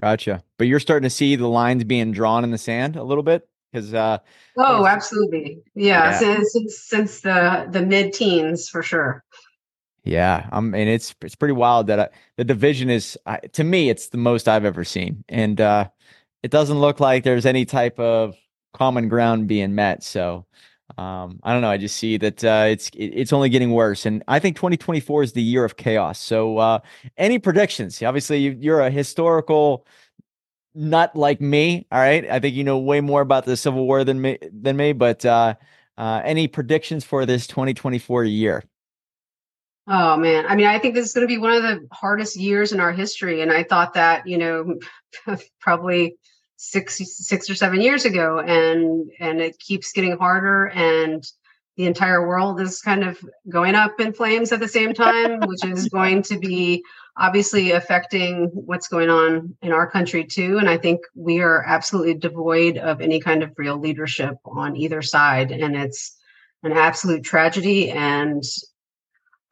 Gotcha. 0.00 0.42
But 0.58 0.66
you're 0.66 0.80
starting 0.80 1.06
to 1.08 1.14
see 1.14 1.36
the 1.36 1.48
lines 1.48 1.84
being 1.84 2.12
drawn 2.12 2.44
in 2.44 2.50
the 2.50 2.58
sand 2.58 2.96
a 2.96 3.02
little 3.02 3.22
bit 3.22 3.48
because 3.72 3.92
uh 3.94 4.18
oh 4.56 4.86
absolutely 4.86 5.58
yeah, 5.74 6.10
yeah. 6.10 6.18
Since, 6.18 6.52
since 6.52 6.78
since 6.78 7.20
the 7.20 7.66
the 7.70 7.84
mid-teens 7.84 8.68
for 8.68 8.82
sure 8.82 9.24
yeah 10.06 10.48
i 10.52 10.60
mean 10.60 10.88
it's 10.88 11.14
it's 11.22 11.34
pretty 11.34 11.52
wild 11.52 11.88
that 11.88 12.00
I, 12.00 12.08
the 12.36 12.44
division 12.44 12.88
is 12.90 13.18
I, 13.26 13.38
to 13.38 13.64
me 13.64 13.90
it's 13.90 14.08
the 14.08 14.18
most 14.18 14.48
i've 14.48 14.64
ever 14.64 14.84
seen 14.84 15.24
and 15.28 15.60
uh 15.60 15.88
it 16.42 16.50
doesn't 16.50 16.78
look 16.78 17.00
like 17.00 17.24
there's 17.24 17.46
any 17.46 17.64
type 17.64 17.98
of 17.98 18.36
common 18.72 19.08
ground 19.08 19.48
being 19.48 19.74
met 19.74 20.04
so 20.04 20.46
um 20.96 21.40
i 21.42 21.52
don't 21.52 21.62
know 21.62 21.70
i 21.70 21.76
just 21.76 21.96
see 21.96 22.16
that 22.18 22.44
uh 22.44 22.66
it's 22.68 22.90
it's 22.94 23.32
only 23.32 23.48
getting 23.48 23.72
worse 23.72 24.06
and 24.06 24.22
i 24.28 24.38
think 24.38 24.56
2024 24.56 25.24
is 25.24 25.32
the 25.32 25.42
year 25.42 25.64
of 25.64 25.76
chaos 25.76 26.18
so 26.18 26.58
uh 26.58 26.78
any 27.18 27.38
predictions 27.38 28.00
obviously 28.02 28.38
you, 28.38 28.56
you're 28.60 28.80
a 28.80 28.90
historical 28.90 29.86
not 30.76 31.16
like 31.16 31.40
me. 31.40 31.86
All 31.90 31.98
right. 31.98 32.28
I 32.30 32.38
think 32.38 32.54
you 32.54 32.62
know 32.62 32.78
way 32.78 33.00
more 33.00 33.22
about 33.22 33.46
the 33.46 33.56
Civil 33.56 33.86
War 33.86 34.04
than 34.04 34.20
me 34.20 34.38
than 34.52 34.76
me, 34.76 34.92
but 34.92 35.24
uh, 35.24 35.54
uh, 35.96 36.20
any 36.24 36.48
predictions 36.48 37.04
for 37.04 37.24
this 37.24 37.46
2024 37.46 38.24
year? 38.24 38.62
Oh 39.88 40.16
man. 40.16 40.46
I 40.46 40.56
mean, 40.56 40.66
I 40.66 40.78
think 40.78 40.94
this 40.94 41.06
is 41.06 41.12
going 41.12 41.26
to 41.26 41.32
be 41.32 41.38
one 41.38 41.52
of 41.52 41.62
the 41.62 41.86
hardest 41.92 42.36
years 42.36 42.72
in 42.72 42.80
our 42.80 42.92
history. 42.92 43.40
And 43.40 43.52
I 43.52 43.62
thought 43.62 43.94
that, 43.94 44.26
you 44.26 44.36
know, 44.38 44.78
probably 45.60 46.16
six, 46.56 47.00
six 47.18 47.48
or 47.48 47.54
seven 47.54 47.80
years 47.80 48.04
ago. 48.04 48.40
And, 48.40 49.08
and 49.20 49.40
it 49.40 49.58
keeps 49.60 49.92
getting 49.92 50.16
harder. 50.16 50.70
And 50.70 51.24
the 51.76 51.86
entire 51.86 52.26
world 52.26 52.60
is 52.60 52.80
kind 52.80 53.04
of 53.04 53.18
going 53.48 53.74
up 53.74 54.00
in 54.00 54.12
flames 54.12 54.50
at 54.50 54.60
the 54.60 54.68
same 54.68 54.92
time, 54.92 55.40
which 55.40 55.64
is 55.64 55.88
going 55.90 56.22
to 56.22 56.38
be 56.38 56.82
obviously 57.18 57.70
affecting 57.70 58.50
what's 58.52 58.88
going 58.88 59.10
on 59.10 59.54
in 59.62 59.72
our 59.72 59.88
country 59.88 60.24
too. 60.24 60.58
And 60.58 60.68
I 60.68 60.78
think 60.78 61.00
we 61.14 61.40
are 61.40 61.62
absolutely 61.64 62.14
devoid 62.14 62.76
of 62.78 63.00
any 63.00 63.20
kind 63.20 63.42
of 63.42 63.52
real 63.56 63.78
leadership 63.78 64.36
on 64.44 64.76
either 64.76 65.00
side. 65.00 65.52
And 65.52 65.76
it's 65.76 66.16
an 66.62 66.72
absolute 66.72 67.22
tragedy. 67.22 67.90
And 67.90 68.42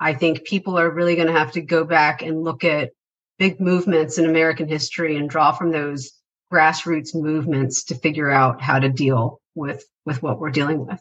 I 0.01 0.15
think 0.15 0.45
people 0.45 0.79
are 0.79 0.91
really 0.91 1.17
going 1.17 1.29
to 1.29 1.39
have 1.39 1.53
to 1.53 1.61
go 1.61 1.85
back 1.85 2.23
and 2.23 2.43
look 2.43 2.65
at 2.65 2.91
big 3.39 3.61
movements 3.61 4.19
in 4.19 4.25
American 4.25 4.69
history 4.69 5.17
and 5.17 5.29
draw 5.29 5.53
from 5.53 5.71
those 5.71 6.13
grassroots 6.53 7.15
movements 7.15 7.85
to 7.85 7.95
figure 7.95 8.31
out 8.31 8.61
how 8.61 8.79
to 8.79 8.89
deal 8.89 9.41
with 9.55 9.85
with 10.05 10.23
what 10.23 10.39
we're 10.39 10.51
dealing 10.51 10.87
with. 10.87 11.01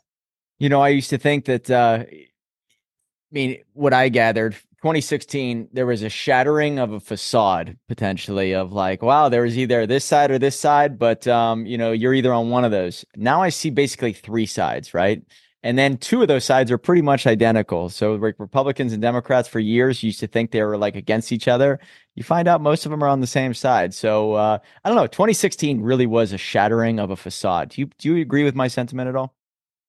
You 0.60 0.70
know, 0.70 0.82
I 0.82 0.90
used 0.90 1.10
to 1.10 1.18
think 1.18 1.46
that 1.46 1.70
uh 1.70 2.06
I 2.10 3.34
mean, 3.34 3.64
what 3.74 3.94
I 3.94 4.10
gathered 4.10 4.54
2016, 4.84 5.70
there 5.72 5.86
was 5.86 6.04
a 6.04 6.10
shattering 6.10 6.78
of 6.78 6.92
a 6.92 7.00
facade 7.00 7.78
potentially 7.88 8.54
of 8.54 8.74
like, 8.74 9.02
wow, 9.02 9.30
there 9.30 9.42
was 9.42 9.58
either 9.58 9.88
this 9.88 10.06
side 10.06 10.30
or 10.30 10.38
this 10.38 10.60
side, 10.60 11.00
but 11.00 11.26
um, 11.26 11.66
you 11.66 11.78
know, 11.78 11.94
you're 11.94 12.14
either 12.14 12.34
on 12.34 12.50
one 12.50 12.64
of 12.64 12.72
those. 12.72 13.06
Now 13.16 13.42
I 13.42 13.50
see 13.50 13.70
basically 13.70 14.14
three 14.14 14.46
sides, 14.46 14.94
right? 14.94 15.24
And 15.64 15.78
then 15.78 15.98
two 15.98 16.22
of 16.22 16.28
those 16.28 16.44
sides 16.44 16.72
are 16.72 16.78
pretty 16.78 17.02
much 17.02 17.26
identical. 17.26 17.90
So 17.90 18.16
like 18.16 18.36
Republicans 18.38 18.92
and 18.92 19.02
Democrats 19.02 19.48
for 19.48 19.60
years 19.60 20.04
used 20.04 20.20
to 20.20 20.28
think 20.28 20.52
they 20.52 20.62
were 20.62 20.78
like 20.78 20.96
against 20.96 21.32
each 21.32 21.48
other. 21.48 21.80
You 22.16 22.24
find 22.24 22.50
out 22.50 22.62
most 22.62 22.86
of 22.86 22.92
them 22.92 23.02
are 23.02 23.08
on 23.08 23.22
the 23.22 23.28
same 23.28 23.54
side. 23.54 23.94
So 23.94 24.34
uh, 24.34 24.60
I 24.84 24.90
don't 24.90 24.98
know. 24.98 25.08
2016 25.08 25.82
really 25.82 26.06
was 26.06 26.34
a 26.34 26.38
shattering 26.38 27.00
of 27.00 27.12
a 27.12 27.16
facade. 27.16 27.70
Do 27.70 27.82
you 27.82 27.90
do 27.98 28.14
you 28.14 28.22
agree 28.22 28.44
with 28.44 28.56
my 28.56 28.68
sentiment 28.68 29.08
at 29.08 29.16
all? 29.16 29.34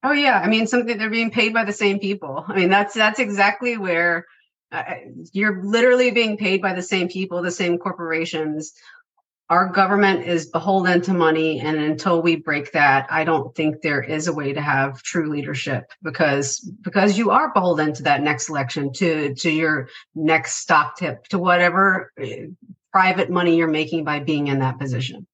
Oh 0.04 0.12
yeah, 0.12 0.38
I 0.38 0.48
mean 0.48 0.66
something 0.66 0.96
they're 0.96 1.10
being 1.10 1.30
paid 1.30 1.52
by 1.52 1.64
the 1.64 1.72
same 1.72 1.98
people. 1.98 2.44
I 2.46 2.54
mean 2.54 2.70
that's 2.70 2.94
that's 2.94 3.18
exactly 3.18 3.76
where 3.76 4.26
uh, 4.70 4.84
you're 5.32 5.62
literally 5.64 6.12
being 6.12 6.36
paid 6.36 6.62
by 6.62 6.72
the 6.72 6.82
same 6.82 7.08
people, 7.08 7.42
the 7.42 7.50
same 7.50 7.78
corporations 7.78 8.74
our 9.50 9.68
government 9.68 10.24
is 10.24 10.46
beholden 10.46 11.02
to 11.02 11.12
money 11.12 11.60
and 11.60 11.76
until 11.76 12.22
we 12.22 12.36
break 12.36 12.72
that 12.72 13.06
i 13.10 13.24
don't 13.24 13.54
think 13.54 13.82
there 13.82 14.02
is 14.02 14.26
a 14.26 14.32
way 14.32 14.52
to 14.52 14.60
have 14.60 15.02
true 15.02 15.28
leadership 15.30 15.84
because 16.02 16.60
because 16.80 17.18
you 17.18 17.30
are 17.30 17.52
beholden 17.52 17.92
to 17.92 18.02
that 18.02 18.22
next 18.22 18.48
election 18.48 18.92
to 18.92 19.34
to 19.34 19.50
your 19.50 19.88
next 20.14 20.56
stock 20.56 20.96
tip 20.96 21.26
to 21.28 21.38
whatever 21.38 22.12
eh, 22.18 22.46
private 22.92 23.30
money 23.30 23.56
you're 23.56 23.68
making 23.68 24.04
by 24.04 24.20
being 24.20 24.46
in 24.46 24.60
that 24.60 24.78
position. 24.78 25.26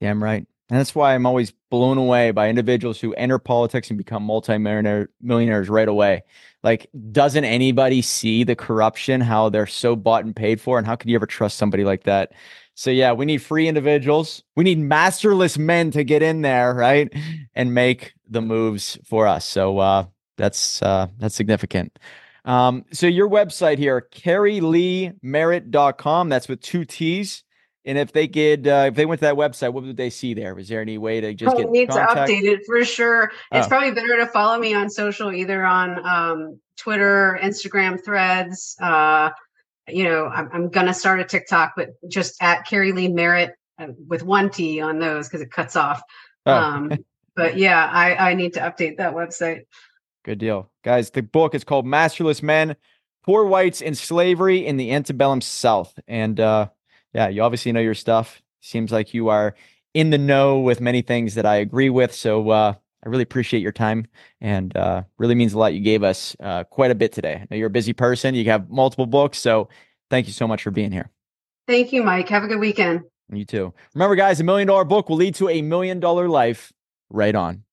Yeah 0.00 0.10
i'm 0.10 0.22
right. 0.22 0.46
And 0.70 0.78
that's 0.78 0.94
why 0.94 1.14
i'm 1.14 1.26
always 1.26 1.52
blown 1.70 1.98
away 1.98 2.30
by 2.30 2.48
individuals 2.48 3.00
who 3.00 3.12
enter 3.14 3.38
politics 3.38 3.90
and 3.90 3.98
become 3.98 4.22
multimillionaire 4.22 5.10
millionaires 5.20 5.68
right 5.68 5.88
away 5.88 6.22
like 6.62 6.88
doesn't 7.12 7.44
anybody 7.44 8.02
see 8.02 8.44
the 8.44 8.56
corruption 8.56 9.20
how 9.20 9.48
they're 9.48 9.66
so 9.66 9.94
bought 9.94 10.24
and 10.24 10.34
paid 10.34 10.60
for 10.60 10.78
and 10.78 10.86
how 10.86 10.96
can 10.96 11.10
you 11.10 11.16
ever 11.16 11.26
trust 11.26 11.56
somebody 11.56 11.84
like 11.84 12.04
that 12.04 12.32
so 12.78 12.90
yeah, 12.92 13.12
we 13.12 13.26
need 13.26 13.42
free 13.42 13.66
individuals. 13.66 14.44
We 14.54 14.62
need 14.62 14.78
masterless 14.78 15.58
men 15.58 15.90
to 15.90 16.04
get 16.04 16.22
in 16.22 16.42
there, 16.42 16.72
right? 16.72 17.12
And 17.56 17.74
make 17.74 18.12
the 18.30 18.40
moves 18.40 18.96
for 19.04 19.26
us. 19.26 19.44
So 19.44 19.80
uh 19.80 20.04
that's 20.36 20.80
uh 20.80 21.08
that's 21.18 21.34
significant. 21.34 21.98
Um, 22.44 22.84
so 22.92 23.08
your 23.08 23.28
website 23.28 23.78
here, 23.78 24.06
kerileighmerritt.com. 24.12 26.28
That's 26.28 26.46
with 26.46 26.60
two 26.60 26.84
T's. 26.84 27.42
And 27.88 27.96
if 27.96 28.12
they 28.12 28.26
did, 28.26 28.68
uh, 28.68 28.84
if 28.88 28.96
they 28.96 29.06
went 29.06 29.20
to 29.20 29.24
that 29.24 29.36
website, 29.36 29.72
what 29.72 29.82
would 29.82 29.96
they 29.96 30.10
see 30.10 30.34
there? 30.34 30.54
Was 30.54 30.68
there 30.68 30.82
any 30.82 30.98
way 30.98 31.22
to 31.22 31.32
just 31.32 31.56
get 31.56 31.70
need 31.70 31.88
contact? 31.88 32.28
to 32.28 32.34
update 32.34 32.42
it 32.42 32.60
for 32.66 32.84
sure? 32.84 33.32
It's 33.50 33.64
oh. 33.64 33.68
probably 33.68 33.92
better 33.92 34.18
to 34.18 34.26
follow 34.26 34.58
me 34.58 34.74
on 34.74 34.90
social, 34.90 35.32
either 35.32 35.64
on 35.64 36.06
um, 36.06 36.60
Twitter, 36.76 37.40
Instagram, 37.42 37.98
Threads. 38.04 38.76
Uh, 38.78 39.30
you 39.88 40.04
know, 40.04 40.26
I'm, 40.26 40.50
I'm 40.52 40.70
to 40.70 40.92
start 40.92 41.20
a 41.20 41.24
TikTok, 41.24 41.72
but 41.78 41.94
just 42.08 42.36
at 42.42 42.66
Keri 42.66 42.92
Leigh 42.92 43.08
Merritt 43.08 43.52
uh, 43.78 43.86
with 44.06 44.22
one 44.22 44.50
T 44.50 44.82
on 44.82 44.98
those 44.98 45.26
because 45.26 45.40
it 45.40 45.50
cuts 45.50 45.74
off. 45.74 46.02
Oh. 46.44 46.52
Um, 46.52 46.92
but 47.34 47.56
yeah, 47.56 47.88
I, 47.90 48.32
I 48.32 48.34
need 48.34 48.52
to 48.52 48.60
update 48.60 48.98
that 48.98 49.14
website. 49.14 49.62
Good 50.26 50.38
deal. 50.38 50.70
Guys, 50.84 51.08
the 51.08 51.22
book 51.22 51.54
is 51.54 51.64
called 51.64 51.86
Masterless 51.86 52.42
Men 52.42 52.76
Poor 53.28 53.44
Whites 53.44 53.80
in 53.80 53.94
Slavery 53.94 54.66
in 54.66 54.78
the 54.78 54.92
Antebellum 54.92 55.40
South. 55.42 55.98
And 56.06 56.38
uh, 56.40 56.68
yeah, 57.12 57.28
you 57.28 57.42
obviously 57.42 57.72
know 57.72 57.80
your 57.80 57.94
stuff. 57.94 58.42
Seems 58.60 58.92
like 58.92 59.14
you 59.14 59.28
are 59.28 59.54
in 59.94 60.10
the 60.10 60.18
know 60.18 60.58
with 60.58 60.80
many 60.80 61.02
things 61.02 61.34
that 61.34 61.46
I 61.46 61.56
agree 61.56 61.90
with. 61.90 62.14
So 62.14 62.50
uh, 62.50 62.74
I 63.04 63.08
really 63.08 63.22
appreciate 63.22 63.60
your 63.60 63.72
time 63.72 64.06
and 64.40 64.76
uh, 64.76 65.02
really 65.18 65.34
means 65.34 65.52
a 65.52 65.58
lot. 65.58 65.74
You 65.74 65.80
gave 65.80 66.02
us 66.02 66.36
uh, 66.40 66.64
quite 66.64 66.90
a 66.90 66.94
bit 66.94 67.12
today. 67.12 67.34
I 67.34 67.46
know 67.50 67.56
you're 67.56 67.68
a 67.68 67.70
busy 67.70 67.92
person. 67.92 68.34
You 68.34 68.44
have 68.46 68.68
multiple 68.68 69.06
books. 69.06 69.38
So 69.38 69.68
thank 70.10 70.26
you 70.26 70.32
so 70.32 70.46
much 70.46 70.62
for 70.62 70.70
being 70.70 70.92
here. 70.92 71.10
Thank 71.66 71.92
you, 71.92 72.02
Mike. 72.02 72.28
Have 72.30 72.44
a 72.44 72.48
good 72.48 72.60
weekend. 72.60 73.02
You 73.30 73.44
too. 73.44 73.74
Remember, 73.94 74.16
guys, 74.16 74.40
a 74.40 74.44
million 74.44 74.66
dollar 74.66 74.84
book 74.84 75.08
will 75.08 75.16
lead 75.16 75.34
to 75.36 75.48
a 75.48 75.62
million 75.62 76.00
dollar 76.00 76.28
life. 76.28 76.72
Right 77.10 77.34
on. 77.34 77.64